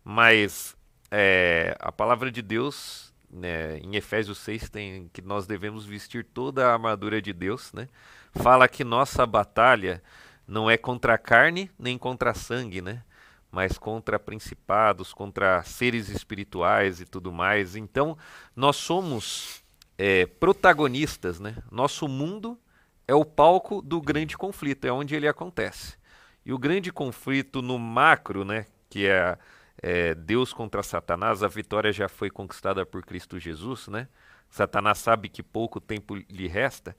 Mas 0.03 0.75
é, 1.09 1.75
a 1.79 1.91
palavra 1.91 2.31
de 2.31 2.41
Deus, 2.41 3.08
né, 3.29 3.77
em 3.79 3.95
Efésios 3.95 4.37
6, 4.39 4.69
tem 4.69 5.09
que 5.13 5.21
nós 5.21 5.45
devemos 5.45 5.85
vestir 5.85 6.25
toda 6.25 6.67
a 6.67 6.73
armadura 6.73 7.21
de 7.21 7.33
Deus, 7.33 7.71
né? 7.73 7.87
Fala 8.33 8.67
que 8.67 8.83
nossa 8.83 9.25
batalha 9.25 10.01
não 10.47 10.69
é 10.69 10.77
contra 10.77 11.13
a 11.13 11.17
carne 11.17 11.69
nem 11.77 11.97
contra 11.97 12.31
a 12.31 12.33
sangue, 12.33 12.81
né? 12.81 13.03
mas 13.51 13.77
contra 13.77 14.19
principados, 14.19 15.13
contra 15.13 15.63
seres 15.63 16.09
espirituais 16.09 17.01
e 17.01 17.05
tudo 17.05 17.31
mais. 17.31 17.75
Então, 17.75 18.17
nós 18.55 18.75
somos 18.75 19.63
é, 19.97 20.25
protagonistas, 20.25 21.39
né? 21.39 21.55
Nosso 21.71 22.07
mundo 22.07 22.59
é 23.07 23.15
o 23.15 23.25
palco 23.25 23.81
do 23.81 23.99
grande 23.99 24.37
conflito, 24.37 24.85
é 24.85 24.91
onde 24.91 25.15
ele 25.15 25.27
acontece. 25.27 25.97
E 26.45 26.53
o 26.53 26.59
grande 26.59 26.91
conflito 26.91 27.61
no 27.61 27.77
macro, 27.79 28.45
né, 28.45 28.65
que 28.89 29.07
é, 29.07 29.37
é 29.81 30.13
Deus 30.13 30.53
contra 30.53 30.83
Satanás, 30.83 31.43
a 31.43 31.47
vitória 31.47 31.91
já 31.91 32.09
foi 32.09 32.29
conquistada 32.29 32.85
por 32.85 33.03
Cristo 33.03 33.39
Jesus, 33.39 33.87
né? 33.87 34.07
Satanás 34.49 34.97
sabe 34.97 35.29
que 35.29 35.43
pouco 35.43 35.79
tempo 35.79 36.15
lhe 36.15 36.47
resta, 36.47 36.95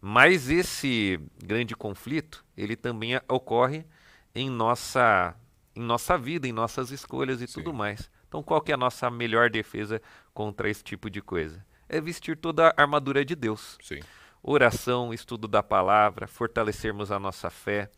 mas 0.00 0.50
esse 0.50 1.20
grande 1.42 1.74
conflito, 1.76 2.44
ele 2.56 2.76
também 2.76 3.20
ocorre 3.28 3.86
em 4.34 4.50
nossa 4.50 5.34
em 5.76 5.82
nossa 5.82 6.16
vida, 6.16 6.46
em 6.46 6.52
nossas 6.52 6.90
escolhas 6.90 7.40
e 7.40 7.48
Sim. 7.48 7.54
tudo 7.54 7.74
mais. 7.74 8.08
Então, 8.28 8.42
qual 8.42 8.60
que 8.60 8.70
é 8.70 8.74
a 8.74 8.78
nossa 8.78 9.10
melhor 9.10 9.50
defesa 9.50 10.00
contra 10.32 10.68
esse 10.70 10.84
tipo 10.84 11.10
de 11.10 11.20
coisa? 11.20 11.64
É 11.88 12.00
vestir 12.00 12.36
toda 12.36 12.68
a 12.68 12.82
armadura 12.82 13.24
de 13.24 13.34
Deus. 13.34 13.76
Sim. 13.82 14.00
Oração, 14.42 15.12
estudo 15.12 15.48
da 15.48 15.62
palavra, 15.62 16.28
fortalecermos 16.28 17.10
a 17.10 17.18
nossa 17.18 17.50
fé, 17.50 17.90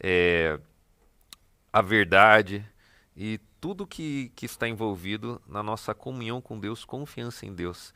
é, 0.00 0.58
a 1.72 1.80
verdade 1.80 2.64
e 3.16 3.40
tudo 3.62 3.86
que, 3.86 4.32
que 4.34 4.44
está 4.44 4.68
envolvido 4.68 5.40
na 5.46 5.62
nossa 5.62 5.94
comunhão 5.94 6.40
com 6.40 6.58
Deus, 6.58 6.84
confiança 6.84 7.46
em 7.46 7.54
Deus. 7.54 7.94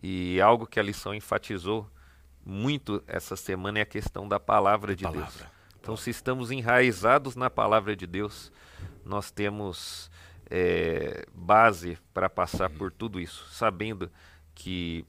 E 0.00 0.40
algo 0.40 0.64
que 0.64 0.78
a 0.78 0.82
lição 0.82 1.12
enfatizou 1.12 1.90
muito 2.46 3.02
essa 3.04 3.34
semana 3.34 3.80
é 3.80 3.82
a 3.82 3.86
questão 3.86 4.28
da 4.28 4.38
palavra 4.38 4.94
de 4.94 5.02
palavra. 5.02 5.24
Deus. 5.24 5.44
Então, 5.80 5.96
se 5.96 6.10
estamos 6.10 6.52
enraizados 6.52 7.34
na 7.34 7.50
palavra 7.50 7.96
de 7.96 8.06
Deus, 8.06 8.52
nós 9.04 9.28
temos 9.28 10.08
é, 10.48 11.26
base 11.34 11.98
para 12.14 12.30
passar 12.30 12.70
por 12.70 12.92
tudo 12.92 13.18
isso, 13.18 13.44
sabendo 13.50 14.08
que 14.54 15.04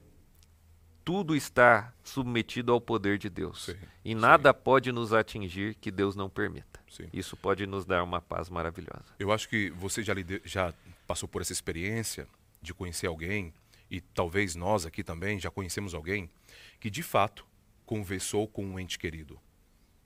tudo 1.04 1.34
está 1.34 1.92
submetido 2.02 2.72
ao 2.72 2.80
poder 2.80 3.18
de 3.18 3.28
Deus. 3.28 3.66
Sim, 3.66 3.76
e 4.04 4.14
nada 4.14 4.52
sim. 4.52 4.58
pode 4.62 4.92
nos 4.92 5.12
atingir 5.12 5.74
que 5.74 5.90
Deus 5.90 6.14
não 6.14 6.28
permita. 6.28 6.80
Sim. 6.88 7.08
Isso 7.12 7.36
pode 7.36 7.66
nos 7.66 7.84
dar 7.84 8.02
uma 8.02 8.20
paz 8.20 8.48
maravilhosa. 8.50 9.04
Eu 9.18 9.32
acho 9.32 9.48
que 9.48 9.70
você 9.70 10.02
já, 10.02 10.14
já 10.44 10.74
passou 11.06 11.28
por 11.28 11.42
essa 11.42 11.52
experiência 11.52 12.26
de 12.60 12.74
conhecer 12.74 13.06
alguém, 13.06 13.52
e 13.90 14.00
talvez 14.00 14.54
nós 14.54 14.86
aqui 14.86 15.02
também 15.02 15.40
já 15.40 15.50
conhecemos 15.50 15.94
alguém, 15.94 16.30
que 16.78 16.90
de 16.90 17.02
fato 17.02 17.46
conversou 17.84 18.46
com 18.46 18.64
um 18.64 18.78
ente 18.78 18.98
querido. 18.98 19.38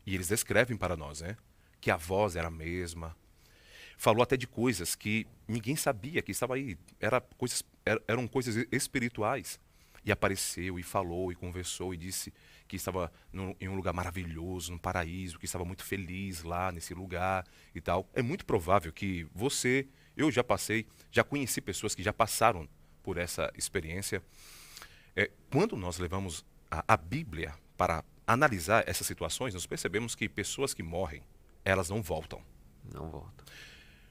E 0.06 0.14
eles 0.14 0.28
descrevem 0.28 0.76
para 0.76 0.96
nós, 0.96 1.20
né? 1.20 1.36
Que 1.80 1.90
a 1.90 1.96
voz 1.96 2.36
era 2.36 2.48
a 2.48 2.50
mesma, 2.50 3.16
falou 3.96 4.22
até 4.22 4.36
de 4.36 4.46
coisas 4.46 4.94
que 4.94 5.26
ninguém 5.46 5.76
sabia 5.76 6.22
que 6.22 6.32
estava 6.32 6.54
aí. 6.54 6.78
Era 7.00 7.20
coisas, 7.20 7.62
eram 8.06 8.26
coisas 8.26 8.66
espirituais. 8.70 9.58
E 10.04 10.12
apareceu, 10.12 10.78
e 10.78 10.82
falou, 10.82 11.32
e 11.32 11.34
conversou, 11.34 11.94
e 11.94 11.96
disse 11.96 12.32
que 12.68 12.76
estava 12.76 13.12
num, 13.32 13.54
em 13.60 13.68
um 13.68 13.74
lugar 13.74 13.92
maravilhoso, 13.92 14.72
no 14.72 14.78
paraíso, 14.78 15.38
que 15.38 15.44
estava 15.44 15.64
muito 15.64 15.84
feliz 15.84 16.42
lá 16.42 16.70
nesse 16.72 16.94
lugar 16.94 17.46
e 17.74 17.80
tal. 17.80 18.08
É 18.14 18.22
muito 18.22 18.44
provável 18.44 18.92
que 18.92 19.26
você, 19.34 19.86
eu 20.16 20.30
já 20.30 20.44
passei, 20.44 20.86
já 21.10 21.24
conheci 21.24 21.60
pessoas 21.60 21.94
que 21.94 22.02
já 22.02 22.12
passaram 22.12 22.68
por 23.02 23.16
essa 23.18 23.52
experiência. 23.56 24.22
É, 25.16 25.30
quando 25.50 25.76
nós 25.76 25.98
levamos 25.98 26.44
a, 26.70 26.84
a 26.88 26.96
Bíblia 26.96 27.54
para 27.76 28.04
analisar 28.26 28.84
essas 28.88 29.06
situações, 29.06 29.54
nós 29.54 29.66
percebemos 29.66 30.14
que 30.14 30.28
pessoas 30.28 30.74
que 30.74 30.82
morrem, 30.82 31.22
elas 31.64 31.90
não 31.90 32.02
voltam. 32.02 32.42
Não 32.92 33.10
voltam. 33.10 33.44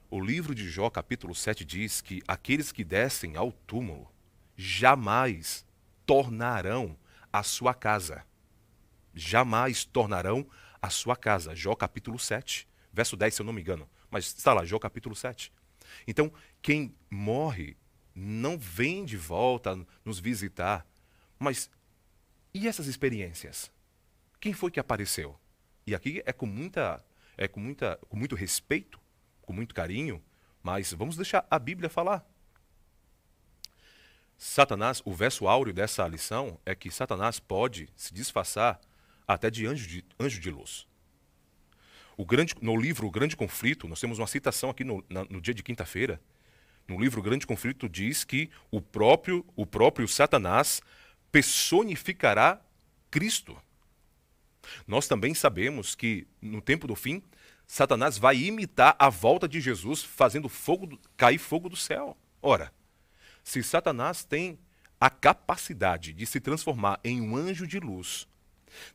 O 0.09 0.19
livro 0.19 0.53
de 0.53 0.69
Jó, 0.69 0.89
capítulo 0.89 1.33
7, 1.33 1.65
diz 1.65 1.99
que 1.99 2.21
aqueles 2.27 2.71
que 2.71 2.83
descem 2.83 3.35
ao 3.35 3.51
túmulo 3.51 4.07
jamais 4.55 5.65
tornarão 6.05 6.97
a 7.31 7.43
sua 7.43 7.73
casa. 7.73 8.25
Jamais 9.13 9.85
tornarão 9.85 10.47
a 10.81 10.89
sua 10.89 11.15
casa. 11.15 11.55
Jó, 11.55 11.75
capítulo 11.75 12.19
7, 12.19 12.67
verso 12.91 13.15
10, 13.15 13.35
se 13.35 13.41
eu 13.41 13.45
não 13.45 13.53
me 13.53 13.61
engano. 13.61 13.89
Mas 14.09 14.25
está 14.25 14.53
lá, 14.53 14.65
Jó, 14.65 14.79
capítulo 14.79 15.15
7. 15.15 15.51
Então, 16.07 16.31
quem 16.61 16.95
morre 17.09 17.77
não 18.15 18.57
vem 18.57 19.05
de 19.05 19.17
volta 19.17 19.77
nos 20.03 20.19
visitar. 20.19 20.85
Mas 21.39 21.69
e 22.53 22.67
essas 22.67 22.87
experiências? 22.87 23.71
Quem 24.39 24.53
foi 24.53 24.69
que 24.69 24.79
apareceu? 24.79 25.39
E 25.85 25.95
aqui 25.95 26.21
é 26.25 26.31
com 26.31 26.45
muita 26.45 27.03
é 27.35 27.47
com 27.47 27.59
muita 27.59 27.97
com 28.07 28.15
muito 28.15 28.35
respeito 28.35 29.01
com 29.43 29.53
muito 29.53 29.75
carinho, 29.75 30.23
mas 30.61 30.93
vamos 30.93 31.15
deixar 31.15 31.45
a 31.49 31.59
Bíblia 31.59 31.89
falar. 31.89 32.25
Satanás, 34.43 35.01
o 35.05 35.13
verso 35.13 35.47
áureo 35.47 35.73
dessa 35.73 36.05
lição 36.05 36.59
é 36.65 36.75
que 36.75 36.91
Satanás 36.91 37.39
pode 37.39 37.87
se 37.95 38.13
disfarçar 38.13 38.77
até 39.25 39.49
de 39.49 39.65
anjo 39.65 39.87
de, 39.87 40.03
anjo 40.19 40.37
de 40.41 40.51
luz. 40.51 40.85
O 42.17 42.25
grande, 42.25 42.53
no 42.61 42.75
livro 42.75 43.07
O 43.07 43.09
Grande 43.09 43.37
Conflito, 43.37 43.87
nós 43.87 44.01
temos 44.01 44.19
uma 44.19 44.27
citação 44.27 44.69
aqui 44.69 44.83
no, 44.83 45.01
na, 45.09 45.23
no 45.23 45.39
dia 45.39 45.53
de 45.53 45.63
quinta-feira. 45.63 46.21
No 46.85 46.99
livro 46.99 47.21
O 47.21 47.23
Grande 47.23 47.47
Conflito 47.47 47.87
diz 47.87 48.25
que 48.25 48.49
o 48.69 48.81
próprio, 48.81 49.45
o 49.55 49.65
próprio 49.65 50.09
Satanás 50.09 50.81
personificará 51.31 52.59
Cristo. 53.09 53.57
Nós 54.85 55.07
também 55.07 55.33
sabemos 55.33 55.95
que 55.95 56.27
no 56.41 56.61
tempo 56.61 56.85
do 56.85 56.97
fim 56.97 57.23
Satanás 57.65 58.17
vai 58.17 58.35
imitar 58.35 58.93
a 58.99 59.07
volta 59.07 59.47
de 59.47 59.61
Jesus 59.61 60.03
fazendo 60.03 60.49
fogo 60.49 60.99
cair 61.15 61.37
fogo 61.37 61.69
do 61.69 61.77
céu. 61.77 62.17
Ora, 62.41 62.73
se 63.43 63.61
Satanás 63.61 64.23
tem 64.23 64.57
a 64.99 65.09
capacidade 65.09 66.13
de 66.13 66.25
se 66.25 66.39
transformar 66.39 66.99
em 67.03 67.21
um 67.21 67.35
anjo 67.35 67.67
de 67.67 67.79
luz, 67.79 68.27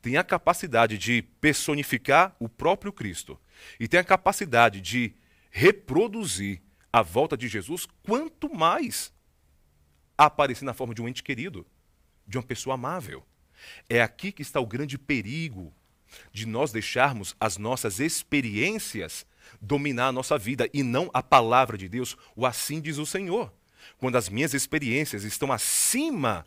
tem 0.01 0.17
a 0.17 0.25
capacidade 0.25 0.97
de 0.99 1.23
personificar 1.41 2.35
o 2.41 2.49
próprio 2.49 2.93
Cristo 2.93 3.39
e 3.79 3.87
tem 3.87 4.01
a 4.01 4.05
capacidade 4.05 4.81
de 4.81 5.15
reproduzir 5.51 6.63
a 6.93 7.03
volta 7.03 7.37
de 7.37 7.47
Jesus, 7.47 7.87
quanto 8.03 8.53
mais 8.53 9.13
aparecer 10.17 10.65
na 10.65 10.75
forma 10.75 10.95
de 10.95 11.03
um 11.03 11.09
ente 11.09 11.23
querido, 11.23 11.67
de 12.27 12.39
uma 12.39 12.43
pessoa 12.43 12.75
amável. 12.75 13.25
É 13.89 14.01
aqui 14.01 14.33
que 14.33 14.43
está 14.43 14.61
o 14.61 14.67
grande 14.67 14.99
perigo 14.99 15.73
de 16.33 16.47
nós 16.47 16.73
deixarmos 16.73 17.37
as 17.39 17.57
nossas 17.59 18.01
experiências 18.01 19.27
dominar 19.61 20.09
a 20.09 20.13
nossa 20.13 20.39
vida 20.39 20.69
e 20.73 20.83
não 20.83 21.11
a 21.13 21.23
palavra 21.23 21.77
de 21.77 21.89
Deus, 21.89 22.17
o 22.35 22.47
assim 22.47 22.81
diz 22.81 22.99
o 22.99 23.07
Senhor. 23.07 23.53
Quando 23.97 24.17
as 24.17 24.29
minhas 24.29 24.55
experiências 24.55 25.25
estão 25.25 25.53
acima 25.53 26.45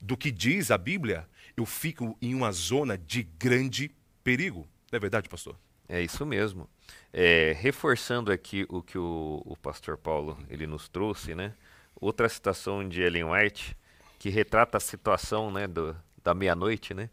do 0.00 0.16
que 0.16 0.30
diz 0.30 0.70
a 0.70 0.78
Bíblia, 0.78 1.26
eu 1.56 1.64
fico 1.64 2.16
em 2.20 2.34
uma 2.34 2.52
zona 2.52 2.98
de 2.98 3.22
grande 3.22 3.90
perigo. 4.22 4.68
Não 4.90 4.96
é 4.96 5.00
verdade, 5.00 5.28
pastor? 5.28 5.56
É 5.88 6.00
isso 6.02 6.24
mesmo. 6.26 6.68
É, 7.12 7.56
reforçando 7.58 8.32
aqui 8.32 8.66
o 8.68 8.82
que 8.82 8.98
o, 8.98 9.42
o 9.44 9.56
pastor 9.56 9.96
Paulo 9.96 10.38
ele 10.48 10.66
nos 10.66 10.88
trouxe, 10.88 11.34
né? 11.34 11.54
Outra 11.94 12.28
citação 12.28 12.86
de 12.88 13.00
Ellen 13.00 13.24
White 13.24 13.76
que 14.18 14.30
retrata 14.30 14.78
a 14.78 14.80
situação, 14.80 15.50
né, 15.50 15.66
do, 15.66 15.94
da 16.22 16.34
meia-noite, 16.34 16.94
né? 16.94 17.10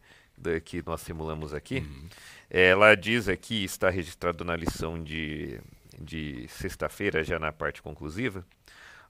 que 0.64 0.82
nós 0.86 1.02
simulamos 1.02 1.54
aqui, 1.54 1.80
uhum. 1.80 2.10
ela 2.50 2.96
diz 2.96 3.28
aqui, 3.28 3.64
está 3.64 3.90
registrado 3.90 4.44
na 4.44 4.56
lição 4.56 5.02
de, 5.04 5.60
de 6.00 6.48
sexta-feira, 6.48 7.24
já 7.24 7.38
na 7.38 7.52
parte 7.52 7.82
conclusiva, 7.82 8.46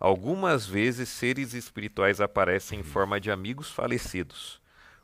algumas 0.01 0.65
vezes 0.65 1.09
seres 1.09 1.53
espirituais 1.53 2.19
aparecem 2.19 2.79
uhum. 2.79 2.83
em 2.83 2.87
forma 2.87 3.19
de 3.21 3.29
amigos 3.29 3.69
falecidos, 3.69 4.59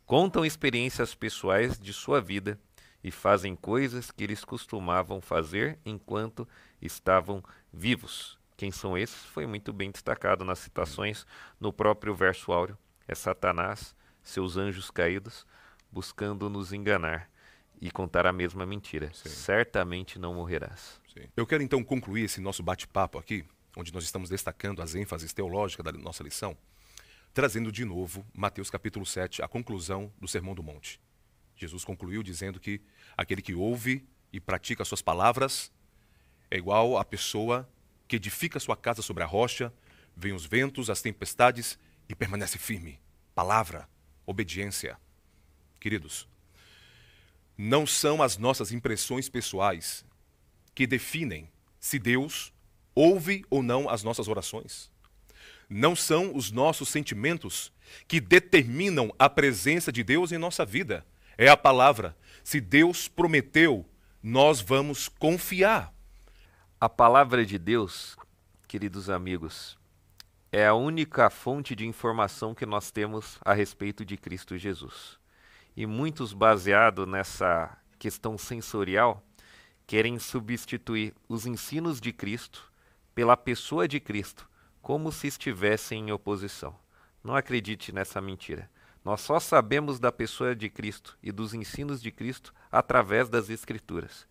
contam 0.08 0.43
experiências 0.43 1.14
pessoais 1.14 1.80
de 1.80 1.93
sua 1.93 2.20
vida 2.20 2.60
e 3.04 3.12
fazem 3.12 3.56
coisas 3.56 4.10
que 4.10 4.24
eles 4.24 4.43
costumavam 4.43 5.22
fazer 5.22 5.78
enquanto 5.86 6.48
estavam 6.82 7.43
vivos. 7.72 8.39
Quem 8.58 8.72
são 8.72 8.98
esses 8.98 9.24
foi 9.26 9.45
muito 9.45 9.72
bem 9.72 9.91
destacado 9.91 10.43
nas 10.43 10.58
citações 10.58 11.28
no 11.60 11.72
próprio 11.72 12.16
verso 12.16 12.52
áureo. 12.52 12.76
É 13.08 13.14
Satanás, 13.14 13.95
seus 14.24 14.58
anjos 14.58 14.89
caídos, 14.89 15.45
buscando 15.91 16.50
nos 16.50 16.74
enganar 16.74 17.30
e 17.80 17.91
contar 17.91 18.26
a 18.26 18.34
mesma 18.34 18.66
mentira. 18.66 19.12
Sim. 19.14 19.30
Certamente 19.30 20.18
não 20.18 20.34
morrerás. 20.34 21.00
Sim. 21.14 21.28
Eu 21.38 21.45
quero 21.45 21.62
então 21.62 21.84
concluir 21.84 22.24
esse 22.24 22.41
nosso 22.41 22.64
bate-papo 22.64 23.20
aqui, 23.20 23.45
onde 23.78 23.93
nós 23.93 24.03
estamos 24.03 24.30
destacando 24.30 24.82
as 24.82 24.95
ênfases 24.95 25.32
teológicas 25.32 25.86
da 25.86 25.91
nossa 25.91 26.23
lição, 26.23 26.57
trazendo 27.32 27.71
de 27.71 27.86
novo 27.86 28.25
Mateus 28.34 28.71
capítulo 28.71 29.05
7, 29.05 29.43
a 29.43 29.47
conclusão 29.47 30.11
do 30.19 30.28
Sermão 30.28 30.55
do 30.55 30.63
Monte. 30.63 30.99
Jesus 31.55 31.86
concluiu 31.86 32.23
dizendo 32.23 32.59
que 32.59 32.82
aquele 33.15 33.41
que 33.41 33.53
ouve 33.53 34.03
e 34.34 34.39
pratica 34.39 34.84
suas 34.84 35.01
palavras 35.01 35.71
é 36.49 36.57
igual 36.57 36.97
à 36.97 37.05
pessoa 37.05 37.69
que 38.07 38.15
edifica 38.15 38.59
sua 38.59 38.75
casa 38.75 39.03
sobre 39.03 39.21
a 39.21 39.28
rocha, 39.28 39.71
vem 40.15 40.34
os 40.34 40.45
ventos, 40.45 40.89
as 40.89 41.01
tempestades 41.01 41.78
e 42.09 42.15
permanece 42.15 42.57
firme. 42.57 42.99
Palavra, 43.36 43.88
obediência. 44.25 44.97
Queridos, 45.80 46.28
não 47.55 47.86
são 47.86 48.23
as 48.23 48.38
nossas 48.38 48.71
impressões 48.71 49.30
pessoais 49.30 50.03
que 50.73 50.88
definem 50.88 51.47
se 51.80 51.99
Deus 51.99 52.51
ouve 52.98 53.45
ou 53.50 53.62
não 53.62 53.88
as 53.88 54.04
nossas 54.04 54.28
orações. 54.28 54.89
Não 55.70 55.95
são 55.95 56.36
os 56.36 56.50
nossos 56.50 56.89
sentimentos 56.89 57.72
que 58.08 58.20
determinam 58.20 59.14
a 59.20 59.30
presença 59.30 59.91
de 59.91 60.04
Deus 60.04 60.32
em 60.32 60.38
nossa 60.39 60.66
vida. 60.66 61.06
É 61.38 61.48
a 61.48 61.56
palavra. 61.56 62.18
Se 62.43 62.60
Deus 62.60 63.08
prometeu, 63.08 63.86
nós 64.24 64.62
vamos 64.62 65.08
confiar. 65.08 65.93
A 66.82 66.89
palavra 66.89 67.45
de 67.45 67.60
Deus, 67.60 68.16
queridos 68.68 69.10
amigos, 69.10 69.78
é 70.52 70.66
a 70.66 70.74
única 70.74 71.30
fonte 71.30 71.76
de 71.76 71.86
informação 71.86 72.56
que 72.56 72.66
nós 72.66 72.89
temos 72.89 73.38
a 73.45 73.54
respeito 73.54 74.04
de 74.04 74.18
Cristo 74.18 74.58
Jesus 74.58 75.20
e 75.76 75.86
muitos 75.86 76.34
baseado 76.34 77.06
nessa 77.06 77.78
questão 78.00 78.38
sensorial 78.39 79.24
querem 79.86 80.18
substituir 80.18 81.14
os 81.30 81.45
ensinos 81.45 82.02
de 82.02 82.12
Cristo 82.12 82.72
pela 83.18 83.36
pessoa 83.36 83.88
de 83.88 83.99
Cristo, 83.99 84.47
como 84.80 85.11
se 85.11 85.26
estivessem 85.26 86.07
em 86.07 86.11
oposição. 86.11 86.76
Não 87.24 87.36
acredite 87.36 87.91
nessa 87.91 88.22
mentira. 88.22 88.70
Nós 89.03 89.22
só 89.22 89.39
sabemos 89.39 89.99
da 89.99 90.11
pessoa 90.11 90.55
de 90.55 90.70
Cristo 90.70 91.18
e 91.24 91.32
dos 91.32 91.51
ensinos 91.55 91.99
de 91.99 92.11
Cristo 92.11 92.53
através 92.72 93.28
das 93.28 93.49
Escrituras. 93.49 94.28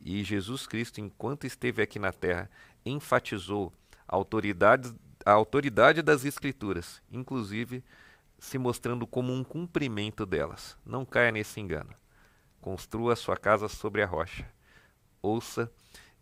E 0.00 0.22
Jesus 0.22 0.64
Cristo, 0.64 1.00
enquanto 1.00 1.44
esteve 1.44 1.82
aqui 1.82 1.98
na 1.98 2.12
terra, 2.12 2.48
enfatizou 2.86 3.72
a 4.06 4.14
autoridade, 4.14 4.94
a 5.26 5.32
autoridade 5.32 6.00
das 6.00 6.24
Escrituras, 6.24 7.02
inclusive 7.10 7.82
se 8.38 8.58
mostrando 8.58 9.08
como 9.08 9.32
um 9.32 9.42
cumprimento 9.42 10.24
delas. 10.24 10.78
Não 10.86 11.04
caia 11.04 11.32
nesse 11.32 11.58
engano. 11.58 11.92
Construa 12.60 13.16
sua 13.16 13.36
casa 13.36 13.66
sobre 13.66 14.04
a 14.04 14.06
rocha. 14.06 14.48
Ouça 15.20 15.68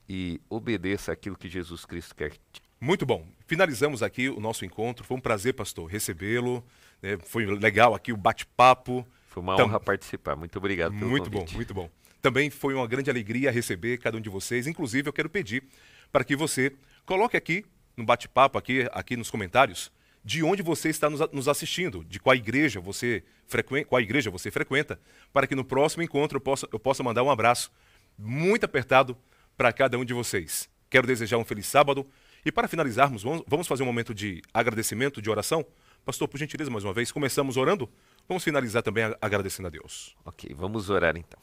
e 0.08 0.40
obedeça 0.48 1.12
aquilo 1.12 1.36
que 1.36 1.48
Jesus 1.48 1.84
Cristo 1.84 2.14
quer. 2.14 2.32
Muito 2.80 3.04
bom. 3.04 3.26
Finalizamos 3.46 4.02
aqui 4.02 4.28
o 4.28 4.40
nosso 4.40 4.64
encontro. 4.64 5.04
Foi 5.04 5.16
um 5.16 5.20
prazer, 5.20 5.54
pastor, 5.54 5.86
recebê-lo. 5.86 6.64
É, 7.02 7.18
foi 7.18 7.44
legal 7.44 7.94
aqui 7.94 8.12
o 8.12 8.16
bate-papo. 8.16 9.06
Foi 9.28 9.42
uma 9.42 9.56
Tam... 9.56 9.66
honra 9.66 9.80
participar. 9.80 10.36
Muito 10.36 10.56
obrigado 10.58 10.96
pelo 10.96 11.10
Muito 11.10 11.30
convite. 11.30 11.50
bom, 11.50 11.56
muito 11.56 11.74
bom. 11.74 11.90
Também 12.22 12.50
foi 12.50 12.74
uma 12.74 12.86
grande 12.86 13.10
alegria 13.10 13.50
receber 13.50 13.98
cada 13.98 14.16
um 14.16 14.20
de 14.20 14.28
vocês. 14.28 14.66
Inclusive, 14.66 15.08
eu 15.08 15.12
quero 15.12 15.28
pedir 15.28 15.64
para 16.10 16.24
que 16.24 16.34
você 16.34 16.72
coloque 17.04 17.36
aqui 17.36 17.64
no 17.96 18.04
bate-papo, 18.04 18.56
aqui, 18.56 18.88
aqui 18.92 19.16
nos 19.16 19.30
comentários, 19.30 19.92
de 20.24 20.42
onde 20.42 20.62
você 20.62 20.88
está 20.88 21.08
nos 21.10 21.48
assistindo, 21.48 22.04
de 22.04 22.20
qual 22.20 22.34
igreja 22.34 22.80
você 22.80 23.22
frequenta, 23.46 23.86
qual 23.86 24.00
igreja 24.00 24.30
você 24.30 24.50
frequenta, 24.50 25.00
para 25.32 25.46
que 25.46 25.54
no 25.54 25.64
próximo 25.64 26.02
encontro 26.02 26.36
eu 26.36 26.40
possa, 26.40 26.68
eu 26.72 26.78
possa 26.78 27.02
mandar 27.02 27.22
um 27.22 27.30
abraço 27.30 27.72
muito 28.16 28.64
apertado 28.64 29.16
para 29.58 29.72
cada 29.72 29.98
um 29.98 30.04
de 30.04 30.14
vocês. 30.14 30.70
Quero 30.88 31.04
desejar 31.04 31.36
um 31.36 31.44
feliz 31.44 31.66
sábado. 31.66 32.06
E 32.44 32.52
para 32.52 32.68
finalizarmos, 32.68 33.24
vamos 33.46 33.66
fazer 33.66 33.82
um 33.82 33.86
momento 33.86 34.14
de 34.14 34.40
agradecimento, 34.54 35.20
de 35.20 35.28
oração. 35.28 35.66
Pastor, 36.04 36.28
por 36.28 36.38
gentileza, 36.38 36.70
mais 36.70 36.84
uma 36.84 36.94
vez, 36.94 37.10
começamos 37.10 37.56
orando. 37.56 37.90
Vamos 38.28 38.44
finalizar 38.44 38.84
também 38.84 39.04
agradecendo 39.20 39.66
a 39.66 39.70
Deus. 39.70 40.16
Ok, 40.24 40.54
vamos 40.54 40.88
orar 40.88 41.16
então. 41.16 41.40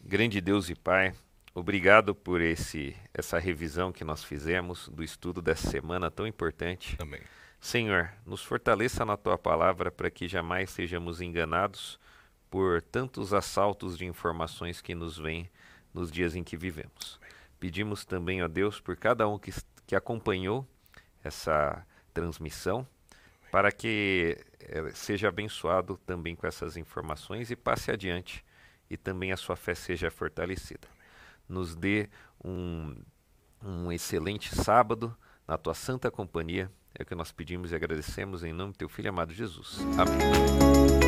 Grande 0.00 0.40
Deus 0.40 0.70
e 0.70 0.76
Pai, 0.76 1.12
obrigado 1.52 2.14
por 2.14 2.40
esse 2.40 2.96
essa 3.12 3.40
revisão 3.40 3.90
que 3.90 4.04
nós 4.04 4.22
fizemos 4.22 4.88
do 4.88 5.02
estudo 5.02 5.42
dessa 5.42 5.68
semana 5.68 6.12
tão 6.12 6.28
importante. 6.28 6.96
Amém. 7.00 7.20
Senhor, 7.60 8.12
nos 8.24 8.44
fortaleça 8.44 9.04
na 9.04 9.16
tua 9.16 9.36
palavra 9.36 9.90
para 9.90 10.10
que 10.10 10.28
jamais 10.28 10.70
sejamos 10.70 11.20
enganados 11.20 11.98
por 12.48 12.80
tantos 12.80 13.34
assaltos 13.34 13.98
de 13.98 14.06
informações 14.06 14.80
que 14.80 14.94
nos 14.94 15.18
vêm 15.18 15.50
nos 15.96 16.12
dias 16.12 16.36
em 16.36 16.44
que 16.44 16.56
vivemos. 16.56 17.18
Pedimos 17.58 18.04
também 18.04 18.42
a 18.42 18.46
Deus 18.46 18.80
por 18.80 18.96
cada 18.96 19.26
um 19.26 19.38
que, 19.38 19.50
que 19.86 19.96
acompanhou 19.96 20.66
essa 21.24 21.84
transmissão, 22.12 22.86
para 23.50 23.72
que 23.72 24.36
eh, 24.60 24.90
seja 24.92 25.28
abençoado 25.28 25.98
também 26.04 26.36
com 26.36 26.46
essas 26.46 26.76
informações 26.76 27.50
e 27.50 27.56
passe 27.56 27.90
adiante 27.90 28.44
e 28.90 28.96
também 28.96 29.32
a 29.32 29.36
sua 29.36 29.56
fé 29.56 29.74
seja 29.74 30.10
fortalecida. 30.10 30.86
Nos 31.48 31.74
dê 31.74 32.10
um, 32.44 32.94
um 33.62 33.90
excelente 33.90 34.54
sábado 34.54 35.16
na 35.48 35.56
tua 35.56 35.74
santa 35.74 36.10
companhia. 36.10 36.70
É 36.94 37.02
o 37.02 37.06
que 37.06 37.14
nós 37.14 37.32
pedimos 37.32 37.72
e 37.72 37.74
agradecemos 37.74 38.44
em 38.44 38.52
nome 38.52 38.72
do 38.72 38.78
teu 38.78 38.88
filho 38.88 39.08
amado 39.08 39.32
Jesus. 39.32 39.78
Amém. 39.98 41.05